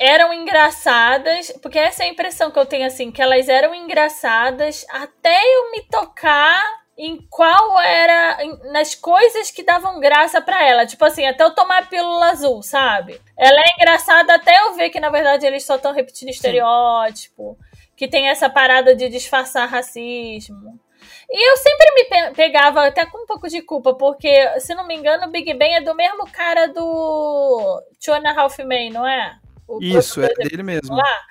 eram 0.00 0.32
engraçadas, 0.32 1.52
porque 1.60 1.78
essa 1.78 2.02
é 2.02 2.06
a 2.06 2.08
impressão 2.08 2.50
que 2.50 2.58
eu 2.58 2.64
tenho, 2.64 2.86
assim, 2.86 3.12
que 3.12 3.20
elas 3.20 3.46
eram 3.46 3.74
engraçadas 3.74 4.86
até 4.88 5.38
eu 5.38 5.70
me 5.72 5.82
tocar 5.82 6.64
em 6.96 7.18
qual 7.28 7.78
era 7.78 8.38
nas 8.72 8.94
coisas 8.94 9.50
que 9.50 9.62
davam 9.62 10.00
graça 10.00 10.40
para 10.40 10.66
ela, 10.66 10.86
tipo 10.86 11.04
assim, 11.04 11.26
até 11.26 11.44
eu 11.44 11.54
tomar 11.54 11.82
a 11.82 11.86
pílula 11.86 12.30
azul, 12.30 12.62
sabe? 12.62 13.20
Ela 13.36 13.60
é 13.60 13.74
engraçada 13.76 14.34
até 14.34 14.60
eu 14.62 14.74
ver 14.74 14.88
que 14.88 15.00
na 15.00 15.10
verdade 15.10 15.44
eles 15.44 15.64
só 15.64 15.76
estão 15.76 15.92
repetindo 15.92 16.30
estereótipo, 16.30 17.58
Sim. 17.58 17.88
que 17.96 18.08
tem 18.08 18.28
essa 18.28 18.48
parada 18.48 18.94
de 18.94 19.10
disfarçar 19.10 19.68
racismo. 19.68 20.80
E 21.36 21.50
eu 21.50 21.56
sempre 21.56 21.94
me 21.94 22.04
pe 22.04 22.34
pegava 22.36 22.86
até 22.86 23.04
com 23.04 23.24
um 23.24 23.26
pouco 23.26 23.48
de 23.48 23.60
culpa, 23.60 23.92
porque, 23.92 24.60
se 24.60 24.72
não 24.72 24.86
me 24.86 24.94
engano, 24.94 25.26
o 25.26 25.30
Big 25.30 25.52
Bang 25.52 25.74
é 25.74 25.80
do 25.80 25.92
mesmo 25.92 26.30
cara 26.30 26.68
do 26.68 27.82
Two 28.00 28.14
and 28.14 28.22
a 28.24 28.40
Half 28.40 28.60
Men, 28.60 28.92
não 28.92 29.04
é? 29.04 29.36
O 29.66 29.82
Isso, 29.82 30.22
é 30.22 30.28
dele 30.28 30.62
mesmo. 30.62 30.94
Lá. 30.94 31.22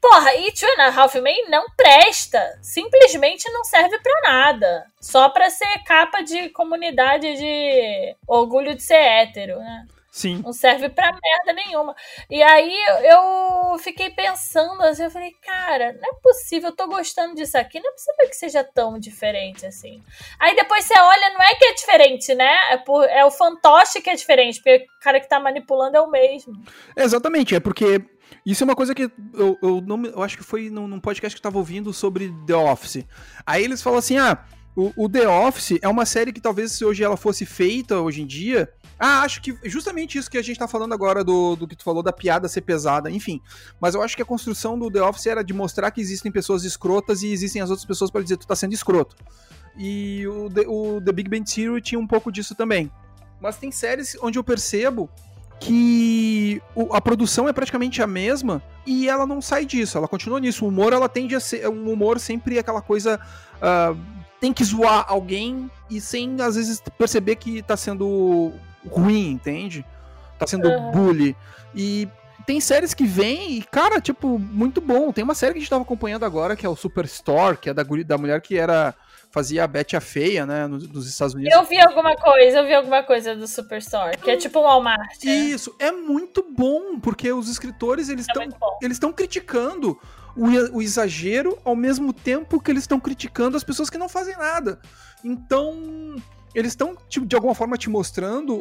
Porra, 0.00 0.34
e 0.34 0.50
Two 0.50 0.68
and 0.68 0.82
a 0.82 0.88
Half 0.88 1.14
Men 1.14 1.48
não 1.48 1.64
presta. 1.76 2.58
Simplesmente 2.60 3.48
não 3.52 3.62
serve 3.62 4.00
para 4.00 4.32
nada. 4.32 4.84
Só 5.00 5.28
pra 5.28 5.48
ser 5.48 5.78
capa 5.84 6.22
de 6.22 6.48
comunidade 6.48 7.36
de 7.36 8.16
orgulho 8.26 8.74
de 8.74 8.82
ser 8.82 8.96
hétero, 8.96 9.60
né? 9.60 9.86
Sim. 10.12 10.42
Não 10.44 10.52
serve 10.52 10.90
pra 10.90 11.10
merda 11.10 11.54
nenhuma. 11.64 11.96
E 12.28 12.42
aí 12.42 12.70
eu 13.02 13.78
fiquei 13.78 14.10
pensando 14.10 14.82
assim, 14.82 15.04
eu 15.04 15.10
falei, 15.10 15.34
cara, 15.40 15.94
não 15.94 16.10
é 16.10 16.20
possível, 16.22 16.68
eu 16.68 16.76
tô 16.76 16.86
gostando 16.86 17.34
disso 17.34 17.56
aqui, 17.56 17.80
não 17.80 17.88
é 17.88 17.92
possível 17.92 18.28
que 18.28 18.36
seja 18.36 18.62
tão 18.62 18.98
diferente 18.98 19.64
assim. 19.64 20.02
Aí 20.38 20.54
depois 20.54 20.84
você 20.84 20.92
olha, 20.92 21.30
não 21.30 21.40
é 21.40 21.54
que 21.54 21.64
é 21.64 21.72
diferente, 21.72 22.34
né? 22.34 22.72
É, 22.72 22.76
por, 22.76 23.02
é 23.04 23.24
o 23.24 23.30
fantoche 23.30 24.02
que 24.02 24.10
é 24.10 24.14
diferente, 24.14 24.56
porque 24.56 24.84
o 24.84 25.02
cara 25.02 25.18
que 25.18 25.26
tá 25.26 25.40
manipulando 25.40 25.96
é 25.96 26.00
o 26.02 26.10
mesmo. 26.10 26.62
exatamente, 26.94 27.54
é 27.54 27.60
porque 27.60 28.04
isso 28.44 28.62
é 28.62 28.66
uma 28.66 28.76
coisa 28.76 28.94
que 28.94 29.10
eu, 29.32 29.58
eu, 29.62 29.80
não, 29.80 30.04
eu 30.04 30.22
acho 30.22 30.36
que 30.36 30.44
foi 30.44 30.68
num, 30.68 30.86
num 30.86 31.00
podcast 31.00 31.34
que 31.34 31.40
eu 31.40 31.50
tava 31.50 31.56
ouvindo 31.56 31.90
sobre 31.90 32.30
The 32.46 32.54
Office. 32.54 33.06
Aí 33.46 33.64
eles 33.64 33.80
falam 33.80 33.98
assim, 33.98 34.18
ah, 34.18 34.44
o, 34.76 34.92
o 34.94 35.08
The 35.08 35.26
Office 35.26 35.78
é 35.80 35.88
uma 35.88 36.04
série 36.04 36.34
que 36.34 36.40
talvez 36.40 36.72
se 36.72 36.84
hoje 36.84 37.02
ela 37.02 37.16
fosse 37.16 37.46
feita 37.46 37.98
hoje 37.98 38.20
em 38.20 38.26
dia 38.26 38.70
ah, 39.04 39.22
acho 39.22 39.42
que 39.42 39.58
justamente 39.64 40.16
isso 40.16 40.30
que 40.30 40.38
a 40.38 40.42
gente 40.42 40.56
tá 40.56 40.68
falando 40.68 40.94
agora 40.94 41.24
do, 41.24 41.56
do 41.56 41.66
que 41.66 41.74
tu 41.74 41.82
falou 41.82 42.04
da 42.04 42.12
piada 42.12 42.48
ser 42.48 42.60
pesada, 42.60 43.10
enfim. 43.10 43.42
Mas 43.80 43.96
eu 43.96 44.02
acho 44.02 44.14
que 44.14 44.22
a 44.22 44.24
construção 44.24 44.78
do 44.78 44.88
The 44.88 45.02
Office 45.02 45.26
era 45.26 45.42
de 45.42 45.52
mostrar 45.52 45.90
que 45.90 46.00
existem 46.00 46.30
pessoas 46.30 46.62
escrotas 46.62 47.24
e 47.24 47.32
existem 47.32 47.60
as 47.60 47.68
outras 47.68 47.84
pessoas 47.84 48.12
para 48.12 48.22
dizer 48.22 48.36
tu 48.36 48.46
tá 48.46 48.54
sendo 48.54 48.74
escroto. 48.74 49.16
E 49.76 50.24
o 50.28 50.46
o 50.68 51.00
The 51.00 51.10
Big 51.10 51.28
Bang 51.28 51.42
Theory 51.44 51.82
tinha 51.82 51.98
um 51.98 52.06
pouco 52.06 52.30
disso 52.30 52.54
também. 52.54 52.92
Mas 53.40 53.56
tem 53.56 53.72
séries 53.72 54.16
onde 54.22 54.38
eu 54.38 54.44
percebo 54.44 55.10
que 55.58 56.62
a 56.92 57.00
produção 57.00 57.48
é 57.48 57.52
praticamente 57.52 58.00
a 58.00 58.06
mesma 58.06 58.62
e 58.86 59.08
ela 59.08 59.26
não 59.26 59.42
sai 59.42 59.64
disso, 59.66 59.98
ela 59.98 60.06
continua 60.06 60.38
nisso. 60.38 60.64
O 60.64 60.68
humor, 60.68 60.92
ela 60.92 61.08
tende 61.08 61.34
a 61.34 61.40
ser. 61.40 61.68
Um 61.68 61.92
humor 61.92 62.20
sempre 62.20 62.56
aquela 62.56 62.80
coisa. 62.80 63.18
Uh, 63.56 63.98
tem 64.40 64.52
que 64.52 64.62
zoar 64.64 65.06
alguém 65.08 65.68
e 65.90 66.00
sem, 66.00 66.40
às 66.40 66.54
vezes, 66.54 66.80
perceber 66.96 67.34
que 67.34 67.62
tá 67.62 67.76
sendo 67.76 68.52
ruim, 68.86 69.30
entende? 69.30 69.84
Tá 70.38 70.46
sendo 70.46 70.68
uhum. 70.68 70.90
bully. 70.90 71.36
E 71.74 72.08
tem 72.46 72.60
séries 72.60 72.94
que 72.94 73.04
vêm 73.04 73.58
e, 73.58 73.62
cara, 73.62 74.00
tipo, 74.00 74.38
muito 74.38 74.80
bom. 74.80 75.12
Tem 75.12 75.24
uma 75.24 75.34
série 75.34 75.52
que 75.52 75.58
a 75.58 75.60
gente 75.60 75.70
tava 75.70 75.82
acompanhando 75.82 76.24
agora, 76.24 76.56
que 76.56 76.66
é 76.66 76.68
o 76.68 76.76
Superstore, 76.76 77.56
que 77.56 77.70
é 77.70 77.74
da, 77.74 77.82
da 77.82 78.18
mulher 78.18 78.40
que 78.40 78.58
era. 78.58 78.94
Fazia 79.30 79.64
a 79.64 79.66
Betty 79.66 79.96
a 79.96 80.00
Feia, 80.00 80.44
né? 80.44 80.66
Nos, 80.66 80.86
nos 80.86 81.08
Estados 81.08 81.32
Unidos. 81.32 81.54
Eu 81.54 81.64
vi 81.64 81.80
alguma 81.80 82.14
coisa, 82.14 82.58
eu 82.58 82.66
vi 82.66 82.74
alguma 82.74 83.02
coisa 83.02 83.34
do 83.34 83.48
Superstore, 83.48 84.18
que 84.18 84.30
é 84.30 84.36
tipo 84.36 84.60
um 84.60 84.64
Walmart. 84.64 85.24
Né? 85.24 85.32
Isso, 85.32 85.74
é 85.78 85.90
muito 85.90 86.44
bom, 86.54 87.00
porque 87.00 87.32
os 87.32 87.48
escritores, 87.48 88.10
eles 88.10 88.26
estão 88.26 88.42
é 88.42 88.48
eles 88.82 88.96
estão 88.96 89.10
criticando 89.10 89.98
o, 90.36 90.76
o 90.76 90.82
exagero 90.82 91.58
ao 91.64 91.74
mesmo 91.74 92.12
tempo 92.12 92.60
que 92.60 92.70
eles 92.70 92.82
estão 92.82 93.00
criticando 93.00 93.56
as 93.56 93.64
pessoas 93.64 93.88
que 93.88 93.96
não 93.96 94.08
fazem 94.08 94.36
nada. 94.36 94.78
Então, 95.24 96.16
eles 96.54 96.72
estão, 96.72 96.96
de 97.08 97.34
alguma 97.34 97.54
forma, 97.54 97.76
te 97.76 97.88
mostrando 97.88 98.54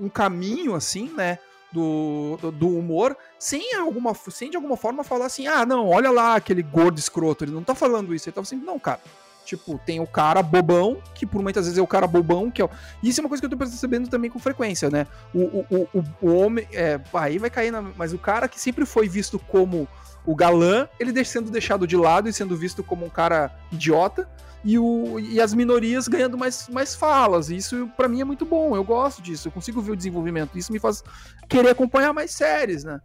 um 0.00 0.08
caminho, 0.08 0.74
assim, 0.74 1.10
né? 1.16 1.38
Do, 1.72 2.36
do, 2.40 2.50
do, 2.50 2.68
humor, 2.76 3.16
sem 3.38 3.76
alguma, 3.76 4.12
sem 4.12 4.50
de 4.50 4.56
alguma 4.56 4.76
forma 4.76 5.04
falar 5.04 5.26
assim, 5.26 5.46
ah, 5.46 5.64
não, 5.64 5.88
olha 5.88 6.10
lá 6.10 6.34
aquele 6.34 6.64
gordo 6.64 6.98
escroto, 6.98 7.44
ele 7.44 7.52
não 7.52 7.62
tá 7.62 7.76
falando 7.76 8.12
isso, 8.12 8.28
ele 8.28 8.34
tá 8.34 8.40
assim, 8.40 8.56
não, 8.56 8.76
cara. 8.76 9.00
Tipo, 9.44 9.80
tem 9.86 10.00
o 10.00 10.06
cara 10.06 10.42
bobão, 10.42 11.00
que 11.14 11.24
por 11.24 11.40
muitas 11.42 11.66
vezes 11.66 11.78
é 11.78 11.82
o 11.82 11.86
cara 11.86 12.06
bobão, 12.06 12.50
que 12.50 12.60
é 12.60 12.64
o... 12.64 12.70
Isso 13.02 13.20
é 13.20 13.22
uma 13.22 13.28
coisa 13.28 13.40
que 13.40 13.46
eu 13.46 13.50
tô 13.50 13.56
percebendo 13.56 14.08
também 14.08 14.30
com 14.30 14.38
frequência, 14.38 14.90
né? 14.90 15.06
O, 15.34 15.40
o, 15.40 15.88
o, 15.94 16.04
o 16.22 16.34
homem. 16.34 16.68
É, 16.72 17.00
aí 17.14 17.38
vai 17.38 17.50
cair 17.50 17.70
na. 17.70 17.82
Mas 17.82 18.12
o 18.12 18.18
cara 18.18 18.48
que 18.48 18.60
sempre 18.60 18.84
foi 18.84 19.08
visto 19.08 19.38
como 19.38 19.88
o 20.24 20.34
galã, 20.36 20.88
ele 20.98 21.24
sendo 21.24 21.50
deixado 21.50 21.86
de 21.86 21.96
lado 21.96 22.28
e 22.28 22.32
sendo 22.32 22.56
visto 22.56 22.84
como 22.84 23.04
um 23.06 23.10
cara 23.10 23.50
idiota 23.72 24.28
e, 24.64 24.78
o, 24.78 25.18
e 25.18 25.40
as 25.40 25.54
minorias 25.54 26.08
ganhando 26.08 26.36
mais, 26.36 26.68
mais 26.68 26.94
falas. 26.94 27.50
Isso 27.50 27.90
para 27.96 28.08
mim 28.08 28.20
é 28.20 28.24
muito 28.24 28.44
bom, 28.44 28.76
eu 28.76 28.84
gosto 28.84 29.22
disso, 29.22 29.48
eu 29.48 29.52
consigo 29.52 29.80
ver 29.80 29.92
o 29.92 29.96
desenvolvimento. 29.96 30.56
Isso 30.58 30.72
me 30.72 30.78
faz 30.78 31.02
querer 31.48 31.70
acompanhar 31.70 32.12
mais 32.12 32.30
séries, 32.32 32.84
né? 32.84 33.00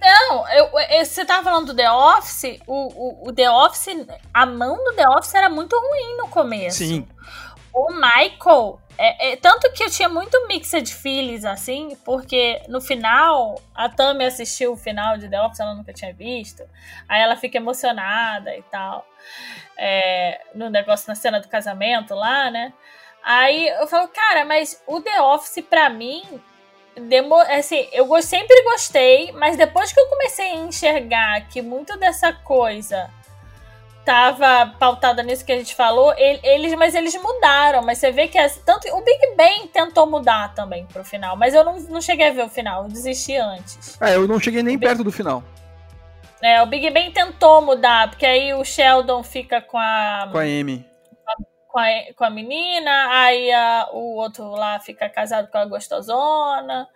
Não, 0.00 0.48
eu, 0.50 0.70
eu, 0.90 1.04
você 1.04 1.24
tava 1.24 1.42
falando 1.42 1.68
do 1.68 1.74
The 1.74 1.90
Office, 1.90 2.60
o, 2.66 2.74
o, 2.74 3.28
o, 3.28 3.32
The 3.32 3.50
Office, 3.50 4.06
a 4.34 4.44
mão 4.44 4.76
do 4.84 4.92
The 4.92 5.08
Office 5.08 5.34
era 5.34 5.48
muito 5.48 5.74
ruim 5.74 6.16
no 6.18 6.28
começo. 6.28 6.78
Sim. 6.78 7.06
O 7.72 7.92
Michael. 7.92 8.80
É, 9.00 9.32
é, 9.32 9.36
tanto 9.36 9.70
que 9.72 9.84
eu 9.84 9.90
tinha 9.90 10.08
muito 10.08 10.46
mixed 10.48 10.92
feelings, 10.92 11.44
assim, 11.44 11.96
porque 12.04 12.60
no 12.68 12.80
final, 12.80 13.60
a 13.72 13.88
Tami 13.88 14.24
assistiu 14.24 14.72
o 14.72 14.76
final 14.76 15.16
de 15.16 15.28
The 15.28 15.40
Office, 15.40 15.60
ela 15.60 15.74
nunca 15.74 15.92
tinha 15.92 16.12
visto. 16.12 16.64
Aí 17.08 17.22
ela 17.22 17.36
fica 17.36 17.58
emocionada 17.58 18.56
e 18.56 18.62
tal. 18.62 19.06
É, 19.76 20.40
no 20.54 20.68
negócio, 20.68 21.08
na 21.08 21.14
cena 21.14 21.40
do 21.40 21.48
casamento 21.48 22.14
lá, 22.14 22.50
né? 22.50 22.72
Aí 23.22 23.68
eu 23.68 23.86
falo, 23.86 24.08
cara, 24.08 24.44
mas 24.44 24.82
o 24.86 25.00
The 25.00 25.20
Office, 25.22 25.64
pra 25.68 25.88
mim, 25.88 26.22
demo, 26.96 27.36
assim, 27.36 27.88
eu 27.92 28.20
sempre 28.20 28.62
gostei, 28.64 29.30
mas 29.32 29.56
depois 29.56 29.92
que 29.92 30.00
eu 30.00 30.08
comecei 30.08 30.46
a 30.46 30.56
enxergar 30.56 31.48
que 31.48 31.62
muito 31.62 31.96
dessa 31.98 32.32
coisa 32.32 33.08
tava 34.08 34.74
pautada 34.78 35.22
nisso 35.22 35.44
que 35.44 35.52
a 35.52 35.58
gente 35.58 35.74
falou, 35.74 36.14
eles, 36.16 36.74
mas 36.76 36.94
eles 36.94 37.14
mudaram. 37.20 37.82
Mas 37.82 37.98
você 37.98 38.10
vê 38.10 38.26
que 38.26 38.38
as, 38.38 38.56
tanto 38.56 38.88
o 38.88 39.02
Big 39.02 39.36
Bang 39.36 39.68
tentou 39.68 40.06
mudar 40.06 40.54
também 40.54 40.86
pro 40.86 41.04
final, 41.04 41.36
mas 41.36 41.52
eu 41.52 41.62
não, 41.62 41.78
não 41.78 42.00
cheguei 42.00 42.28
a 42.28 42.32
ver 42.32 42.46
o 42.46 42.48
final, 42.48 42.84
eu 42.84 42.88
desisti 42.88 43.36
antes. 43.36 44.00
É, 44.00 44.14
eu 44.14 44.26
não 44.26 44.40
cheguei 44.40 44.62
nem 44.62 44.78
perto 44.78 45.04
do 45.04 45.12
final. 45.12 45.44
É, 46.42 46.62
o 46.62 46.66
Big 46.66 46.88
Bang 46.88 47.10
tentou 47.10 47.60
mudar, 47.60 48.08
porque 48.08 48.24
aí 48.24 48.54
o 48.54 48.64
Sheldon 48.64 49.22
fica 49.22 49.60
com 49.60 49.76
a. 49.76 50.26
Com 50.32 50.38
a 50.38 50.42
Amy. 50.42 50.86
Com 51.68 51.78
a, 51.78 51.86
com 52.16 52.24
a 52.24 52.30
menina, 52.30 53.08
aí 53.10 53.52
a, 53.52 53.90
o 53.92 54.16
outro 54.16 54.48
lá 54.52 54.80
fica 54.80 55.06
casado 55.10 55.48
com 55.48 55.58
a 55.58 55.66
gostosona 55.66 56.88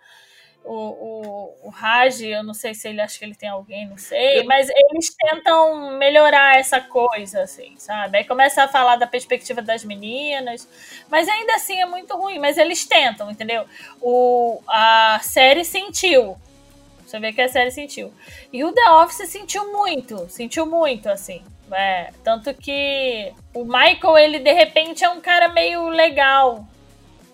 o, 0.63 0.73
o, 0.73 1.57
o 1.63 1.69
Raj, 1.69 2.21
eu 2.21 2.43
não 2.43 2.53
sei 2.53 2.73
se 2.73 2.87
ele 2.87 3.01
acha 3.01 3.19
que 3.19 3.25
ele 3.25 3.35
tem 3.35 3.49
alguém, 3.49 3.87
não 3.87 3.97
sei, 3.97 4.43
mas 4.43 4.69
eles 4.69 5.13
tentam 5.15 5.97
melhorar 5.97 6.57
essa 6.57 6.79
coisa, 6.79 7.41
assim, 7.41 7.75
sabe? 7.77 8.17
Aí 8.17 8.23
começa 8.23 8.63
a 8.63 8.67
falar 8.67 8.95
da 8.95 9.05
perspectiva 9.05 9.61
das 9.61 9.83
meninas, 9.83 10.67
mas 11.09 11.27
ainda 11.27 11.55
assim 11.55 11.81
é 11.81 11.85
muito 11.85 12.15
ruim, 12.15 12.39
mas 12.39 12.57
eles 12.57 12.85
tentam, 12.85 13.29
entendeu? 13.29 13.65
O, 14.01 14.61
a 14.67 15.19
série 15.21 15.65
sentiu. 15.65 16.37
Você 17.05 17.19
vê 17.19 17.33
que 17.33 17.41
a 17.41 17.49
série 17.49 17.69
sentiu. 17.69 18.11
E 18.51 18.63
o 18.63 18.71
The 18.71 18.89
Office 18.91 19.29
sentiu 19.29 19.71
muito, 19.71 20.27
sentiu 20.29 20.65
muito, 20.65 21.09
assim. 21.09 21.43
É, 21.71 22.11
tanto 22.23 22.53
que 22.53 23.33
o 23.53 23.63
Michael, 23.63 24.17
ele 24.17 24.39
de 24.39 24.51
repente 24.51 25.03
é 25.03 25.09
um 25.09 25.19
cara 25.19 25.49
meio 25.49 25.89
legal. 25.89 26.65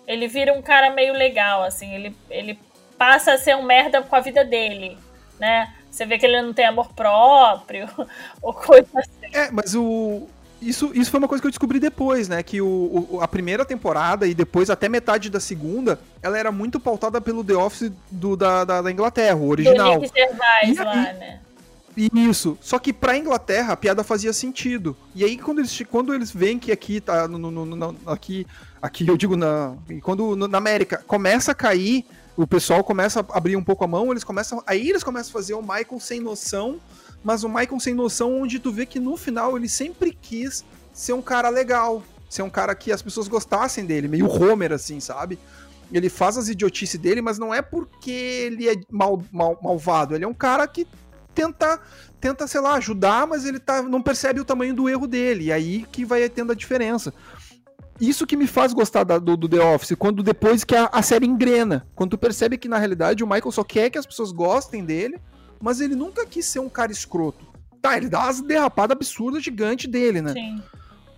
Ele 0.06 0.26
vira 0.26 0.52
um 0.52 0.62
cara 0.62 0.90
meio 0.90 1.12
legal, 1.14 1.62
assim. 1.62 1.94
Ele, 1.94 2.16
ele 2.28 2.58
passa 3.00 3.32
a 3.32 3.38
ser 3.38 3.56
um 3.56 3.62
merda 3.62 4.02
com 4.02 4.14
a 4.14 4.20
vida 4.20 4.44
dele, 4.44 4.98
né? 5.38 5.72
Você 5.90 6.04
vê 6.04 6.18
que 6.18 6.26
ele 6.26 6.42
não 6.42 6.52
tem 6.52 6.66
amor 6.66 6.92
próprio, 6.92 7.88
ou 8.42 8.52
coisa 8.52 8.86
assim. 8.94 9.34
É, 9.34 9.50
mas 9.50 9.74
o. 9.74 10.28
Isso, 10.60 10.90
isso 10.94 11.10
foi 11.10 11.16
uma 11.16 11.26
coisa 11.26 11.40
que 11.40 11.46
eu 11.46 11.50
descobri 11.50 11.80
depois, 11.80 12.28
né? 12.28 12.42
Que 12.42 12.60
o, 12.60 13.08
o, 13.10 13.20
a 13.22 13.26
primeira 13.26 13.64
temporada 13.64 14.26
e 14.26 14.34
depois 14.34 14.68
até 14.68 14.90
metade 14.90 15.30
da 15.30 15.40
segunda, 15.40 15.98
ela 16.22 16.38
era 16.38 16.52
muito 16.52 16.78
pautada 16.78 17.18
pelo 17.18 17.42
The 17.42 17.54
Office 17.54 17.90
do, 18.10 18.36
da, 18.36 18.64
da, 18.64 18.82
da 18.82 18.90
Inglaterra, 18.90 19.36
o 19.36 19.48
original. 19.48 19.94
Do 19.94 20.00
Nick 20.02 20.14
Gervais 20.14 20.76
e, 20.76 20.84
lá, 20.84 20.94
e, 20.94 21.14
né? 21.14 21.40
Isso. 21.96 22.58
Só 22.60 22.78
que 22.78 22.92
pra 22.92 23.16
Inglaterra 23.16 23.72
a 23.72 23.76
piada 23.78 24.04
fazia 24.04 24.34
sentido. 24.34 24.94
E 25.14 25.24
aí 25.24 25.38
quando 25.38 25.60
eles, 25.60 25.82
quando 25.90 26.12
eles 26.12 26.30
veem 26.30 26.58
que 26.58 26.70
aqui 26.70 27.00
tá. 27.00 27.26
No, 27.26 27.38
no, 27.38 27.64
no, 27.64 27.96
aqui, 28.06 28.46
aqui 28.82 29.08
eu 29.08 29.16
digo 29.16 29.38
na. 29.38 29.74
Quando 30.02 30.36
na 30.36 30.58
América 30.58 31.02
começa 31.06 31.52
a 31.52 31.54
cair 31.54 32.04
o 32.36 32.46
pessoal 32.46 32.82
começa 32.82 33.20
a 33.20 33.36
abrir 33.36 33.56
um 33.56 33.64
pouco 33.64 33.84
a 33.84 33.86
mão, 33.86 34.10
eles 34.10 34.24
começam. 34.24 34.62
Aí 34.66 34.88
eles 34.88 35.04
começam 35.04 35.30
a 35.30 35.32
fazer 35.32 35.54
o 35.54 35.62
Michael 35.62 36.00
sem 36.00 36.20
noção, 36.20 36.80
mas 37.22 37.44
o 37.44 37.48
Michael 37.48 37.80
sem 37.80 37.94
noção, 37.94 38.40
onde 38.42 38.58
tu 38.58 38.72
vê 38.72 38.86
que 38.86 38.98
no 38.98 39.16
final 39.16 39.56
ele 39.56 39.68
sempre 39.68 40.12
quis 40.12 40.64
ser 40.92 41.12
um 41.12 41.22
cara 41.22 41.48
legal, 41.48 42.02
ser 42.28 42.42
um 42.42 42.50
cara 42.50 42.74
que 42.74 42.92
as 42.92 43.02
pessoas 43.02 43.28
gostassem 43.28 43.84
dele, 43.84 44.08
meio 44.08 44.26
Homer, 44.26 44.72
assim, 44.72 45.00
sabe? 45.00 45.38
Ele 45.92 46.08
faz 46.08 46.38
as 46.38 46.48
idiotices 46.48 47.00
dele, 47.00 47.20
mas 47.20 47.38
não 47.38 47.52
é 47.52 47.60
porque 47.60 48.10
ele 48.10 48.68
é 48.68 48.74
mal, 48.90 49.22
mal, 49.32 49.58
malvado, 49.60 50.14
ele 50.14 50.24
é 50.24 50.28
um 50.28 50.34
cara 50.34 50.66
que 50.66 50.86
tenta, 51.34 51.80
tenta, 52.20 52.46
sei 52.46 52.60
lá, 52.60 52.74
ajudar, 52.74 53.26
mas 53.26 53.44
ele 53.44 53.58
tá, 53.58 53.82
não 53.82 54.00
percebe 54.00 54.40
o 54.40 54.44
tamanho 54.44 54.74
do 54.74 54.88
erro 54.88 55.06
dele, 55.06 55.46
e 55.46 55.52
aí 55.52 55.86
que 55.90 56.04
vai 56.04 56.28
tendo 56.28 56.52
a 56.52 56.54
diferença 56.54 57.12
isso 58.00 58.26
que 58.26 58.36
me 58.36 58.46
faz 58.46 58.72
gostar 58.72 59.04
da, 59.04 59.18
do, 59.18 59.36
do, 59.36 59.48
The 59.48 59.60
Office, 59.60 59.94
quando 59.98 60.22
depois 60.22 60.64
que 60.64 60.74
a, 60.74 60.86
a, 60.86 61.02
série 61.02 61.26
engrena. 61.26 61.86
Quando 61.94 62.12
tu 62.12 62.18
percebe 62.18 62.56
que, 62.56 62.68
na 62.68 62.78
realidade, 62.78 63.22
o 63.22 63.26
Michael 63.26 63.52
só 63.52 63.62
quer 63.62 63.90
que 63.90 63.98
as 63.98 64.06
pessoas 64.06 64.32
gostem 64.32 64.84
dele, 64.84 65.20
mas 65.60 65.80
ele 65.80 65.94
nunca 65.94 66.24
quis 66.26 66.46
ser 66.46 66.60
um 66.60 66.68
cara 66.68 66.90
escroto. 66.90 67.46
Tá, 67.82 67.96
ele 67.96 68.08
dá 68.08 68.28
as 68.28 68.40
derrapadas 68.40 68.96
absurdas 68.96 69.42
gigantes 69.42 69.90
dele, 69.90 70.22
né? 70.22 70.32
Sim. 70.32 70.62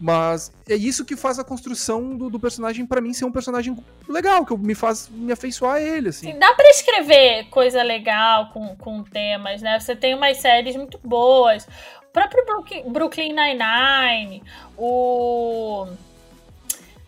Mas 0.01 0.53
é 0.69 0.75
isso 0.75 1.05
que 1.05 1.15
faz 1.15 1.39
a 1.39 1.45
construção 1.45 2.17
do, 2.17 2.29
do 2.29 2.41
personagem, 2.41 2.85
para 2.85 3.01
mim, 3.01 3.13
ser 3.13 3.25
um 3.25 3.31
personagem 3.31 3.77
legal, 4.09 4.45
que 4.45 4.57
me 4.57 4.75
faz 4.75 5.09
me 5.09 5.31
afeiçoar 5.31 5.77
a 5.77 5.81
ele, 5.81 6.09
assim. 6.09 6.33
Sim, 6.33 6.39
dá 6.41 6.53
pra 6.55 6.69
escrever 6.71 7.45
coisa 7.51 7.81
legal 7.85 8.51
com, 8.53 8.75
com 8.77 9.05
temas, 9.05 9.63
né? 9.63 9.79
Você 9.79 9.95
tem 9.95 10.17
umas 10.17 10.39
séries 10.39 10.75
muito 10.75 10.99
boas. 11.05 11.69
O 12.09 12.13
próprio 12.13 12.45
Brooklyn 12.91 13.33
Nine-Nine, 13.33 14.43
o 14.77 15.87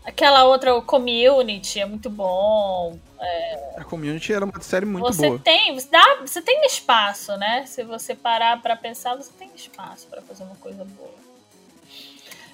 Aquela 0.05 0.45
outra, 0.45 0.75
o 0.75 0.83
Community, 0.83 1.81
é 1.81 1.87
muito 1.87 2.11
bom. 2.11 2.99
É... 3.19 3.75
A 3.79 3.85
Community 3.85 4.35
era 4.35 4.45
uma 4.45 4.61
série 4.61 4.85
muito 4.85 5.07
você 5.07 5.29
boa. 5.29 5.39
Tem, 5.39 5.75
você, 5.75 5.89
dá, 5.91 6.19
você 6.21 6.43
tem 6.43 6.67
espaço, 6.67 7.37
né? 7.39 7.65
Se 7.67 7.83
você 7.83 8.15
parar 8.15 8.61
para 8.61 8.77
pensar, 8.77 9.17
você 9.17 9.33
tem 9.39 9.51
espaço 9.57 10.07
para 10.09 10.21
fazer 10.21 10.45
uma 10.45 10.57
coisa 10.57 10.85
boa. 10.85 11.15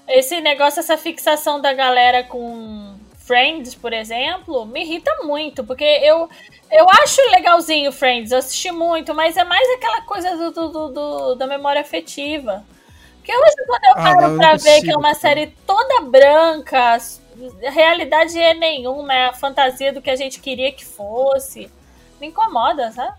Esse 0.07 0.41
negócio, 0.41 0.79
essa 0.79 0.97
fixação 0.97 1.61
da 1.61 1.73
galera 1.73 2.23
com 2.23 2.97
Friends, 3.19 3.75
por 3.75 3.93
exemplo, 3.93 4.65
me 4.67 4.83
irrita 4.83 5.11
muito, 5.23 5.63
porque 5.63 5.85
eu, 5.85 6.29
eu 6.71 6.87
acho 7.03 7.21
legalzinho 7.31 7.93
Friends, 7.93 8.33
eu 8.33 8.39
assisti 8.39 8.73
muito, 8.73 9.15
mas 9.15 9.37
é 9.37 9.45
mais 9.45 9.69
aquela 9.77 10.03
coisa 10.03 10.37
do, 10.37 10.51
do, 10.51 10.89
do 10.89 11.35
da 11.35 11.47
memória 11.47 11.81
afetiva. 11.81 12.65
Porque 13.17 13.37
hoje, 13.37 13.67
quando 13.67 13.85
eu 13.85 13.93
ah, 13.93 14.03
paro 14.03 14.35
ah, 14.35 14.37
pra 14.37 14.57
ver 14.57 14.81
que 14.81 14.91
é 14.91 14.97
uma 14.97 15.15
série 15.15 15.49
toda 15.67 16.01
branca, 16.01 16.97
realidade 17.70 18.38
é 18.38 18.55
nenhuma, 18.55 19.14
é 19.14 19.26
a 19.26 19.32
fantasia 19.32 19.93
do 19.93 20.03
que 20.03 20.11
a 20.11 20.16
gente 20.16 20.41
queria 20.41 20.72
que 20.72 20.84
fosse. 20.84 21.70
Me 22.20 22.26
incomoda, 22.26 22.91
sabe? 22.93 23.16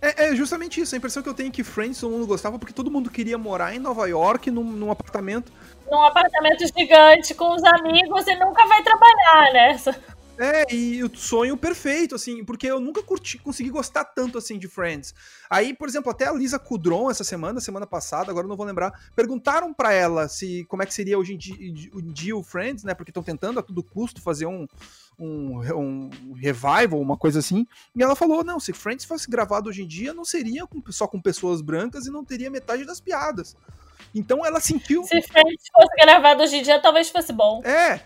É, 0.00 0.26
é, 0.26 0.36
justamente 0.36 0.80
isso. 0.80 0.94
A 0.94 0.98
impressão 0.98 1.22
que 1.22 1.28
eu 1.28 1.34
tenho 1.34 1.48
é 1.48 1.52
que 1.52 1.64
Friends 1.64 1.98
todo 1.98 2.12
mundo 2.12 2.26
gostava 2.26 2.58
porque 2.58 2.74
todo 2.74 2.90
mundo 2.90 3.10
queria 3.10 3.38
morar 3.38 3.74
em 3.74 3.78
Nova 3.78 4.06
York 4.06 4.50
num, 4.50 4.62
num 4.62 4.90
apartamento. 4.90 5.50
Num 5.90 6.02
apartamento 6.02 6.62
gigante 6.76 7.34
com 7.34 7.54
os 7.54 7.64
amigos 7.64 8.26
e 8.26 8.36
nunca 8.36 8.66
vai 8.66 8.82
trabalhar, 8.82 9.52
né? 9.52 9.80
É, 10.38 10.74
e 10.74 11.02
o 11.04 11.16
sonho 11.16 11.56
perfeito, 11.56 12.14
assim, 12.14 12.44
porque 12.44 12.66
eu 12.66 12.80
nunca 12.80 13.02
curti, 13.02 13.38
consegui 13.38 13.70
gostar 13.70 14.04
tanto 14.04 14.36
assim 14.36 14.58
de 14.58 14.66
Friends. 14.66 15.14
Aí, 15.48 15.72
por 15.72 15.88
exemplo, 15.88 16.10
até 16.10 16.26
a 16.26 16.32
Lisa 16.32 16.58
Kudron 16.58 17.10
essa 17.10 17.22
semana, 17.22 17.60
semana 17.60 17.86
passada, 17.86 18.30
agora 18.30 18.46
não 18.46 18.56
vou 18.56 18.66
lembrar, 18.66 18.92
perguntaram 19.14 19.72
para 19.72 19.92
ela 19.92 20.28
se 20.28 20.64
como 20.64 20.82
é 20.82 20.86
que 20.86 20.94
seria 20.94 21.18
hoje 21.18 21.34
em 21.34 21.38
dia, 21.38 21.90
o 21.92 22.02
dia 22.02 22.36
o 22.36 22.42
Friends, 22.42 22.82
né? 22.82 22.94
Porque 22.94 23.10
estão 23.10 23.22
tentando 23.22 23.60
a 23.60 23.62
todo 23.62 23.82
custo 23.82 24.20
fazer 24.20 24.46
um, 24.46 24.66
um, 25.18 25.60
um, 25.60 26.32
revival, 26.32 27.00
uma 27.00 27.16
coisa 27.16 27.38
assim. 27.38 27.66
E 27.94 28.02
ela 28.02 28.16
falou: 28.16 28.42
não, 28.42 28.58
se 28.58 28.72
Friends 28.72 29.04
fosse 29.04 29.30
gravado 29.30 29.68
hoje 29.68 29.82
em 29.82 29.86
dia, 29.86 30.12
não 30.12 30.24
seria 30.24 30.66
com, 30.66 30.82
só 30.90 31.06
com 31.06 31.20
pessoas 31.20 31.60
brancas 31.60 32.06
e 32.06 32.10
não 32.10 32.24
teria 32.24 32.50
metade 32.50 32.84
das 32.84 33.00
piadas. 33.00 33.56
Então 34.12 34.44
ela 34.44 34.60
sentiu. 34.60 35.04
Se 35.04 35.22
Friends 35.22 35.64
fosse 35.72 35.94
gravado 35.96 36.42
hoje 36.42 36.56
em 36.56 36.62
dia, 36.62 36.80
talvez 36.80 37.08
fosse 37.08 37.32
bom. 37.32 37.62
É, 37.64 38.00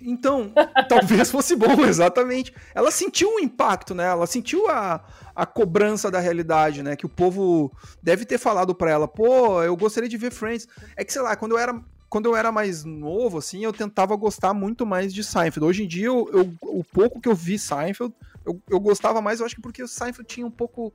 então, 0.00 0.52
talvez 0.88 1.30
fosse 1.30 1.56
bom, 1.56 1.84
exatamente. 1.86 2.52
Ela 2.74 2.90
sentiu 2.90 3.34
o 3.34 3.40
impacto, 3.40 3.94
né? 3.94 4.04
Ela 4.04 4.26
sentiu 4.26 4.68
a, 4.68 5.04
a 5.34 5.46
cobrança 5.46 6.10
da 6.10 6.20
realidade, 6.20 6.82
né? 6.82 6.96
Que 6.96 7.06
o 7.06 7.08
povo 7.08 7.72
deve 8.02 8.24
ter 8.24 8.38
falado 8.38 8.74
para 8.74 8.90
ela, 8.90 9.08
pô, 9.08 9.62
eu 9.62 9.76
gostaria 9.76 10.08
de 10.08 10.16
ver 10.16 10.32
Friends. 10.32 10.68
É 10.96 11.04
que, 11.04 11.12
sei 11.12 11.22
lá, 11.22 11.36
quando 11.36 11.52
eu 11.52 11.58
era, 11.58 11.80
quando 12.08 12.26
eu 12.26 12.36
era 12.36 12.52
mais 12.52 12.84
novo, 12.84 13.38
assim, 13.38 13.64
eu 13.64 13.72
tentava 13.72 14.14
gostar 14.16 14.54
muito 14.54 14.86
mais 14.86 15.12
de 15.12 15.24
Seinfeld. 15.24 15.64
Hoje 15.64 15.84
em 15.84 15.88
dia, 15.88 16.06
eu, 16.06 16.28
eu 16.32 16.54
o 16.62 16.84
pouco 16.84 17.20
que 17.20 17.28
eu 17.28 17.34
vi 17.34 17.58
Seinfeld, 17.58 18.14
eu, 18.44 18.60
eu 18.70 18.80
gostava 18.80 19.20
mais, 19.20 19.40
eu 19.40 19.46
acho 19.46 19.56
que 19.56 19.62
porque 19.62 19.82
o 19.82 19.88
Seinfeld 19.88 20.26
tinha 20.26 20.46
um 20.46 20.50
pouco 20.50 20.92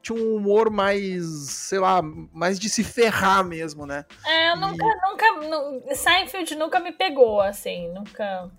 tinha 0.00 0.18
um 0.18 0.36
humor 0.36 0.70
mais, 0.70 1.24
sei 1.24 1.78
lá, 1.78 2.00
mais 2.32 2.58
de 2.58 2.68
se 2.68 2.82
ferrar 2.82 3.44
mesmo, 3.44 3.86
né? 3.86 4.04
É, 4.26 4.50
eu 4.50 4.56
e... 4.56 4.60
nunca, 4.60 4.86
nunca. 5.06 5.94
Seinfeld 5.94 6.56
nunca 6.56 6.80
me 6.80 6.92
pegou, 6.92 7.40
assim, 7.40 7.88
nunca. 7.92 8.50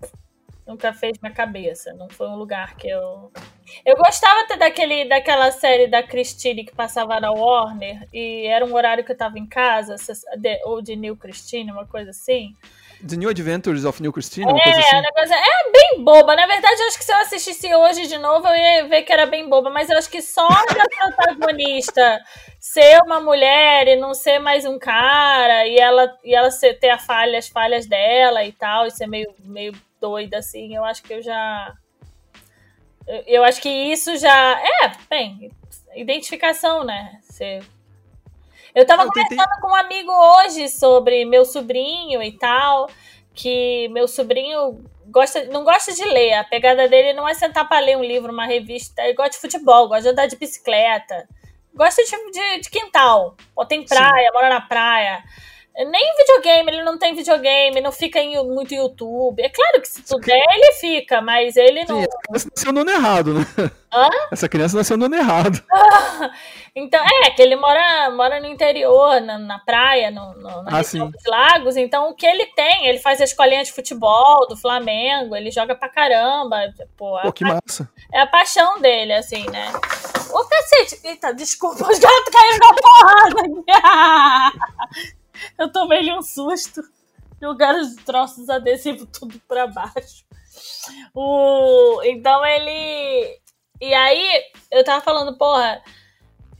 Nunca 0.64 0.92
fez 0.92 1.18
minha 1.20 1.34
cabeça. 1.34 1.92
Não 1.92 2.08
foi 2.08 2.28
um 2.28 2.36
lugar 2.36 2.76
que 2.76 2.88
eu. 2.88 3.32
Eu 3.84 3.96
gostava 3.96 4.42
até 4.42 4.56
daquele, 4.56 5.08
daquela 5.08 5.50
série 5.50 5.88
da 5.88 6.02
Christine 6.02 6.64
que 6.64 6.74
passava 6.74 7.18
na 7.18 7.32
Warner, 7.32 8.08
e 8.12 8.46
era 8.46 8.64
um 8.64 8.74
horário 8.74 9.04
que 9.04 9.10
eu 9.10 9.16
tava 9.16 9.38
em 9.38 9.46
casa, 9.46 9.96
ou 10.64 10.80
de 10.80 10.94
New 10.94 11.16
Christine, 11.16 11.72
uma 11.72 11.86
coisa 11.86 12.10
assim. 12.10 12.54
The 13.06 13.16
New 13.16 13.28
Adventures 13.28 13.84
of 13.84 14.00
New 14.00 14.12
Christine? 14.12 14.46
É, 14.46 14.70
assim. 14.70 15.34
é 15.34 15.72
bem 15.72 16.04
boba. 16.04 16.36
Na 16.36 16.46
verdade, 16.46 16.80
eu 16.80 16.86
acho 16.86 16.98
que 16.98 17.04
se 17.04 17.12
eu 17.12 17.16
assistisse 17.16 17.74
hoje 17.74 18.06
de 18.06 18.18
novo, 18.18 18.46
eu 18.46 18.56
ia 18.56 18.88
ver 18.88 19.02
que 19.02 19.12
era 19.12 19.26
bem 19.26 19.48
boba. 19.48 19.70
Mas 19.70 19.90
eu 19.90 19.98
acho 19.98 20.08
que 20.08 20.22
só 20.22 20.46
a 20.46 20.64
protagonista 21.16 22.20
ser 22.60 23.02
uma 23.02 23.20
mulher 23.20 23.88
e 23.88 23.96
não 23.96 24.14
ser 24.14 24.38
mais 24.38 24.64
um 24.64 24.78
cara, 24.78 25.66
e 25.66 25.76
ela, 25.78 26.16
e 26.22 26.32
ela 26.32 26.50
ser, 26.50 26.78
ter 26.78 26.90
a 26.90 26.98
falha, 26.98 27.38
as 27.38 27.48
falhas 27.48 27.86
dela 27.86 28.44
e 28.44 28.52
tal, 28.52 28.86
e 28.86 28.90
ser 28.90 29.08
meio, 29.08 29.34
meio 29.40 29.74
doida, 30.00 30.38
assim, 30.38 30.74
eu 30.74 30.84
acho 30.84 31.02
que 31.02 31.12
eu 31.12 31.22
já. 31.22 31.74
Eu, 33.06 33.24
eu 33.26 33.44
acho 33.44 33.60
que 33.60 33.68
isso 33.68 34.16
já. 34.16 34.60
É, 34.84 34.92
bem, 35.10 35.50
identificação, 35.96 36.84
né? 36.84 37.18
Você 37.22 37.60
eu 38.74 38.86
tava 38.86 39.02
eu 39.02 39.08
conversando 39.08 39.38
tentei... 39.38 39.60
com 39.60 39.68
um 39.68 39.74
amigo 39.74 40.12
hoje 40.12 40.68
sobre 40.68 41.24
meu 41.24 41.44
sobrinho 41.44 42.22
e 42.22 42.32
tal, 42.32 42.88
que 43.34 43.88
meu 43.88 44.08
sobrinho 44.08 44.82
gosta, 45.06 45.44
não 45.46 45.64
gosta 45.64 45.92
de 45.92 46.04
ler. 46.04 46.34
A 46.34 46.44
pegada 46.44 46.88
dele 46.88 47.12
não 47.12 47.28
é 47.28 47.34
sentar 47.34 47.68
para 47.68 47.84
ler 47.84 47.96
um 47.96 48.04
livro, 48.04 48.32
uma 48.32 48.46
revista. 48.46 49.02
Ele 49.02 49.14
gosta 49.14 49.32
de 49.32 49.38
futebol, 49.38 49.88
gosta 49.88 50.02
de 50.04 50.08
andar 50.08 50.26
de 50.26 50.36
bicicleta, 50.36 51.28
gosta 51.74 52.02
de, 52.02 52.10
de, 52.30 52.60
de 52.60 52.70
quintal. 52.70 53.36
Ou 53.54 53.66
tem 53.66 53.84
praia, 53.84 54.28
Sim. 54.28 54.34
mora 54.34 54.48
na 54.48 54.60
praia. 54.60 55.22
Nem 55.74 56.16
videogame, 56.18 56.70
ele 56.70 56.82
não 56.82 56.98
tem 56.98 57.14
videogame, 57.14 57.80
não 57.80 57.90
fica 57.90 58.20
em, 58.20 58.36
muito 58.46 58.74
YouTube. 58.74 59.42
É 59.42 59.48
claro 59.48 59.80
que 59.80 59.88
se 59.88 60.02
puder, 60.02 60.44
ele 60.54 60.72
fica, 60.72 61.22
mas 61.22 61.56
ele 61.56 61.86
não. 61.86 62.02
Sim, 62.02 62.06
essa 62.06 62.18
criança 62.20 62.48
nasceu 62.50 62.72
no 62.72 62.80
ano 62.80 62.90
errado, 62.90 63.34
né? 63.34 63.46
Hã? 63.90 64.10
Essa 64.30 64.48
criança 64.48 64.76
nasceu 64.76 64.96
no 64.98 65.06
ano 65.06 65.14
errado. 65.14 65.62
então, 66.76 67.02
é, 67.02 67.30
que 67.30 67.40
ele 67.40 67.56
mora, 67.56 68.10
mora 68.10 68.38
no 68.38 68.48
interior, 68.48 69.18
na, 69.22 69.38
na 69.38 69.58
praia, 69.60 70.10
no, 70.10 70.34
no, 70.34 70.62
na 70.62 70.72
ah, 70.72 70.76
região 70.76 71.10
dos 71.10 71.24
lagos. 71.24 71.76
Então, 71.78 72.10
o 72.10 72.14
que 72.14 72.26
ele 72.26 72.46
tem? 72.54 72.86
Ele 72.88 72.98
faz 72.98 73.22
a 73.22 73.24
escolinha 73.24 73.64
de 73.64 73.72
futebol 73.72 74.46
do 74.48 74.56
Flamengo, 74.56 75.34
ele 75.34 75.50
joga 75.50 75.74
pra 75.74 75.88
caramba. 75.88 76.58
Pô, 76.98 77.18
Pô 77.22 77.32
que 77.32 77.44
massa. 77.44 77.88
É 78.12 78.20
a 78.20 78.26
paixão 78.26 78.78
dele, 78.78 79.14
assim, 79.14 79.48
né? 79.50 79.72
Ô, 80.30 80.44
cacete! 80.44 81.00
Eita, 81.02 81.32
desculpa, 81.32 81.90
os 81.90 81.98
gatos 81.98 82.30
caíram 82.30 82.58
na 82.58 82.74
porrada! 82.74 84.52
Eu 85.58 85.70
tomei-lhe 85.70 86.12
um 86.12 86.22
susto. 86.22 86.82
Jogaram 87.40 87.80
os 87.80 87.96
troços 87.96 88.48
adesivos 88.48 89.08
tudo 89.12 89.40
pra 89.48 89.66
baixo. 89.66 90.24
O... 91.14 92.00
Então 92.04 92.44
ele. 92.44 93.40
E 93.80 93.92
aí, 93.94 94.42
eu 94.70 94.84
tava 94.84 95.00
falando, 95.00 95.36
porra, 95.36 95.82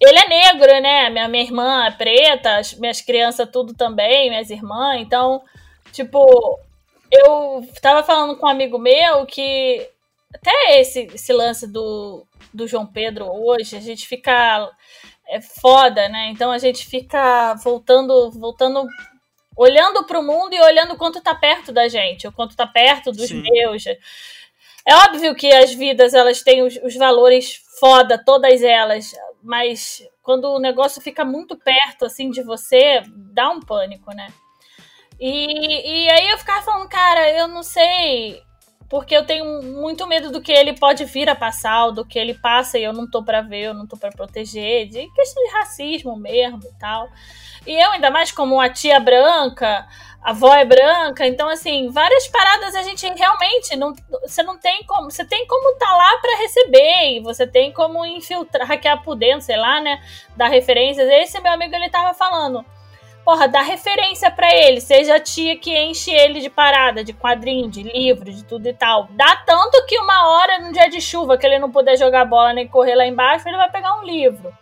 ele 0.01 0.19
é 0.19 0.29
negro, 0.29 0.81
né? 0.81 1.11
Minha, 1.11 1.29
minha 1.29 1.45
irmã 1.45 1.87
é 1.87 1.91
preta, 1.93 2.57
as 2.57 2.75
minhas 2.75 3.01
crianças 3.01 3.49
tudo 3.51 3.75
também, 3.75 4.29
minhas 4.29 4.51
irmãs. 4.51 5.01
Então, 5.01 5.43
tipo, 5.93 6.59
eu 7.11 7.67
tava 7.81 8.03
falando 8.03 8.37
com 8.37 8.47
um 8.47 8.51
amigo 8.51 8.79
meu 8.79 9.25
que 9.27 9.89
até 10.35 10.81
esse, 10.81 11.03
esse 11.15 11.33
lance 11.33 11.67
do, 11.67 12.27
do 12.53 12.67
João 12.67 12.87
Pedro 12.87 13.27
hoje, 13.27 13.77
a 13.77 13.81
gente 13.81 14.09
fica 14.09 14.71
é 15.33 15.41
foda, 15.41 16.09
né? 16.11 16.29
Então 16.31 16.53
a 16.53 16.59
gente 16.59 16.87
fica 16.87 17.55
voltando, 17.55 18.31
voltando, 18.33 18.87
olhando 19.57 20.05
para 20.05 20.21
o 20.21 20.23
mundo 20.23 20.53
e 20.55 20.61
olhando 20.61 20.97
quanto 20.97 21.23
tá 21.23 21.35
perto 21.35 21.73
da 21.73 21.89
gente, 21.89 22.29
o 22.29 22.33
quanto 22.33 22.55
tá 22.55 22.67
perto 22.67 23.11
dos 23.11 23.29
Sim. 23.29 23.43
meus. 23.43 23.85
É 24.85 24.95
óbvio 24.95 25.35
que 25.35 25.51
as 25.51 25.73
vidas 25.73 26.13
elas 26.13 26.43
têm 26.43 26.63
os, 26.63 26.77
os 26.85 26.95
valores 26.95 27.63
foda, 27.81 28.23
todas 28.23 28.63
elas, 28.63 29.13
mas 29.43 30.07
quando 30.23 30.45
o 30.51 30.61
negócio 30.61 31.01
fica 31.01 31.25
muito 31.25 31.57
perto 31.57 32.05
assim 32.05 32.31
de 32.31 32.43
você, 32.43 33.03
dá 33.33 33.49
um 33.49 33.61
pânico, 33.61 34.15
né? 34.15 34.29
E, 35.19 36.05
e 36.05 36.11
aí 36.11 36.31
eu 36.31 36.39
ficava 36.39 36.63
falando, 36.63 36.89
cara, 36.89 37.31
eu 37.31 37.49
não 37.49 37.63
sei 37.63 38.43
porque 38.93 39.17
eu 39.17 39.25
tenho 39.25 39.63
muito 39.63 40.07
medo 40.07 40.31
do 40.31 40.43
que 40.43 40.53
ele 40.53 40.75
pode 40.75 41.07
vir 41.07 41.27
a 41.27 41.35
passar, 41.35 41.91
do 41.93 42.05
que 42.05 42.19
ele 42.19 42.35
passa 42.35 42.79
e 42.79 42.85
eu 42.85 42.93
não 42.93 43.09
tô 43.09 43.25
para 43.25 43.41
ver, 43.41 43.63
eu 43.63 43.73
não 43.73 43.87
tô 43.87 43.97
para 43.97 44.11
proteger, 44.11 44.87
de 44.87 45.09
questão 45.13 45.43
de 45.43 45.51
racismo 45.51 46.15
mesmo 46.15 46.61
e 46.63 46.79
tal. 46.79 47.09
E 47.67 47.73
eu, 47.73 47.93
ainda 47.93 48.11
mais 48.11 48.31
como 48.31 48.61
a 48.61 48.69
tia 48.69 49.01
branca, 49.01 49.89
a 50.23 50.29
avó 50.33 50.55
é 50.55 50.67
branca, 50.67 51.27
então 51.27 51.49
assim, 51.49 51.89
várias 51.89 52.29
paradas 52.29 52.75
a 52.75 52.83
gente 52.83 53.09
realmente 53.15 53.75
não, 53.77 53.95
você 54.21 54.43
não 54.43 54.59
tem 54.59 54.85
como, 54.85 55.11
você 55.11 55.25
tem 55.25 55.47
como 55.47 55.75
tá 55.79 55.97
lá 55.97 56.19
para 56.19 56.37
receber, 56.37 57.17
e 57.17 57.21
você 57.21 57.47
tem 57.47 57.73
como 57.73 58.05
infiltrar, 58.05 58.69
hackear 58.69 59.03
por 59.03 59.15
dentro, 59.15 59.41
sei 59.41 59.57
lá, 59.57 59.81
né, 59.81 60.03
dar 60.37 60.49
referências. 60.49 61.09
Esse 61.09 61.41
meu 61.41 61.53
amigo 61.53 61.75
ele 61.75 61.89
tava 61.89 62.13
falando, 62.13 62.63
porra, 63.25 63.49
dá 63.49 63.63
referência 63.63 64.31
para 64.31 64.53
ele, 64.55 64.81
seja 64.81 65.17
a 65.17 65.21
tia 65.21 65.57
que 65.57 65.77
enche 65.77 66.11
ele 66.11 66.41
de 66.41 66.51
parada, 66.51 67.05
de 67.05 67.13
quadrinho, 67.13 67.71
de 67.71 67.83
livro, 67.83 68.31
de 68.33 68.45
tudo 68.45 68.67
e 68.67 68.75
tal. 68.75 69.09
Dá 69.11 69.37
tanto 69.47 69.85
que 69.87 69.99
uma 69.99 70.29
hora, 70.29 70.59
num 70.61 70.73
dia 70.73 70.89
de 70.89 71.01
chuva, 71.01 71.39
que 71.39 71.47
ele 71.47 71.59
não 71.59 71.71
puder 71.71 71.97
jogar 71.97 72.25
bola 72.25 72.53
nem 72.53 72.67
correr 72.67 72.95
lá 72.95 73.07
embaixo, 73.07 73.49
ele 73.49 73.57
vai 73.57 73.71
pegar 73.71 73.99
um 74.01 74.05
livro. 74.05 74.53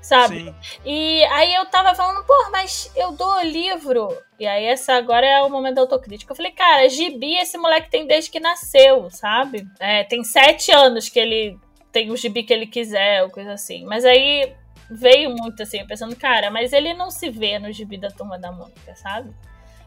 Sabe? 0.00 0.44
Sim. 0.44 0.54
E 0.84 1.22
aí 1.24 1.54
eu 1.54 1.66
tava 1.66 1.94
falando, 1.94 2.24
porra, 2.24 2.50
mas 2.50 2.90
eu 2.96 3.12
dou 3.12 3.42
livro. 3.42 4.08
E 4.38 4.46
aí 4.46 4.64
essa 4.64 4.94
agora 4.94 5.26
é 5.26 5.42
o 5.42 5.50
momento 5.50 5.74
da 5.74 5.82
autocrítica. 5.82 6.32
Eu 6.32 6.36
falei, 6.36 6.52
cara, 6.52 6.88
gibi 6.88 7.36
esse 7.36 7.58
moleque 7.58 7.90
tem 7.90 8.06
desde 8.06 8.30
que 8.30 8.40
nasceu, 8.40 9.10
sabe? 9.10 9.66
É, 9.78 10.02
tem 10.04 10.24
sete 10.24 10.72
anos 10.72 11.08
que 11.08 11.20
ele 11.20 11.58
tem 11.92 12.10
o 12.10 12.16
gibi 12.16 12.42
que 12.42 12.52
ele 12.52 12.66
quiser, 12.66 13.22
ou 13.22 13.30
coisa 13.30 13.52
assim. 13.52 13.84
Mas 13.84 14.04
aí 14.04 14.54
veio 14.90 15.30
muito 15.30 15.62
assim, 15.62 15.86
pensando, 15.86 16.16
cara, 16.16 16.50
mas 16.50 16.72
ele 16.72 16.92
não 16.94 17.10
se 17.10 17.30
vê 17.30 17.58
no 17.58 17.72
gibi 17.72 17.96
da 17.96 18.08
turma 18.08 18.38
da 18.38 18.50
Mônica, 18.50 18.94
sabe? 18.96 19.32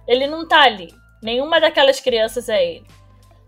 Ele 0.07 0.27
não 0.27 0.47
tá 0.47 0.61
ali. 0.61 0.93
Nenhuma 1.21 1.59
daquelas 1.59 1.99
crianças 1.99 2.49
é 2.49 2.63
ele. 2.63 2.87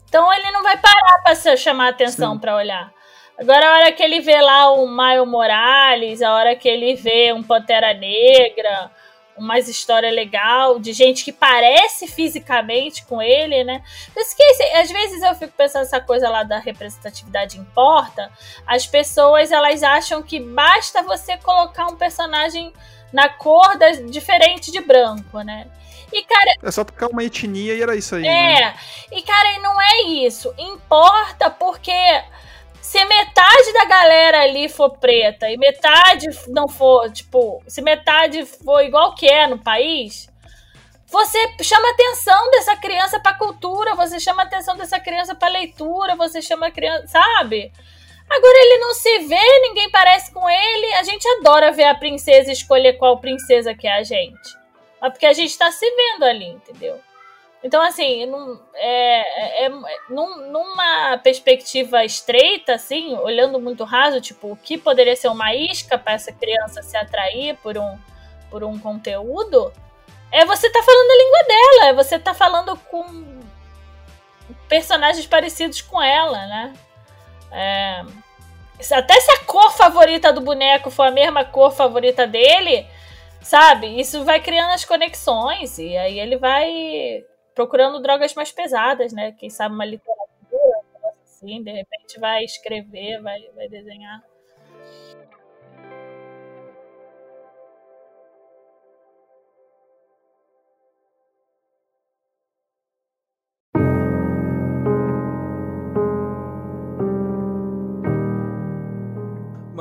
Então 0.07 0.31
ele 0.33 0.51
não 0.51 0.63
vai 0.63 0.77
parar 0.77 1.21
pra 1.23 1.57
chamar 1.57 1.89
atenção 1.89 2.37
para 2.37 2.55
olhar. 2.55 2.93
Agora, 3.37 3.67
a 3.67 3.73
hora 3.73 3.91
que 3.91 4.01
ele 4.01 4.21
vê 4.21 4.39
lá 4.39 4.71
o 4.71 4.87
Maio 4.87 5.25
Morales, 5.25 6.21
a 6.21 6.33
hora 6.33 6.55
que 6.55 6.69
ele 6.69 6.95
vê 6.95 7.33
um 7.33 7.43
Pantera 7.43 7.93
Negra, 7.93 8.89
umas 9.37 9.67
história 9.67 10.09
legal 10.11 10.79
de 10.79 10.93
gente 10.93 11.23
que 11.23 11.31
parece 11.31 12.07
fisicamente 12.07 13.05
com 13.05 13.21
ele, 13.21 13.63
né? 13.63 13.83
Mas 14.15 14.35
às 14.75 14.91
vezes 14.91 15.21
eu 15.21 15.35
fico 15.35 15.53
pensando 15.57 15.83
essa 15.83 15.99
coisa 15.99 16.29
lá 16.29 16.43
da 16.43 16.59
representatividade 16.59 17.59
importa. 17.59 18.31
As 18.65 18.87
pessoas 18.87 19.51
elas 19.51 19.83
acham 19.83 20.23
que 20.23 20.39
basta 20.39 21.03
você 21.03 21.37
colocar 21.37 21.87
um 21.87 21.95
personagem 21.95 22.71
na 23.11 23.29
cor 23.29 23.77
da, 23.77 23.91
diferente 23.91 24.71
de 24.71 24.81
branco, 24.81 25.41
né? 25.41 25.67
E, 26.11 26.23
cara. 26.23 26.51
É 26.63 26.71
só 26.71 26.83
tocar 26.83 27.07
uma 27.07 27.23
etnia 27.23 27.73
e 27.73 27.81
era 27.81 27.95
isso 27.95 28.15
aí. 28.15 28.25
É. 28.25 28.59
Né? 28.61 28.75
E, 29.11 29.21
cara, 29.21 29.59
não 29.59 29.81
é 29.81 30.01
isso. 30.25 30.53
Importa 30.57 31.49
porque 31.49 31.91
se 32.95 33.03
metade 33.03 33.73
da 33.73 33.83
galera 33.83 34.41
ali 34.43 34.69
for 34.69 34.97
preta 34.97 35.49
e 35.49 35.57
metade 35.57 36.27
não 36.47 36.65
for, 36.65 37.11
tipo, 37.11 37.61
se 37.67 37.81
metade 37.81 38.45
for 38.45 38.81
igual 38.81 39.13
que 39.13 39.27
é 39.27 39.45
no 39.47 39.59
país, 39.59 40.29
você 41.05 41.37
chama 41.61 41.89
atenção 41.89 42.49
dessa 42.51 42.77
criança 42.77 43.19
para 43.19 43.37
cultura, 43.37 43.95
você 43.95 44.17
chama 44.17 44.43
atenção 44.43 44.77
dessa 44.77 44.97
criança 44.97 45.35
para 45.35 45.49
leitura, 45.49 46.15
você 46.15 46.41
chama 46.41 46.67
a 46.67 46.71
criança, 46.71 47.07
sabe? 47.07 47.69
Agora 48.29 48.57
ele 48.59 48.77
não 48.77 48.93
se 48.93 49.19
vê, 49.27 49.59
ninguém 49.59 49.89
parece 49.91 50.33
com 50.33 50.49
ele. 50.49 50.93
A 50.93 51.03
gente 51.03 51.27
adora 51.27 51.73
ver 51.73 51.83
a 51.83 51.95
princesa 51.95 52.49
escolher 52.49 52.93
qual 52.93 53.19
princesa 53.19 53.75
que 53.75 53.87
é 53.87 53.97
a 53.97 54.03
gente. 54.03 54.57
Mas 55.01 55.11
porque 55.11 55.25
a 55.25 55.33
gente 55.33 55.55
tá 55.57 55.69
se 55.69 55.85
vendo 55.85 56.23
ali, 56.23 56.47
entendeu? 56.47 56.99
Então, 57.65 57.81
assim, 57.81 58.27
num, 58.27 58.59
é, 58.75 59.63
é, 59.63 59.65
é, 59.65 59.69
num, 60.07 60.51
numa 60.51 61.17
perspectiva 61.17 62.05
estreita, 62.05 62.75
assim, 62.75 63.17
olhando 63.17 63.59
muito 63.59 63.83
raso, 63.83 64.21
tipo, 64.21 64.51
o 64.51 64.55
que 64.55 64.77
poderia 64.77 65.15
ser 65.15 65.29
uma 65.29 65.51
isca 65.55 65.97
para 65.97 66.13
essa 66.13 66.31
criança 66.31 66.83
se 66.83 66.95
atrair 66.95 67.57
por 67.63 67.75
um, 67.75 67.97
por 68.51 68.63
um 68.63 68.77
conteúdo, 68.77 69.73
é 70.31 70.45
você 70.45 70.69
tá 70.69 70.83
falando 70.83 71.09
a 71.09 71.15
língua 71.15 71.43
dela, 71.47 71.89
é 71.89 71.93
você 71.93 72.19
tá 72.19 72.35
falando 72.35 72.77
com 72.77 73.39
personagens 74.69 75.25
parecidos 75.25 75.81
com 75.81 75.99
ela, 75.99 76.37
né? 76.45 76.73
É, 77.51 78.05
até 78.91 79.19
se 79.19 79.31
a 79.31 79.39
cor 79.39 79.71
favorita 79.71 80.31
do 80.31 80.41
boneco 80.41 80.91
for 80.91 81.07
a 81.07 81.11
mesma 81.11 81.43
cor 81.43 81.71
favorita 81.71 82.27
dele, 82.27 82.85
sabe? 83.41 83.99
Isso 83.99 84.23
vai 84.23 84.39
criando 84.39 84.69
as 84.69 84.85
conexões 84.85 85.79
e 85.79 85.97
aí 85.97 86.19
ele 86.19 86.37
vai 86.37 87.25
procurando 87.55 88.01
drogas 88.01 88.35
mais 88.35 88.51
pesadas, 88.51 89.13
né? 89.13 89.31
Quem 89.31 89.49
sabe 89.49 89.73
uma 89.73 89.85
literatura, 89.85 90.81
assim, 91.23 91.63
de 91.63 91.71
repente 91.71 92.19
vai 92.19 92.43
escrever, 92.43 93.21
vai, 93.21 93.49
vai 93.55 93.69
desenhar. 93.69 94.21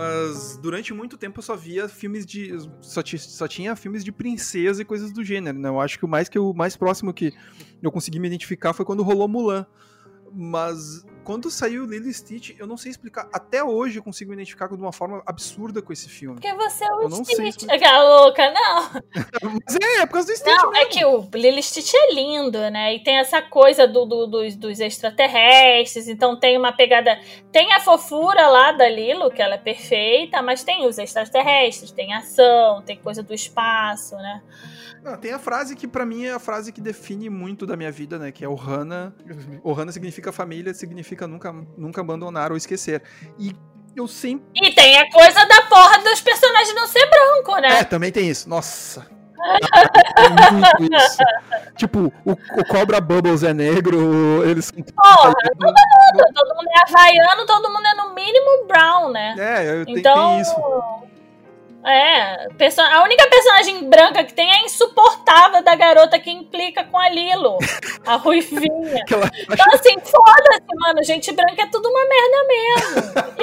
Mas 0.05 0.59
durante 0.59 0.93
muito 0.93 1.17
tempo 1.17 1.39
eu 1.39 1.43
só 1.43 1.57
via 1.57 1.89
filmes 1.89 2.27
de. 2.27 2.53
Só, 2.81 3.03
só 3.05 3.49
tinha 3.49 3.75
filmes 3.75 4.05
de 4.05 4.13
princesa 4.13 4.83
e 4.83 4.85
coisas 4.85 5.13
do 5.13 5.25
gênero, 5.25 5.59
né? 5.59 5.69
Eu 5.69 5.81
acho 5.81 5.99
que 5.99 6.05
o 6.05 6.09
mais 6.09 6.29
que 6.29 6.39
o 6.39 6.53
mais 6.53 6.77
próximo 6.77 7.13
que 7.13 7.33
eu 7.83 7.91
consegui 7.91 8.19
me 8.19 8.29
identificar 8.29 8.73
foi 8.73 8.85
quando 8.85 9.03
rolou 9.03 9.29
Mulan. 9.29 9.67
Mas 10.35 11.05
quando 11.23 11.51
saiu 11.51 11.87
Lilo 11.87 12.13
Stitch, 12.13 12.51
eu 12.59 12.67
não 12.67 12.77
sei 12.77 12.91
explicar. 12.91 13.27
Até 13.33 13.65
hoje 13.65 13.99
eu 13.99 14.03
consigo 14.03 14.31
me 14.31 14.37
identificar 14.37 14.67
de 14.69 14.75
uma 14.75 14.93
forma 14.93 15.23
absurda 15.25 15.81
com 15.81 15.91
esse 15.93 16.07
filme. 16.09 16.39
Porque 16.39 16.55
você 16.55 16.85
é 16.85 16.93
o 16.93 17.03
Eu 17.03 17.09
não 17.09 17.25
Stitch. 17.25 17.65
Aquela 17.71 18.03
louca, 18.25 18.51
não. 18.51 18.91
Mas 19.65 19.77
é, 19.77 20.03
é 20.03 20.07
por 20.07 20.13
causa 20.15 20.29
do 20.33 20.37
Stitch 20.37 20.55
Não, 20.63 20.75
é 20.75 20.85
mesmo. 20.85 20.91
que 20.91 21.05
o 21.05 21.29
Lilo 21.35 21.63
Stitch 21.63 21.95
é 21.95 22.13
lindo, 22.13 22.59
né? 22.71 22.95
E 22.95 23.03
tem 23.03 23.17
essa 23.19 23.41
coisa 23.41 23.87
do, 23.89 24.05
do- 24.05 24.27
dos, 24.27 24.55
dos 24.57 24.81
extraterrestres, 24.81 26.09
então 26.09 26.39
tem 26.39 26.59
uma 26.59 26.73
pegada. 26.73 27.19
Tem 27.51 27.73
a 27.73 27.81
fofura 27.81 28.47
lá 28.49 28.73
da 28.73 28.89
Lilo, 28.89 29.31
que 29.31 29.41
ela 29.41 29.55
é 29.55 29.59
perfeita, 29.59 30.43
mas 30.43 30.63
tem 30.63 30.87
os 30.87 30.99
extraterrestres, 30.99 31.91
tem 31.91 32.13
ação, 32.13 32.83
tem 32.83 32.99
coisa 32.99 33.23
do 33.23 33.33
espaço, 33.33 34.15
né? 34.17 34.43
Não, 35.05 35.19
tem 35.19 35.33
a 35.33 35.39
frase 35.39 35.77
que 35.77 35.87
pra 35.87 36.07
mim 36.07 36.25
é 36.25 36.33
a 36.33 36.39
frase 36.39 36.73
que 36.73 36.81
define 36.81 37.29
muito 37.29 37.67
da 37.67 37.77
minha 37.77 37.93
vida, 37.93 38.19
né? 38.19 38.33
Que 38.33 38.43
é 38.43 38.49
o 38.49 38.59
Hana. 38.59 39.15
O 39.63 39.71
Hana 39.75 39.93
significa 39.93 40.33
família, 40.33 40.73
significa 40.73 41.29
nunca, 41.29 41.53
nunca 41.77 42.01
abandonar 42.01 42.51
ou 42.51 42.57
esquecer. 42.57 43.03
E 43.39 43.55
eu 43.95 44.09
sempre. 44.09 44.47
E 44.55 44.75
tem 44.75 44.99
a 44.99 45.11
coisa 45.11 45.45
da 45.45 45.61
porra 45.69 45.99
dos 46.03 46.23
personagens 46.23 46.75
não 46.75 46.87
ser 46.87 47.07
branco, 47.11 47.61
né? 47.61 47.81
É, 47.81 47.85
também 47.85 48.11
tem 48.11 48.31
isso. 48.31 48.49
Nossa. 48.49 49.07
É 50.17 50.51
muito 50.51 50.95
isso. 50.95 51.19
Tipo, 51.77 52.13
o, 52.25 52.33
o 52.33 52.65
Cobra 52.67 52.99
Bubbles 52.99 53.43
é 53.43 53.53
negro, 53.53 54.43
eles 54.49 54.65
são. 54.65 54.83
Porra, 54.83 55.35
todo 56.35 56.55
mundo 56.55 56.69
é 56.69 56.89
havaiano, 56.89 57.45
todo 57.47 57.71
mundo 57.71 57.87
é 57.87 57.95
no 57.95 58.15
mínimo 58.15 58.67
brown, 58.67 59.11
né? 59.11 59.35
É, 59.39 59.71
eu, 59.71 59.85
Então, 59.87 60.31
tem 60.31 60.41
isso. 60.41 60.55
É, 61.87 62.47
a 62.93 63.03
única 63.03 63.29
personagem 63.29 63.89
branca 63.89 64.25
que 64.25 64.33
tem 64.33 64.51
é 64.51 64.57
a 64.57 64.63
insuportável 64.63 65.63
da 65.63 65.75
garota 65.75 66.19
que 66.19 66.31
implica 66.31 66.83
com 66.85 66.99
a 66.99 67.09
Lilo, 67.09 67.59
a 68.07 68.17
Ruivinha. 68.17 69.03
Aquela- 69.03 69.31
Então, 69.43 69.67
assim, 69.75 69.95
foda-se, 70.01 70.75
mano. 70.81 71.03
Gente 71.05 71.33
branca 71.33 71.63
é 71.63 71.67
tudo 71.67 71.89
uma 71.89 72.05
merda 72.09 72.47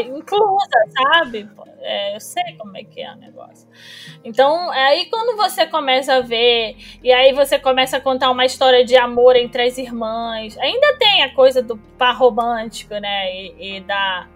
mesmo. 0.02 0.18
Inclusa, 0.18 0.68
sabe? 0.98 1.50
É, 1.84 2.16
eu 2.16 2.20
sei 2.20 2.44
como 2.60 2.78
é 2.78 2.84
que 2.84 3.02
é 3.02 3.12
o 3.12 3.16
negócio. 3.16 3.68
Então, 4.24 4.72
é 4.74 4.84
aí 4.90 5.06
quando 5.10 5.36
você 5.36 5.66
começa 5.66 6.16
a 6.16 6.22
ver, 6.22 6.76
e 7.04 7.12
aí 7.12 7.34
você 7.34 7.58
começa 7.58 7.98
a 7.98 8.02
contar 8.02 8.30
uma 8.30 8.46
história 8.46 8.86
de 8.86 8.96
amor 8.96 9.36
entre 9.36 9.64
as 9.64 9.78
irmãs. 9.78 10.58
Ainda 10.60 10.98
tem 11.00 11.24
a 11.24 11.34
coisa 11.34 11.62
do 11.62 11.78
par 11.98 12.16
romântico, 12.18 12.94
né? 12.96 13.34
E, 13.36 13.78
e 13.78 13.82
da, 13.82 14.28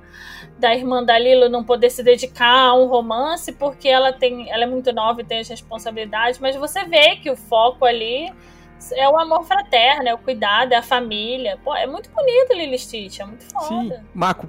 da 0.57 0.73
irmã 0.73 1.03
da 1.03 1.17
Lilo 1.19 1.49
não 1.49 1.63
poder 1.63 1.89
se 1.89 2.01
dedicar 2.01 2.69
a 2.69 2.73
um 2.73 2.87
romance 2.87 3.51
porque 3.51 3.89
ela 3.89 4.13
tem 4.13 4.49
ela 4.49 4.63
é 4.63 4.67
muito 4.67 4.91
nova 4.93 5.21
e 5.21 5.25
tem 5.25 5.39
as 5.39 5.49
responsabilidades, 5.49 6.39
mas 6.39 6.55
você 6.55 6.85
vê 6.85 7.17
que 7.17 7.29
o 7.29 7.35
foco 7.35 7.85
ali 7.85 8.33
é 8.93 9.09
o 9.09 9.17
amor 9.17 9.43
fraterno, 9.43 10.07
é 10.07 10.13
o 10.13 10.17
cuidado, 10.17 10.73
é 10.73 10.75
a 10.75 10.83
família. 10.83 11.57
Pô, 11.63 11.75
é 11.75 11.87
muito 11.87 12.09
bonito 12.09 12.53
Lilo 12.53 12.77
Stitch, 12.77 13.19
é 13.19 13.25
muito 13.25 13.45
foda. 13.51 13.95
Sim, 13.97 14.05
Marco, 14.13 14.47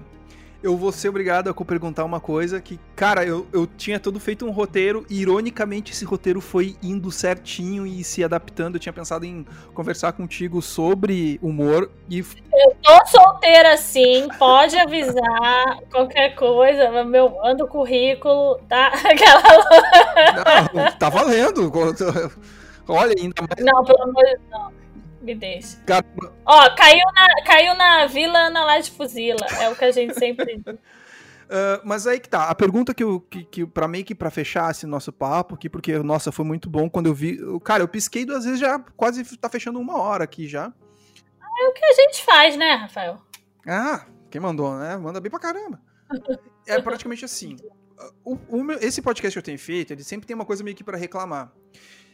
eu 0.66 0.76
vou 0.76 0.90
ser 0.90 1.10
obrigado 1.10 1.48
a 1.48 1.54
perguntar 1.64 2.04
uma 2.04 2.18
coisa 2.18 2.60
que, 2.60 2.80
cara, 2.96 3.24
eu, 3.24 3.46
eu 3.52 3.68
tinha 3.68 4.00
todo 4.00 4.18
feito 4.18 4.44
um 4.44 4.50
roteiro 4.50 5.06
e, 5.08 5.20
ironicamente, 5.20 5.92
esse 5.92 6.04
roteiro 6.04 6.40
foi 6.40 6.76
indo 6.82 7.08
certinho 7.12 7.86
e 7.86 8.02
se 8.02 8.24
adaptando. 8.24 8.74
Eu 8.74 8.80
tinha 8.80 8.92
pensado 8.92 9.24
em 9.24 9.46
conversar 9.72 10.12
contigo 10.12 10.60
sobre 10.60 11.38
humor 11.40 11.88
e 12.10 12.20
Tô 12.82 13.06
solteira 13.06 13.76
sim, 13.76 14.26
pode 14.38 14.76
avisar 14.76 15.78
qualquer 15.90 16.34
coisa, 16.34 17.04
meu, 17.04 17.30
manda 17.30 17.64
o 17.64 17.68
currículo, 17.68 18.58
tá? 18.68 18.88
Aquela 19.06 19.42
Não, 20.74 20.92
tá 20.98 21.08
valendo. 21.08 21.70
Olha, 22.88 23.14
ainda 23.16 23.42
mais. 23.42 23.64
Não, 23.64 23.84
pelo 23.84 24.02
amor 24.02 24.24
de 24.24 24.30
Deus, 24.30 24.40
não. 24.50 24.85
Me 25.26 25.34
deixa. 25.34 25.76
Ó, 26.46 26.74
caiu 26.76 27.04
na, 27.12 27.44
caiu 27.44 27.74
na 27.74 28.06
Vila 28.06 28.38
Ana 28.38 28.64
lá 28.64 28.78
de 28.78 28.92
Fuzila. 28.92 29.44
É 29.60 29.68
o 29.68 29.74
que 29.74 29.84
a 29.84 29.90
gente 29.90 30.14
sempre 30.14 30.62
diz. 30.64 30.78
ah, 31.50 31.80
mas 31.84 32.06
aí 32.06 32.20
que 32.20 32.28
tá. 32.28 32.44
A 32.44 32.54
pergunta 32.54 32.94
que 32.94 33.02
eu. 33.02 33.20
Que, 33.20 33.42
que, 33.44 33.66
pra 33.66 33.88
meio 33.88 34.04
que 34.04 34.14
pra 34.14 34.30
fechar 34.30 34.70
esse 34.70 34.86
nosso 34.86 35.12
papo 35.12 35.56
aqui, 35.56 35.68
porque, 35.68 35.98
nossa, 35.98 36.30
foi 36.30 36.44
muito 36.44 36.70
bom 36.70 36.88
quando 36.88 37.06
eu 37.06 37.14
vi. 37.14 37.40
Cara, 37.64 37.82
eu 37.82 37.88
pisquei 37.88 38.24
duas 38.24 38.44
vezes 38.44 38.60
já, 38.60 38.78
quase 38.96 39.36
tá 39.36 39.48
fechando 39.48 39.80
uma 39.80 40.00
hora 40.00 40.22
aqui 40.22 40.46
já. 40.46 40.72
É 41.58 41.68
o 41.68 41.72
que 41.72 41.84
a 41.84 41.92
gente 41.92 42.24
faz, 42.24 42.56
né, 42.56 42.74
Rafael? 42.74 43.20
Ah, 43.66 44.06
quem 44.30 44.40
mandou, 44.40 44.78
né? 44.78 44.96
Manda 44.96 45.20
bem 45.20 45.30
pra 45.30 45.40
caramba. 45.40 45.80
É 46.68 46.80
praticamente 46.80 47.24
assim. 47.24 47.56
O, 48.24 48.38
o 48.48 48.62
meu- 48.62 48.78
esse 48.78 49.02
podcast 49.02 49.32
que 49.32 49.38
eu 49.40 49.42
tenho 49.42 49.58
feito, 49.58 49.92
ele 49.92 50.04
sempre 50.04 50.24
tem 50.24 50.36
uma 50.36 50.44
coisa 50.44 50.62
meio 50.62 50.76
que 50.76 50.84
pra 50.84 50.96
reclamar. 50.96 51.50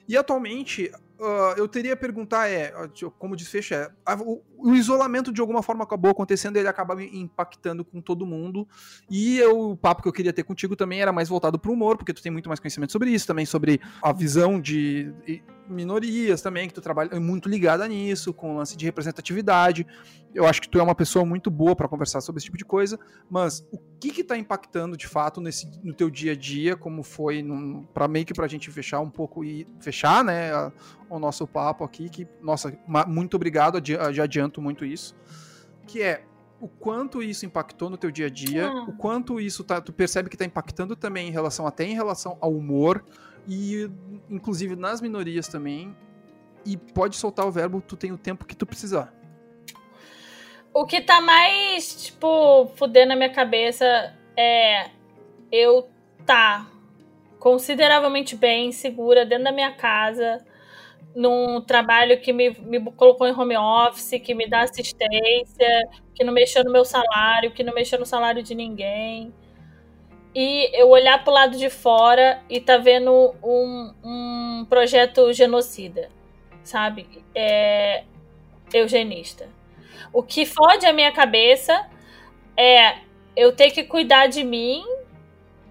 E 0.08 0.16
atualmente, 0.16 0.90
ah, 1.22 1.54
eu 1.56 1.68
teria 1.68 1.94
a 1.94 1.96
perguntar 1.96 2.48
é, 2.48 2.72
ah, 2.76 2.88
como 3.18 3.36
desfecho 3.36 3.74
é, 3.74 3.90
a- 4.04 4.16
o, 4.16 4.42
o 4.58 4.74
isolamento 4.74 5.32
de 5.32 5.40
alguma 5.40 5.62
forma 5.62 5.84
acabou 5.84 6.10
acontecendo, 6.10 6.56
ele 6.56 6.68
acaba 6.68 7.00
impactando 7.02 7.84
com 7.84 8.00
todo 8.00 8.26
mundo. 8.26 8.66
E 9.10 9.38
eu- 9.38 9.70
o 9.70 9.76
papo 9.76 10.02
que 10.02 10.08
eu 10.08 10.12
queria 10.12 10.32
ter 10.32 10.42
contigo 10.44 10.74
também 10.76 11.00
era 11.00 11.12
mais 11.12 11.28
voltado 11.28 11.58
pro 11.58 11.72
humor, 11.72 11.96
porque 11.96 12.12
tu 12.12 12.22
tem 12.22 12.30
muito 12.32 12.48
mais 12.48 12.60
conhecimento 12.60 12.92
sobre 12.92 13.10
isso, 13.10 13.26
também 13.26 13.46
sobre 13.46 13.80
a 14.02 14.12
visão 14.12 14.60
de 14.60 15.12
minorias 15.68 16.42
também, 16.42 16.68
que 16.68 16.74
tu 16.74 16.80
trabalha 16.80 17.18
muito 17.20 17.48
ligada 17.48 17.86
nisso, 17.88 18.32
com 18.34 18.54
o 18.54 18.56
lance 18.58 18.76
de 18.76 18.84
representatividade. 18.84 19.86
Eu 20.34 20.46
acho 20.46 20.60
que 20.62 20.68
tu 20.68 20.78
é 20.78 20.82
uma 20.82 20.94
pessoa 20.94 21.24
muito 21.24 21.50
boa 21.50 21.76
pra 21.76 21.86
conversar 21.88 22.20
sobre 22.20 22.38
esse 22.38 22.46
tipo 22.46 22.56
de 22.58 22.64
coisa, 22.64 22.98
mas 23.30 23.66
o 23.72 23.78
que 24.00 24.10
que 24.10 24.24
tá 24.24 24.36
impactando 24.36 24.96
de 24.96 25.06
fato 25.06 25.40
nesse, 25.40 25.70
no 25.82 25.92
teu 25.94 26.10
dia 26.10 26.32
a 26.32 26.36
dia, 26.36 26.76
como 26.76 27.02
foi 27.02 27.44
pra 27.94 28.08
meio 28.08 28.24
que 28.26 28.32
pra 28.34 28.48
gente 28.48 28.70
fechar 28.70 29.00
um 29.00 29.10
pouco 29.10 29.44
e 29.44 29.66
fechar, 29.80 30.24
né, 30.24 30.52
a- 30.52 30.72
o 31.10 31.18
nosso 31.18 31.46
papo 31.46 31.84
aqui, 31.84 32.08
que, 32.08 32.26
nossa, 32.40 32.76
muito 33.06 33.34
obrigado, 33.34 33.76
adi- 33.76 33.98
já 34.12 34.24
adianto 34.24 34.60
muito 34.62 34.84
isso, 34.84 35.14
que 35.86 36.00
é 36.02 36.24
o 36.60 36.68
quanto 36.68 37.22
isso 37.22 37.44
impactou 37.44 37.90
no 37.90 37.96
teu 37.96 38.10
dia 38.10 38.26
a 38.26 38.30
dia, 38.30 38.68
Ah. 38.68 38.84
o 38.84 38.92
quanto 38.92 39.40
isso 39.40 39.64
tá, 39.64 39.80
tu 39.80 39.92
percebe 39.92 40.30
que 40.30 40.36
tá 40.36 40.44
impactando 40.44 40.94
também 40.96 41.28
em 41.28 41.32
relação, 41.32 41.66
até 41.66 41.84
em 41.84 41.92
relação 41.94 42.38
ao 42.40 42.52
humor, 42.54 43.04
e 43.48 43.90
inclusive 44.30 44.76
nas 44.76 45.00
minorias 45.00 45.48
também, 45.48 45.96
e 46.64 46.76
pode 46.76 47.16
soltar 47.16 47.46
o 47.46 47.50
verbo, 47.50 47.80
tu 47.80 47.96
tem 47.96 48.12
o 48.12 48.18
tempo 48.18 48.44
que 48.44 48.54
tu 48.54 48.66
precisar. 48.66 49.12
O 50.72 50.86
que 50.86 51.00
tá 51.00 51.20
mais, 51.20 52.04
tipo, 52.04 52.66
fudendo 52.76 53.12
a 53.12 53.16
minha 53.16 53.32
cabeça 53.32 54.14
é 54.36 54.90
eu 55.50 55.88
tá 56.24 56.66
consideravelmente 57.38 58.36
bem, 58.36 58.72
segura, 58.72 59.26
dentro 59.26 59.44
da 59.44 59.52
minha 59.52 59.72
casa, 59.72 60.44
num 61.14 61.60
trabalho 61.60 62.20
que 62.20 62.32
me, 62.32 62.50
me 62.50 62.80
colocou 62.92 63.26
em 63.26 63.32
home 63.32 63.56
office, 63.56 64.20
que 64.22 64.34
me 64.34 64.48
dá 64.48 64.62
assistência, 64.62 65.88
que 66.14 66.24
não 66.24 66.32
mexeu 66.32 66.64
no 66.64 66.72
meu 66.72 66.84
salário, 66.84 67.52
que 67.52 67.62
não 67.62 67.74
mexeu 67.74 67.98
no 67.98 68.06
salário 68.06 68.42
de 68.42 68.54
ninguém. 68.54 69.34
E 70.34 70.70
eu 70.72 70.88
olhar 70.88 71.22
pro 71.22 71.32
lado 71.32 71.58
de 71.58 71.68
fora 71.68 72.42
e 72.48 72.60
tá 72.60 72.78
vendo 72.78 73.34
um, 73.42 73.92
um 74.02 74.66
projeto 74.68 75.32
genocida, 75.32 76.08
sabe? 76.64 77.06
É, 77.34 78.04
eugenista. 78.72 79.48
O 80.12 80.22
que 80.22 80.46
fode 80.46 80.86
a 80.86 80.92
minha 80.92 81.12
cabeça 81.12 81.86
é 82.56 82.98
eu 83.36 83.52
ter 83.52 83.70
que 83.70 83.84
cuidar 83.84 84.26
de 84.26 84.44
mim, 84.44 84.84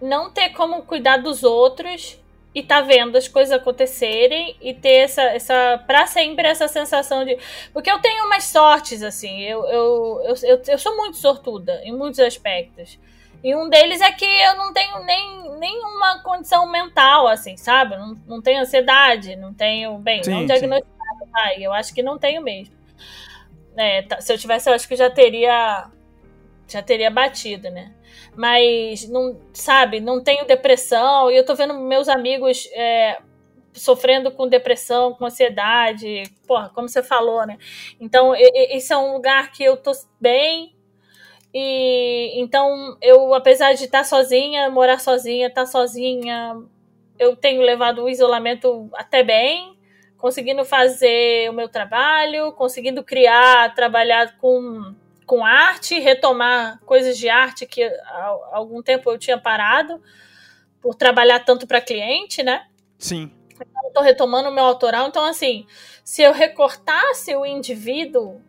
não 0.02 0.32
ter 0.32 0.50
como 0.50 0.84
cuidar 0.84 1.18
dos 1.18 1.44
outros 1.44 2.20
e 2.54 2.62
tá 2.62 2.82
vendo 2.82 3.18
as 3.18 3.28
coisas 3.28 3.54
acontecerem 3.54 4.56
e 4.62 4.74
ter 4.74 4.98
essa, 5.04 5.22
essa 5.22 5.84
para 5.88 6.06
sempre 6.06 6.48
essa 6.48 6.68
sensação 6.68 7.24
de. 7.24 7.38
Porque 7.72 7.90
eu 7.90 8.00
tenho 8.00 8.26
umas 8.26 8.46
sortes, 8.46 9.02
assim, 9.04 9.42
eu, 9.42 9.66
eu, 9.66 10.22
eu, 10.26 10.36
eu, 10.44 10.62
eu 10.68 10.78
sou 10.78 10.96
muito 10.98 11.18
sortuda 11.18 11.82
em 11.84 11.96
muitos 11.96 12.20
aspectos. 12.20 13.00
E 13.44 13.56
um 13.56 13.70
deles 13.70 14.02
é 14.02 14.12
que 14.12 14.26
eu 14.26 14.56
não 14.56 14.72
tenho 14.74 15.04
nem 15.04 15.52
nenhuma 15.60 16.22
condição 16.24 16.70
mental, 16.72 17.28
assim, 17.28 17.58
sabe? 17.58 17.96
Não, 17.98 18.16
não 18.28 18.42
tenho 18.42 18.62
ansiedade, 18.62 19.36
não 19.36 19.54
tenho. 19.54 19.98
Bem, 20.00 20.24
Sim, 20.24 20.32
não 20.32 20.46
diagnosticado, 20.46 21.26
vai. 21.32 21.64
Eu 21.64 21.72
acho 21.74 21.94
que 21.94 22.04
não 22.04 22.18
tenho 22.18 22.42
mesmo. 22.42 22.76
É, 23.78 24.02
tá- 24.04 24.22
se 24.22 24.32
eu 24.32 24.38
tivesse, 24.38 24.70
eu 24.70 24.74
acho 24.74 24.88
que 24.88 24.96
já 24.96 25.10
teria. 25.10 25.90
Já 26.68 26.82
teria 26.82 27.10
batido, 27.12 27.70
né? 27.70 27.94
Mas, 28.36 29.08
não, 29.10 29.40
sabe, 29.54 30.00
não 30.00 30.24
tenho 30.24 30.46
depressão. 30.46 31.30
E 31.30 31.36
eu 31.36 31.46
tô 31.46 31.54
vendo 31.56 31.74
meus 31.80 32.08
amigos 32.08 32.68
é, 32.74 33.20
sofrendo 33.74 34.32
com 34.32 34.48
depressão, 34.48 35.14
com 35.14 35.26
ansiedade. 35.26 36.24
Porra, 36.48 36.70
como 36.70 36.88
você 36.88 37.04
falou, 37.04 37.46
né? 37.46 37.58
Então, 38.00 38.34
esse 38.36 38.94
é 38.94 38.98
um 38.98 39.14
lugar 39.14 39.52
que 39.52 39.64
eu 39.64 39.76
tô 39.78 39.92
bem. 40.20 40.71
E 41.54 42.40
então, 42.40 42.98
eu, 43.02 43.34
apesar 43.34 43.74
de 43.74 43.86
estar 43.86 44.04
sozinha, 44.06 44.70
morar 44.70 45.00
sozinha, 45.00 45.48
estar 45.48 45.66
sozinha, 45.66 46.58
eu 47.20 47.36
tenho 47.36 47.62
levado 47.62 48.04
o 48.04 48.10
isolamento 48.10 48.90
até 48.94 49.22
bem, 49.22 49.78
conseguindo 50.18 50.64
fazer 50.64 51.50
o 51.50 51.54
meu 51.54 51.68
trabalho, 51.68 52.54
conseguindo 52.54 53.04
criar, 53.04 53.76
trabalhar 53.76 54.38
com, 54.38 54.96
com 55.26 55.46
arte, 55.46 56.00
retomar 56.00 56.80
coisas 56.86 57.18
de 57.18 57.28
arte 57.28 57.66
que 57.66 57.84
há 57.84 58.38
algum 58.54 58.82
tempo 58.82 59.12
eu 59.12 59.18
tinha 59.18 59.38
parado, 59.38 60.02
por 60.82 60.96
trabalhar 60.96 61.40
tanto 61.40 61.68
para 61.68 61.82
cliente, 61.82 62.42
né? 62.42 62.66
Sim. 62.98 63.32
Estou 63.88 64.02
retomando 64.02 64.50
o 64.50 64.54
meu 64.54 64.64
autoral. 64.64 65.08
Então, 65.08 65.26
assim, 65.26 65.68
se 66.04 66.22
eu 66.22 66.32
recortasse 66.32 67.36
o 67.36 67.46
indivíduo 67.46 68.42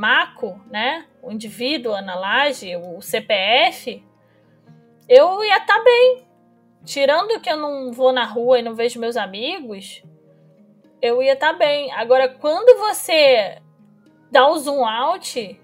Maco, 0.00 0.58
né? 0.70 1.04
O 1.22 1.30
indivíduo, 1.30 1.92
Ana 1.92 2.14
Laje, 2.14 2.74
o 2.74 3.02
CPF, 3.02 4.02
eu 5.06 5.44
ia 5.44 5.58
estar 5.58 5.76
tá 5.76 5.84
bem. 5.84 6.26
Tirando 6.86 7.38
que 7.38 7.50
eu 7.50 7.58
não 7.58 7.92
vou 7.92 8.10
na 8.10 8.24
rua 8.24 8.58
e 8.58 8.62
não 8.62 8.74
vejo 8.74 8.98
meus 8.98 9.18
amigos, 9.18 10.02
eu 11.02 11.22
ia 11.22 11.34
estar 11.34 11.52
tá 11.52 11.58
bem. 11.58 11.92
Agora, 11.92 12.30
quando 12.30 12.78
você 12.78 13.58
dá 14.32 14.48
o 14.48 14.58
zoom 14.58 14.86
out 14.86 15.60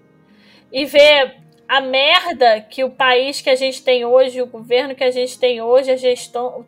e 0.71 0.85
vê 0.85 1.35
a 1.67 1.81
merda 1.81 2.61
que 2.61 2.83
o 2.83 2.91
país 2.91 3.41
que 3.41 3.49
a 3.49 3.55
gente 3.55 3.83
tem 3.83 4.05
hoje, 4.05 4.39
o 4.39 4.45
governo 4.45 4.93
que 4.93 5.03
a 5.03 5.09
gente 5.09 5.39
tem 5.39 5.59
hoje, 5.63 5.89
a 5.89 5.95
gestão 5.95 6.63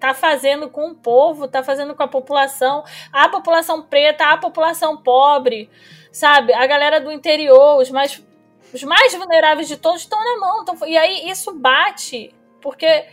tá 0.00 0.14
fazendo 0.14 0.70
com 0.70 0.88
o 0.88 0.94
povo, 0.94 1.46
tá 1.46 1.62
fazendo 1.62 1.94
com 1.94 2.02
a 2.02 2.08
população, 2.08 2.82
a 3.12 3.28
população 3.28 3.82
preta, 3.82 4.24
a 4.30 4.38
população 4.38 4.96
pobre, 4.96 5.68
sabe? 6.12 6.52
A 6.52 6.66
galera 6.66 7.00
do 7.00 7.10
interior, 7.10 7.80
os 7.80 7.90
mais, 7.90 8.22
os 8.72 8.82
mais 8.84 9.14
vulneráveis 9.14 9.66
de 9.66 9.76
todos 9.76 10.02
estão 10.02 10.22
na 10.22 10.38
mão. 10.38 10.62
Então, 10.62 10.76
e 10.86 10.96
aí 10.96 11.28
isso 11.28 11.52
bate, 11.54 12.32
porque 12.60 13.06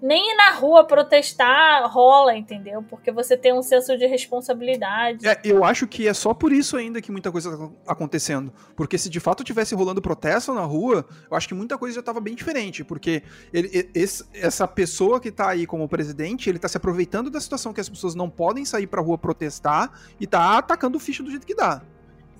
nem 0.00 0.32
ir 0.32 0.36
na 0.36 0.50
rua 0.50 0.84
protestar 0.84 1.90
rola, 1.90 2.36
entendeu? 2.36 2.82
Porque 2.82 3.10
você 3.10 3.36
tem 3.36 3.52
um 3.52 3.62
senso 3.62 3.96
de 3.96 4.06
responsabilidade. 4.06 5.26
É, 5.26 5.40
eu 5.44 5.64
acho 5.64 5.86
que 5.86 6.06
é 6.06 6.14
só 6.14 6.34
por 6.34 6.52
isso 6.52 6.76
ainda 6.76 7.00
que 7.00 7.10
muita 7.10 7.32
coisa 7.32 7.56
tá 7.56 7.70
acontecendo. 7.86 8.52
Porque 8.74 8.98
se 8.98 9.08
de 9.08 9.20
fato 9.20 9.42
tivesse 9.42 9.74
rolando 9.74 10.02
protesto 10.02 10.52
na 10.52 10.62
rua, 10.62 11.06
eu 11.30 11.36
acho 11.36 11.48
que 11.48 11.54
muita 11.54 11.78
coisa 11.78 11.94
já 11.94 12.00
estava 12.00 12.20
bem 12.20 12.34
diferente. 12.34 12.84
Porque 12.84 13.22
ele, 13.52 13.90
esse, 13.94 14.24
essa 14.34 14.68
pessoa 14.68 15.18
que 15.18 15.28
está 15.28 15.48
aí 15.48 15.66
como 15.66 15.88
presidente, 15.88 16.48
ele 16.48 16.58
está 16.58 16.68
se 16.68 16.76
aproveitando 16.76 17.30
da 17.30 17.40
situação 17.40 17.72
que 17.72 17.80
as 17.80 17.88
pessoas 17.88 18.14
não 18.14 18.28
podem 18.28 18.64
sair 18.64 18.86
pra 18.86 19.00
rua 19.00 19.16
protestar 19.16 19.90
e 20.20 20.24
está 20.24 20.58
atacando 20.58 20.98
o 20.98 21.00
ficha 21.00 21.22
do 21.22 21.30
jeito 21.30 21.46
que 21.46 21.54
dá. 21.54 21.82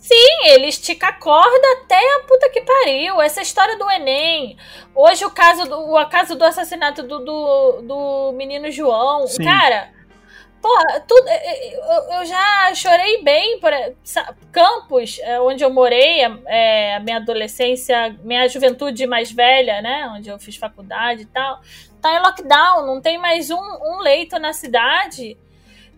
Sim, 0.07 0.51
ele 0.53 0.69
estica 0.69 1.09
a 1.09 1.13
corda 1.13 1.67
até 1.83 1.99
a 2.15 2.21
puta 2.21 2.49
que 2.49 2.61
pariu. 2.61 3.21
Essa 3.21 3.43
história 3.43 3.77
do 3.77 3.91
Enem. 3.91 4.57
Hoje 4.95 5.25
o 5.25 5.31
caso 5.31 5.69
do, 5.69 5.77
o 5.81 6.07
caso 6.07 6.37
do 6.37 6.45
assassinato 6.45 7.03
do, 7.03 7.19
do, 7.19 7.83
do 7.83 8.33
menino 8.37 8.71
João. 8.71 9.27
Sim. 9.27 9.43
Cara, 9.43 9.91
porra, 10.63 11.01
tudo, 11.01 11.29
eu, 11.29 12.19
eu, 12.19 12.25
já 12.25 12.73
chorei 12.77 13.21
bem 13.25 13.59
por 13.59 13.73
Campos, 14.53 15.19
é, 15.23 15.41
onde 15.41 15.65
eu 15.65 15.71
morei, 15.71 16.21
é, 16.47 16.95
a 16.95 17.01
minha 17.01 17.17
adolescência, 17.17 18.17
minha 18.23 18.49
juventude 18.49 19.09
mais 19.09 19.33
velha, 19.33 19.83
né? 19.83 20.09
Onde 20.17 20.29
eu 20.29 20.39
fiz 20.39 20.55
faculdade 20.55 21.23
e 21.23 21.27
tal. 21.27 21.61
Tá 22.01 22.15
em 22.15 22.21
lockdown, 22.21 22.87
não 22.87 23.01
tem 23.01 23.19
mais 23.19 23.51
um, 23.51 23.59
um 23.59 23.99
leito 23.99 24.39
na 24.39 24.53
cidade 24.53 25.37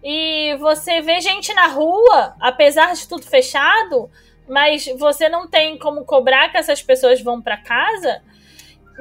e 0.02 0.56
você 0.58 1.00
vê 1.00 1.20
gente 1.20 1.52
na 1.54 1.66
rua, 1.66 2.34
apesar 2.40 2.94
de 2.94 3.08
tudo 3.08 3.22
fechado, 3.22 4.10
mas 4.48 4.86
você 4.96 5.28
não 5.28 5.48
tem 5.48 5.78
como 5.78 6.04
cobrar 6.04 6.50
que 6.50 6.56
essas 6.56 6.82
pessoas 6.82 7.20
vão 7.20 7.42
para 7.42 7.56
casa, 7.56 8.22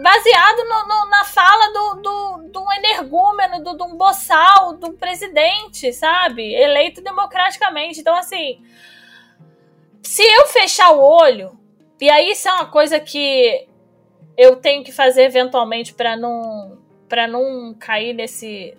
baseado 0.01 0.57
no, 0.65 0.87
no, 0.87 1.09
na 1.09 1.23
fala 1.23 1.73
do, 1.73 2.01
do, 2.01 2.49
do 2.51 2.73
energúmeno, 2.73 3.63
do, 3.63 3.73
do 3.75 3.95
boçal, 3.95 4.73
do 4.73 4.93
presidente, 4.93 5.91
sabe? 5.93 6.53
Eleito 6.53 7.01
democraticamente. 7.01 7.99
Então, 7.99 8.15
assim, 8.15 8.61
se 10.03 10.23
eu 10.23 10.47
fechar 10.47 10.91
o 10.91 11.01
olho, 11.01 11.57
e 11.99 12.09
aí 12.09 12.31
isso 12.31 12.47
é 12.47 12.53
uma 12.53 12.67
coisa 12.67 12.99
que 12.99 13.67
eu 14.37 14.55
tenho 14.55 14.83
que 14.83 14.91
fazer 14.91 15.23
eventualmente 15.23 15.93
para 15.93 16.15
não, 16.15 16.77
para 17.09 17.27
não 17.27 17.73
cair 17.73 18.13
nesse 18.13 18.77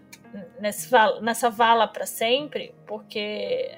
nesse, 0.60 0.90
nessa 1.20 1.50
vala 1.50 1.86
para 1.86 2.06
sempre, 2.06 2.74
porque 2.86 3.70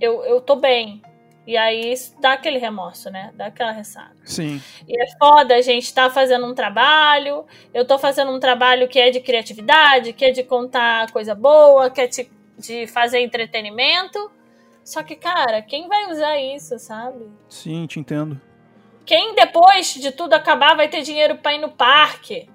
eu, 0.00 0.24
eu 0.24 0.40
tô 0.40 0.56
bem. 0.56 1.02
E 1.46 1.56
aí 1.58 1.92
isso 1.92 2.14
dá 2.20 2.32
aquele 2.32 2.58
remorso, 2.58 3.10
né? 3.10 3.30
Dá 3.34 3.46
aquela 3.46 3.70
ressaca. 3.70 4.16
Sim. 4.24 4.62
E 4.88 5.00
é 5.00 5.06
foda 5.18 5.54
a 5.54 5.60
gente 5.60 5.92
tá 5.92 6.08
fazendo 6.08 6.46
um 6.46 6.54
trabalho. 6.54 7.44
Eu 7.72 7.86
tô 7.86 7.98
fazendo 7.98 8.32
um 8.32 8.40
trabalho 8.40 8.88
que 8.88 8.98
é 8.98 9.10
de 9.10 9.20
criatividade, 9.20 10.14
que 10.14 10.24
é 10.24 10.30
de 10.30 10.42
contar 10.42 11.10
coisa 11.12 11.34
boa, 11.34 11.90
que 11.90 12.00
é 12.00 12.06
de, 12.06 12.30
de 12.58 12.86
fazer 12.86 13.20
entretenimento. 13.20 14.30
Só 14.82 15.02
que, 15.02 15.16
cara, 15.16 15.60
quem 15.60 15.86
vai 15.86 16.10
usar 16.10 16.38
isso, 16.38 16.78
sabe? 16.78 17.26
Sim, 17.48 17.86
te 17.86 18.00
entendo. 18.00 18.40
Quem 19.04 19.34
depois 19.34 19.94
de 19.94 20.12
tudo 20.12 20.32
acabar 20.32 20.74
vai 20.74 20.88
ter 20.88 21.02
dinheiro 21.02 21.36
para 21.36 21.54
ir 21.54 21.58
no 21.58 21.70
parque? 21.70 22.48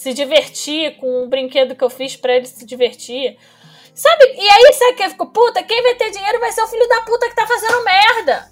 Se 0.00 0.14
divertir 0.14 0.96
com 0.96 1.24
o 1.24 1.28
brinquedo 1.28 1.76
que 1.76 1.84
eu 1.84 1.90
fiz 1.90 2.16
para 2.16 2.34
ele 2.34 2.46
se 2.46 2.64
divertir. 2.64 3.36
Sabe? 3.94 4.24
E 4.34 4.48
aí, 4.48 4.72
sabe 4.72 4.94
que 4.94 5.02
eu 5.02 5.10
fico, 5.10 5.26
puta, 5.26 5.62
quem 5.62 5.82
vai 5.82 5.94
ter 5.94 6.10
dinheiro 6.10 6.40
vai 6.40 6.50
ser 6.52 6.62
o 6.62 6.68
filho 6.68 6.88
da 6.88 7.02
puta 7.02 7.28
que 7.28 7.36
tá 7.36 7.46
fazendo 7.46 7.84
merda. 7.84 8.50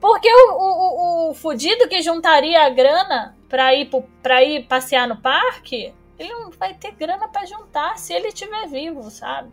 Porque 0.00 0.28
o, 0.28 0.50
o, 0.50 1.28
o, 1.28 1.30
o 1.30 1.34
fudido 1.34 1.88
que 1.88 2.02
juntaria 2.02 2.60
a 2.60 2.68
grana 2.70 3.38
pra 3.48 3.72
ir, 3.72 3.88
pra 4.20 4.42
ir 4.42 4.66
passear 4.66 5.06
no 5.06 5.16
parque, 5.16 5.94
ele 6.18 6.32
não 6.32 6.50
vai 6.50 6.74
ter 6.74 6.90
grana 6.90 7.28
para 7.28 7.46
juntar 7.46 7.96
se 7.96 8.12
ele 8.12 8.26
estiver 8.26 8.66
vivo, 8.66 9.12
sabe? 9.12 9.52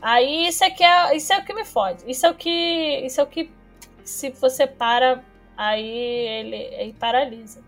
Aí 0.00 0.48
isso 0.48 0.64
é 0.64 0.70
que 0.70 0.82
é, 0.82 1.14
isso 1.14 1.32
é 1.32 1.38
o 1.38 1.44
que 1.44 1.54
me 1.54 1.64
fode. 1.64 2.02
Isso 2.10 2.26
é 2.26 2.30
o 2.30 2.34
que, 2.34 3.06
isso 3.06 3.20
é 3.20 3.22
o 3.22 3.28
que 3.28 3.52
se 4.02 4.30
você 4.30 4.66
para, 4.66 5.22
aí 5.56 5.86
ele, 5.86 6.56
ele 6.56 6.92
paralisa. 6.94 7.62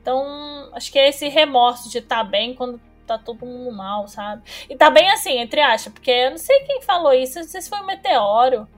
Então, 0.00 0.70
acho 0.72 0.90
que 0.90 0.98
é 0.98 1.08
esse 1.08 1.28
remorso 1.28 1.90
de 1.90 1.98
estar 1.98 2.18
tá 2.18 2.24
bem 2.24 2.54
quando 2.54 2.80
tá 3.06 3.18
todo 3.18 3.44
mundo 3.44 3.72
mal, 3.72 4.06
sabe? 4.06 4.42
E 4.68 4.76
tá 4.76 4.88
bem 4.88 5.10
assim, 5.10 5.38
entre 5.38 5.60
aspas, 5.60 5.92
porque 5.92 6.10
eu 6.10 6.30
não 6.30 6.38
sei 6.38 6.60
quem 6.60 6.80
falou 6.82 7.12
isso, 7.12 7.38
não 7.38 7.46
sei 7.46 7.60
se 7.60 7.68
foi 7.68 7.80
o 7.80 7.86
Meteoro, 7.86 8.68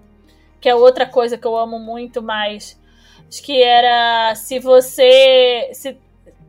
que 0.61 0.69
é 0.69 0.75
outra 0.75 1.07
coisa 1.07 1.37
que 1.37 1.47
eu 1.47 1.57
amo 1.57 1.79
muito, 1.79 2.23
mas 2.23 2.81
acho 3.29 3.43
que 3.43 3.63
era 3.63 4.35
se 4.35 4.59
você. 4.59 5.71
Se, 5.75 5.99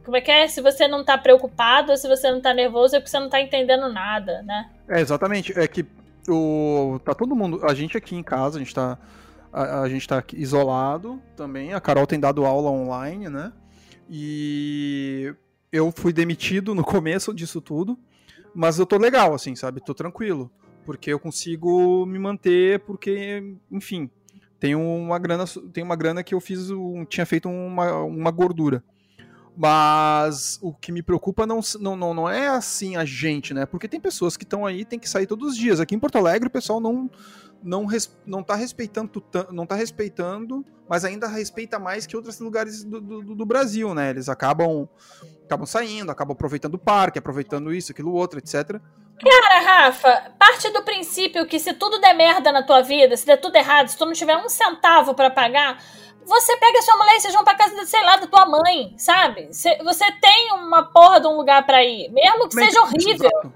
como 0.05 0.17
é 0.17 0.21
que 0.21 0.31
é? 0.31 0.47
Se 0.47 0.61
você 0.61 0.87
não 0.87 1.03
tá 1.03 1.17
preocupado 1.17 1.91
ou 1.91 1.97
se 1.97 2.07
você 2.07 2.31
não 2.31 2.41
tá 2.41 2.53
nervoso 2.53 2.95
é 2.95 2.99
porque 2.99 3.09
você 3.09 3.19
não 3.19 3.29
tá 3.29 3.41
entendendo 3.41 3.91
nada, 3.91 4.41
né? 4.43 4.69
É, 4.87 5.01
exatamente. 5.01 5.57
É 5.57 5.67
que 5.67 5.85
o, 6.29 6.99
tá 7.03 7.13
todo 7.13 7.35
mundo. 7.35 7.65
A 7.65 7.73
gente 7.73 7.97
aqui 7.97 8.15
em 8.15 8.23
casa, 8.23 8.57
a 8.57 8.59
gente 8.59 8.73
tá. 8.73 8.97
A, 9.51 9.81
a 9.81 9.89
gente 9.89 10.07
tá 10.07 10.23
isolado 10.33 11.21
também. 11.35 11.73
A 11.73 11.81
Carol 11.81 12.07
tem 12.07 12.19
dado 12.19 12.45
aula 12.45 12.69
online, 12.69 13.29
né? 13.29 13.51
E 14.09 15.33
eu 15.71 15.91
fui 15.95 16.13
demitido 16.13 16.75
no 16.75 16.83
começo 16.83 17.33
disso 17.33 17.59
tudo, 17.59 17.97
mas 18.53 18.79
eu 18.79 18.85
tô 18.85 18.97
legal, 18.97 19.33
assim, 19.33 19.55
sabe? 19.55 19.81
Tô 19.81 19.93
tranquilo, 19.93 20.51
porque 20.85 21.11
eu 21.11 21.19
consigo 21.19 22.05
me 22.05 22.19
manter, 22.19 22.79
porque, 22.81 23.55
enfim, 23.71 24.09
tem 24.59 24.75
uma 24.75 25.19
grana, 25.19 25.45
tem 25.73 25.83
uma 25.83 25.95
grana 25.95 26.23
que 26.23 26.33
eu 26.33 26.39
fiz, 26.39 26.69
um, 26.69 27.03
tinha 27.05 27.25
feito 27.25 27.49
uma, 27.49 28.03
uma 28.03 28.31
gordura. 28.31 28.83
Mas 29.55 30.57
o 30.61 30.73
que 30.73 30.91
me 30.91 31.03
preocupa 31.03 31.45
não, 31.45 31.59
não, 31.79 32.13
não 32.13 32.29
é 32.29 32.47
assim 32.47 32.95
a 32.95 33.05
gente, 33.05 33.53
né? 33.53 33.65
Porque 33.65 33.87
tem 33.87 33.99
pessoas 33.99 34.35
que 34.35 34.43
estão 34.43 34.65
aí, 34.65 34.83
tem 34.83 34.97
que 34.97 35.07
sair 35.07 35.27
todos 35.27 35.51
os 35.51 35.57
dias. 35.57 35.79
Aqui 35.79 35.93
em 35.93 35.99
Porto 35.99 36.17
Alegre 36.17 36.47
o 36.47 36.51
pessoal 36.51 36.79
não 36.79 37.09
não, 37.63 37.85
res, 37.85 38.15
não 38.25 38.43
tá 38.43 38.55
respeitando 38.55 39.23
não 39.51 39.65
tá 39.65 39.75
respeitando, 39.75 40.65
mas 40.87 41.05
ainda 41.05 41.27
respeita 41.27 41.79
mais 41.79 42.05
que 42.05 42.15
outros 42.15 42.39
lugares 42.39 42.83
do, 42.83 42.99
do, 42.99 43.35
do, 43.35 43.45
Brasil, 43.45 43.93
né? 43.93 44.09
Eles 44.09 44.29
acabam 44.29 44.87
acabam 45.45 45.65
saindo, 45.65 46.11
acabam 46.11 46.33
aproveitando 46.33 46.75
o 46.75 46.79
parque, 46.79 47.19
aproveitando 47.19 47.73
isso, 47.73 47.91
aquilo 47.91 48.13
outro, 48.13 48.39
etc. 48.39 48.79
Cara, 49.21 49.59
Rafa, 49.61 50.31
parte 50.37 50.69
do 50.71 50.83
princípio 50.83 51.45
que 51.45 51.59
se 51.59 51.73
tudo 51.73 51.99
der 51.99 52.13
merda 52.13 52.51
na 52.51 52.63
tua 52.63 52.81
vida, 52.81 53.15
se 53.15 53.25
der 53.25 53.37
tudo 53.37 53.55
errado, 53.55 53.87
se 53.87 53.97
tu 53.97 54.05
não 54.05 54.13
tiver 54.13 54.35
um 54.35 54.49
centavo 54.49 55.13
para 55.13 55.29
pagar, 55.29 55.81
você 56.25 56.57
pega 56.57 56.79
a 56.79 56.81
sua 56.81 56.97
mulher 56.97 57.15
e 57.15 57.19
vocês 57.21 57.33
vão 57.33 57.43
pra 57.43 57.55
casa, 57.55 57.85
sei 57.85 58.03
lá, 58.03 58.17
da 58.17 58.27
tua 58.27 58.45
mãe, 58.45 58.93
sabe? 58.97 59.47
Você 59.51 60.11
tem 60.21 60.53
uma 60.53 60.83
porra 60.83 61.19
de 61.19 61.27
um 61.27 61.35
lugar 61.35 61.65
para 61.65 61.83
ir, 61.83 62.09
mesmo 62.11 62.47
que 62.47 62.55
seja 62.55 62.81
horrível. 62.81 63.53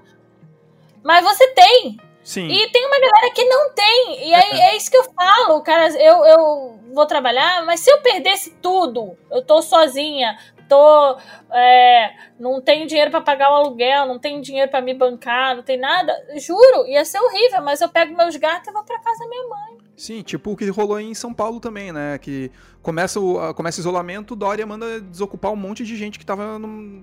Mas 1.02 1.24
você 1.24 1.48
tem. 1.48 1.98
Sim. 2.28 2.46
E 2.46 2.70
tem 2.70 2.86
uma 2.86 3.00
galera 3.00 3.32
que 3.34 3.42
não 3.42 3.70
tem. 3.72 4.28
E 4.28 4.34
aí 4.34 4.60
é, 4.60 4.68
é 4.68 4.76
isso 4.76 4.90
que 4.90 4.98
eu 4.98 5.04
falo, 5.14 5.62
cara. 5.62 5.88
Eu, 5.98 6.26
eu 6.26 6.78
vou 6.92 7.06
trabalhar, 7.06 7.64
mas 7.64 7.80
se 7.80 7.90
eu 7.90 8.02
perdesse 8.02 8.50
tudo, 8.60 9.16
eu 9.30 9.40
tô 9.40 9.62
sozinha, 9.62 10.36
tô. 10.68 11.16
É, 11.50 12.12
não 12.38 12.60
tenho 12.60 12.86
dinheiro 12.86 13.10
para 13.10 13.22
pagar 13.22 13.50
o 13.50 13.54
aluguel, 13.54 14.04
não 14.04 14.18
tenho 14.18 14.42
dinheiro 14.42 14.70
para 14.70 14.82
me 14.82 14.92
bancar, 14.92 15.56
não 15.56 15.62
tem 15.62 15.78
nada. 15.78 16.12
Juro, 16.36 16.86
ia 16.86 17.02
ser 17.02 17.18
horrível, 17.18 17.62
mas 17.62 17.80
eu 17.80 17.88
pego 17.88 18.14
meus 18.14 18.36
gatos 18.36 18.68
e 18.68 18.72
vou 18.72 18.84
pra 18.84 19.00
casa 19.00 19.20
da 19.20 19.26
minha 19.30 19.48
mãe. 19.48 19.78
Sim, 19.96 20.20
tipo 20.20 20.52
o 20.52 20.56
que 20.56 20.68
rolou 20.68 21.00
em 21.00 21.14
São 21.14 21.32
Paulo 21.32 21.58
também, 21.58 21.92
né? 21.92 22.18
Que 22.18 22.52
começa 22.82 23.18
o, 23.18 23.54
começa 23.54 23.78
o 23.78 23.80
isolamento, 23.80 24.36
Dória 24.36 24.66
manda 24.66 25.00
desocupar 25.00 25.50
um 25.50 25.56
monte 25.56 25.82
de 25.82 25.96
gente 25.96 26.18
que 26.18 26.26
tava 26.26 26.58
no, 26.58 27.02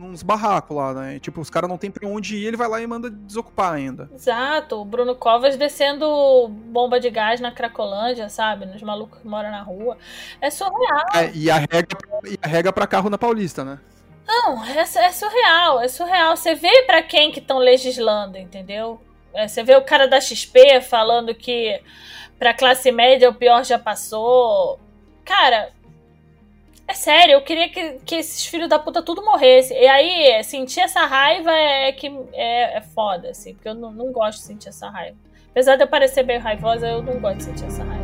nos 0.00 0.22
barracos 0.22 0.76
lá, 0.76 0.94
né? 0.94 1.16
E, 1.16 1.20
tipo, 1.20 1.40
os 1.40 1.50
caras 1.50 1.68
não 1.68 1.76
tem 1.76 1.90
pra 1.90 2.08
onde 2.08 2.36
ir, 2.36 2.46
ele 2.46 2.56
vai 2.56 2.68
lá 2.68 2.80
e 2.80 2.86
manda 2.86 3.10
desocupar 3.10 3.74
ainda. 3.74 4.10
Exato, 4.14 4.80
o 4.80 4.84
Bruno 4.84 5.14
Covas 5.14 5.56
descendo 5.56 6.48
bomba 6.48 6.98
de 6.98 7.10
gás 7.10 7.40
na 7.40 7.52
Cracolândia, 7.52 8.28
sabe? 8.28 8.66
Nos 8.66 8.82
malucos 8.82 9.20
que 9.20 9.28
moram 9.28 9.50
na 9.50 9.62
rua. 9.62 9.98
É 10.40 10.50
surreal. 10.50 11.06
É, 11.14 11.30
e 11.34 11.50
arrega, 11.50 11.96
e 12.24 12.38
arrega 12.42 12.72
pra 12.72 12.86
carro 12.86 13.10
na 13.10 13.18
Paulista, 13.18 13.64
né? 13.64 13.78
Não, 14.26 14.64
é, 14.64 14.78
é 14.78 15.12
surreal, 15.12 15.80
é 15.80 15.88
surreal. 15.88 16.36
Você 16.36 16.54
vê 16.54 16.82
para 16.82 17.02
quem 17.02 17.30
que 17.32 17.40
estão 17.40 17.58
legislando, 17.58 18.38
entendeu? 18.38 19.00
É, 19.34 19.46
você 19.46 19.62
vê 19.62 19.76
o 19.76 19.82
cara 19.82 20.06
da 20.06 20.20
XP 20.20 20.80
falando 20.80 21.34
que 21.34 21.80
pra 22.38 22.54
classe 22.54 22.90
média 22.90 23.28
o 23.28 23.34
pior 23.34 23.64
já 23.64 23.78
passou. 23.78 24.80
cara, 25.24 25.70
é 26.90 26.94
sério, 26.94 27.34
eu 27.34 27.42
queria 27.42 27.68
que, 27.68 28.00
que 28.04 28.16
esses 28.16 28.44
filhos 28.44 28.68
da 28.68 28.78
puta 28.78 29.00
tudo 29.02 29.24
morressem. 29.24 29.80
E 29.80 29.86
aí, 29.86 30.42
sentir 30.42 30.80
essa 30.80 31.06
raiva 31.06 31.52
é 31.52 31.92
que 31.92 32.08
é, 32.32 32.78
é 32.78 32.80
foda, 32.80 33.30
assim, 33.30 33.54
porque 33.54 33.68
eu 33.68 33.74
não, 33.74 33.92
não 33.92 34.12
gosto 34.12 34.40
de 34.40 34.46
sentir 34.46 34.68
essa 34.68 34.88
raiva. 34.88 35.16
Apesar 35.50 35.76
de 35.76 35.84
eu 35.84 35.88
parecer 35.88 36.24
bem 36.24 36.38
raivosa, 36.38 36.88
eu 36.88 37.02
não 37.02 37.20
gosto 37.20 37.38
de 37.38 37.44
sentir 37.44 37.66
essa 37.66 37.84
raiva. 37.84 37.99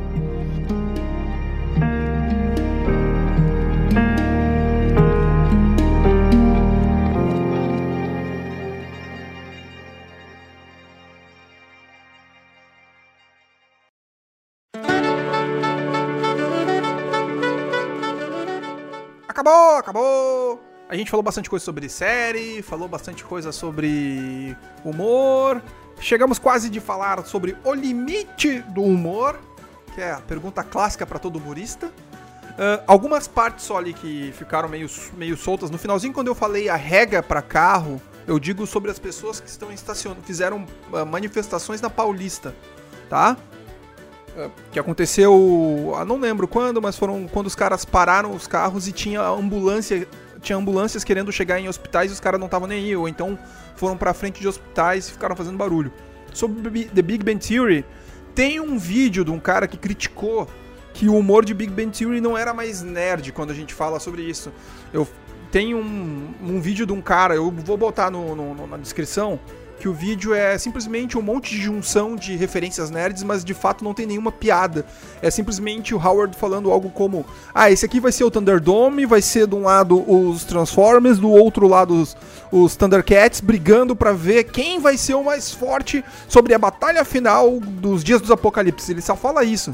Acabou, 19.37 19.77
acabou. 19.77 20.63
A 20.89 20.97
gente 20.97 21.11
falou 21.11 21.23
bastante 21.23 21.51
coisa 21.51 21.65
sobre 21.65 21.89
série, 21.89 22.63
falou 22.63 22.89
bastante 22.89 23.23
coisa 23.25 23.53
sobre 23.53 24.57
humor. 24.85 25.63
Chegamos 26.01 26.39
quase 26.39 26.71
de 26.71 26.81
falar 26.81 27.25
sobre 27.27 27.57
o 27.65 27.75
limite 27.75 28.61
do 28.61 28.83
humor, 28.83 29.39
que 29.95 30.01
é 30.01 30.13
a 30.13 30.21
pergunta 30.21 30.63
clássica 30.63 31.05
para 31.05 31.19
todo 31.19 31.37
humorista. 31.37 31.89
Uh, 31.89 32.83
algumas 32.87 33.29
partes 33.29 33.67
só 33.67 33.77
ali 33.77 33.93
que 33.93 34.33
ficaram 34.33 34.69
meio, 34.69 34.89
meio 35.15 35.37
soltas. 35.37 35.71
No 35.71 35.77
finalzinho, 35.77 36.15
quando 36.15 36.29
eu 36.29 36.35
falei 36.35 36.69
a 36.71 36.77
regra 36.77 37.23
para 37.23 37.43
carro, 37.43 38.01
eu 38.27 38.39
digo 38.39 38.67
sobre 38.67 38.91
as 38.91 38.99
pessoas 38.99 39.41
que 39.41 39.49
estão 39.49 39.71
estacionando, 39.71 40.23
fizeram 40.23 40.65
uh, 40.93 41.05
manifestações 41.05 41.81
na 41.81 41.91
Paulista, 41.91 42.55
tá? 43.11 43.37
Que 44.71 44.79
aconteceu, 44.79 45.93
ah, 45.97 46.05
não 46.05 46.19
lembro 46.19 46.47
quando, 46.47 46.81
mas 46.81 46.97
foram 46.97 47.27
quando 47.27 47.47
os 47.47 47.55
caras 47.55 47.85
pararam 47.85 48.33
os 48.33 48.47
carros 48.47 48.87
e 48.87 48.93
tinha 48.93 49.21
ambulância, 49.23 50.07
tinha 50.41 50.57
ambulâncias 50.57 51.05
querendo 51.05 51.33
chegar 51.33 51.59
em 51.59 51.69
hospitais 51.69 52.11
e 52.11 52.15
os 52.15 52.21
caras 52.21 52.39
não 52.39 52.47
estavam 52.47 52.69
nem 52.69 52.79
aí, 52.79 52.97
ou 52.97 53.09
então 53.09 53.39
foram 53.77 53.97
para 53.97 54.13
frente 54.13 54.41
de 54.41 54.49
hospitais 54.49 55.09
e 55.09 55.13
ficaram 55.13 55.35
fazendo 55.35 55.57
barulho. 55.57 55.93
Sobre 56.33 56.87
The 56.87 57.03
Big 57.03 57.25
Bang 57.25 57.39
Theory, 57.39 57.85
tem 58.35 58.61
um 58.61 58.79
vídeo 58.79 59.25
de 59.25 59.31
um 59.31 59.39
cara 59.39 59.67
que 59.67 59.79
criticou 59.79 60.47
que 60.93 61.09
o 61.09 61.17
humor 61.17 61.45
de 61.45 61.55
Big 61.55 61.73
Bang 61.73 61.91
Theory 61.91 62.21
não 62.21 62.37
era 62.37 62.53
mais 62.53 62.83
nerd 62.83 63.33
quando 63.33 63.51
a 63.51 63.55
gente 63.55 63.73
fala 63.73 63.99
sobre 63.99 64.23
isso. 64.23 64.53
Eu 64.93 65.09
tenho 65.51 65.79
um, 65.79 66.35
um 66.43 66.61
vídeo 66.61 66.87
de 66.87 66.93
um 66.93 67.01
cara, 67.01 67.35
eu 67.35 67.51
vou 67.51 67.77
botar 67.77 68.11
no, 68.11 68.35
no, 68.35 68.67
na 68.67 68.77
descrição, 68.77 69.39
que 69.87 69.89
o 69.89 69.95
vídeo 69.95 70.35
é 70.35 70.59
simplesmente 70.59 71.17
um 71.17 71.23
monte 71.23 71.55
de 71.55 71.63
junção 71.63 72.17
de 72.17 72.35
referências 72.35 72.91
nerds, 72.91 73.23
mas 73.23 73.45
de 73.45 73.55
fato 73.55 73.85
não 73.85 73.95
tem 73.95 74.05
nenhuma 74.05 74.33
piada. 74.33 74.85
É 75.23 75.31
simplesmente 75.31 75.95
o 75.95 75.97
Howard 75.97 76.37
falando 76.37 76.73
algo 76.73 76.91
como: 76.91 77.25
Ah, 77.55 77.71
esse 77.71 77.87
aqui 77.87 78.01
vai 78.01 78.11
ser 78.11 78.25
o 78.25 78.31
Thunderdome, 78.31 79.07
vai 79.07 79.23
ser 79.23 79.47
de 79.47 79.55
um 79.55 79.63
lado 79.63 80.03
os 80.11 80.43
Transformers, 80.43 81.21
do 81.21 81.31
outro 81.31 81.69
lado 81.69 82.03
os, 82.03 82.17
os 82.51 82.75
Thundercats, 82.75 83.41
brigando 83.41 83.95
para 83.95 84.13
ver 84.13 84.43
quem 84.45 84.81
vai 84.81 84.97
ser 84.97 85.15
o 85.15 85.23
mais 85.23 85.53
forte 85.53 86.05
sobre 86.27 86.53
a 86.53 86.59
batalha 86.59 87.05
final 87.05 87.61
dos 87.61 88.03
Dias 88.03 88.21
dos 88.21 88.33
Apocalipse. 88.33 88.91
Ele 88.91 89.01
só 89.01 89.15
fala 89.15 89.45
isso. 89.45 89.73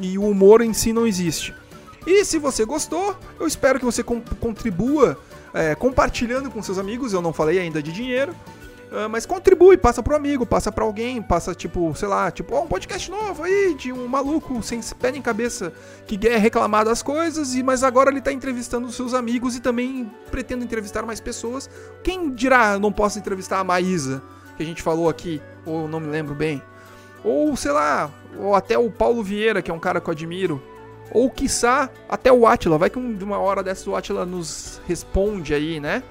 E 0.00 0.16
o 0.16 0.26
humor 0.26 0.62
em 0.62 0.72
si 0.72 0.90
não 0.90 1.06
existe. 1.06 1.54
E 2.06 2.24
se 2.24 2.38
você 2.38 2.64
gostou, 2.64 3.14
eu 3.38 3.46
espero 3.46 3.78
que 3.78 3.84
você 3.84 4.02
contribua 4.02 5.18
é, 5.52 5.74
compartilhando 5.74 6.50
com 6.50 6.62
seus 6.62 6.78
amigos. 6.78 7.12
Eu 7.12 7.20
não 7.20 7.34
falei 7.34 7.58
ainda 7.58 7.82
de 7.82 7.92
dinheiro. 7.92 8.34
Uh, 8.90 9.08
mas 9.08 9.24
contribui, 9.24 9.76
passa 9.76 10.02
pro 10.02 10.16
amigo, 10.16 10.44
passa 10.44 10.72
pra 10.72 10.84
alguém, 10.84 11.22
passa 11.22 11.54
tipo, 11.54 11.94
sei 11.94 12.08
lá, 12.08 12.28
tipo, 12.28 12.56
ó, 12.56 12.64
um 12.64 12.66
podcast 12.66 13.08
novo 13.08 13.44
aí 13.44 13.72
de 13.78 13.92
um 13.92 14.08
maluco 14.08 14.60
sem 14.64 14.80
pé 14.98 15.12
nem 15.12 15.22
cabeça 15.22 15.72
que 16.08 16.18
quer 16.18 16.38
reclamar 16.40 16.84
das 16.84 17.00
coisas, 17.00 17.54
e 17.54 17.62
mas 17.62 17.84
agora 17.84 18.10
ele 18.10 18.20
tá 18.20 18.32
entrevistando 18.32 18.88
os 18.88 18.96
seus 18.96 19.14
amigos 19.14 19.54
e 19.54 19.60
também 19.60 20.10
pretende 20.28 20.64
entrevistar 20.64 21.06
mais 21.06 21.20
pessoas. 21.20 21.70
Quem 22.02 22.34
dirá 22.34 22.80
não 22.80 22.90
posso 22.90 23.16
entrevistar 23.16 23.60
a 23.60 23.64
Maísa, 23.64 24.20
que 24.56 24.62
a 24.64 24.66
gente 24.66 24.82
falou 24.82 25.08
aqui, 25.08 25.40
ou 25.64 25.86
não 25.86 26.00
me 26.00 26.08
lembro 26.08 26.34
bem. 26.34 26.60
Ou, 27.22 27.54
sei 27.56 27.70
lá, 27.70 28.10
ou 28.36 28.56
até 28.56 28.76
o 28.76 28.90
Paulo 28.90 29.22
Vieira, 29.22 29.62
que 29.62 29.70
é 29.70 29.74
um 29.74 29.78
cara 29.78 30.00
que 30.00 30.08
eu 30.08 30.12
admiro. 30.12 30.60
Ou, 31.12 31.30
quiçá, 31.30 31.90
até 32.08 32.32
o 32.32 32.46
Atila. 32.46 32.78
Vai 32.78 32.90
que 32.90 32.98
uma 32.98 33.38
hora 33.38 33.62
dessa 33.62 33.88
o 33.90 33.96
Atila 33.96 34.24
nos 34.24 34.80
responde 34.86 35.54
aí, 35.54 35.78
né? 35.80 36.02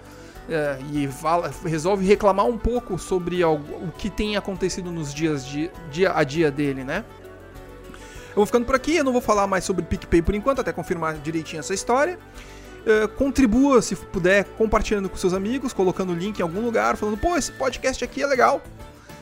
É, 0.49 0.79
e 0.91 1.07
fala, 1.07 1.51
resolve 1.63 2.05
reclamar 2.05 2.45
um 2.45 2.57
pouco 2.57 2.97
sobre 2.97 3.43
algo, 3.43 3.75
o 3.83 3.91
que 3.91 4.09
tem 4.09 4.35
acontecido 4.35 4.91
nos 4.91 5.13
dias 5.13 5.45
de, 5.45 5.69
dia 5.91 6.11
a 6.15 6.23
dia 6.23 6.49
dele, 6.49 6.83
né? 6.83 7.05
Eu 8.29 8.35
vou 8.35 8.45
ficando 8.45 8.65
por 8.65 8.75
aqui, 8.75 8.95
eu 8.95 9.03
não 9.03 9.11
vou 9.11 9.21
falar 9.21 9.47
mais 9.47 9.63
sobre 9.63 9.83
PicPay 9.85 10.21
por 10.21 10.33
enquanto, 10.33 10.61
até 10.61 10.71
confirmar 10.71 11.15
direitinho 11.15 11.59
essa 11.59 11.73
história. 11.73 12.17
Uh, 12.79 13.07
contribua, 13.09 13.81
se 13.81 13.95
puder, 13.95 14.45
compartilhando 14.57 15.09
com 15.09 15.17
seus 15.17 15.33
amigos, 15.33 15.73
colocando 15.73 16.13
o 16.13 16.15
link 16.15 16.39
em 16.39 16.41
algum 16.41 16.61
lugar, 16.61 16.95
falando, 16.95 17.17
pô, 17.17 17.35
esse 17.35 17.51
podcast 17.51 18.03
aqui 18.03 18.23
é 18.23 18.27
legal. 18.27 18.61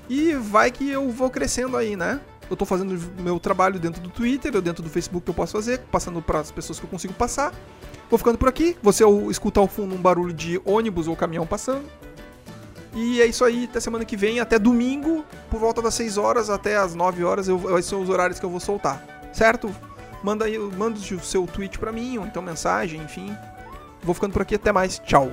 E 0.10 0.34
vai 0.34 0.72
que 0.72 0.90
eu 0.90 1.10
vou 1.10 1.30
crescendo 1.30 1.76
aí, 1.76 1.96
né? 1.96 2.22
Eu 2.50 2.56
tô 2.56 2.66
fazendo 2.66 2.98
meu 3.22 3.40
trabalho 3.40 3.80
dentro 3.80 4.02
do 4.02 4.10
Twitter, 4.10 4.56
ou 4.56 4.62
dentro 4.62 4.82
do 4.82 4.90
Facebook 4.90 5.26
que 5.26 5.30
eu 5.30 5.36
posso 5.36 5.54
fazer, 5.54 5.80
passando 5.92 6.22
para 6.22 6.40
as 6.40 6.52
pessoas 6.52 6.80
que 6.80 6.86
eu 6.86 6.90
consigo 6.90 7.14
passar. 7.14 7.54
Vou 8.10 8.18
ficando 8.18 8.38
por 8.38 8.48
aqui. 8.48 8.78
Você 8.82 9.04
escuta 9.30 9.60
ao 9.60 9.68
fundo 9.68 9.94
um 9.94 9.98
barulho 9.98 10.34
de 10.34 10.62
ônibus 10.66 11.08
ou 11.08 11.16
caminhão 11.16 11.46
passando. 11.46 11.86
E 12.94 13.22
é 13.22 13.26
isso 13.26 13.46
aí, 13.46 13.66
até 13.70 13.80
semana 13.80 14.04
que 14.04 14.18
vem, 14.18 14.40
até 14.40 14.58
domingo, 14.58 15.24
por 15.52 15.60
volta 15.60 15.84
das 15.84 15.94
6 15.94 16.18
horas 16.18 16.50
até 16.50 16.78
as 16.78 16.96
9 16.96 17.24
horas, 17.24 17.48
eu, 17.48 17.58
vai 17.58 17.82
ser 17.84 17.94
os 17.94 18.10
horários 18.10 18.40
que 18.40 18.46
eu 18.46 18.50
vou 18.50 18.60
soltar. 18.60 19.06
Certo? 19.32 19.74
Manda 20.24 20.46
aí, 20.46 20.58
manda 20.58 20.98
o 20.98 21.20
seu 21.20 21.46
tweet 21.46 21.78
pra 21.78 21.92
mim, 21.92 22.18
ou 22.18 22.26
então 22.26 22.42
mensagem, 22.42 23.02
enfim. 23.02 23.38
Vou 24.02 24.16
ficando 24.16 24.34
por 24.34 24.42
aqui, 24.42 24.56
até 24.56 24.72
mais. 24.72 24.98
Tchau. 25.00 25.32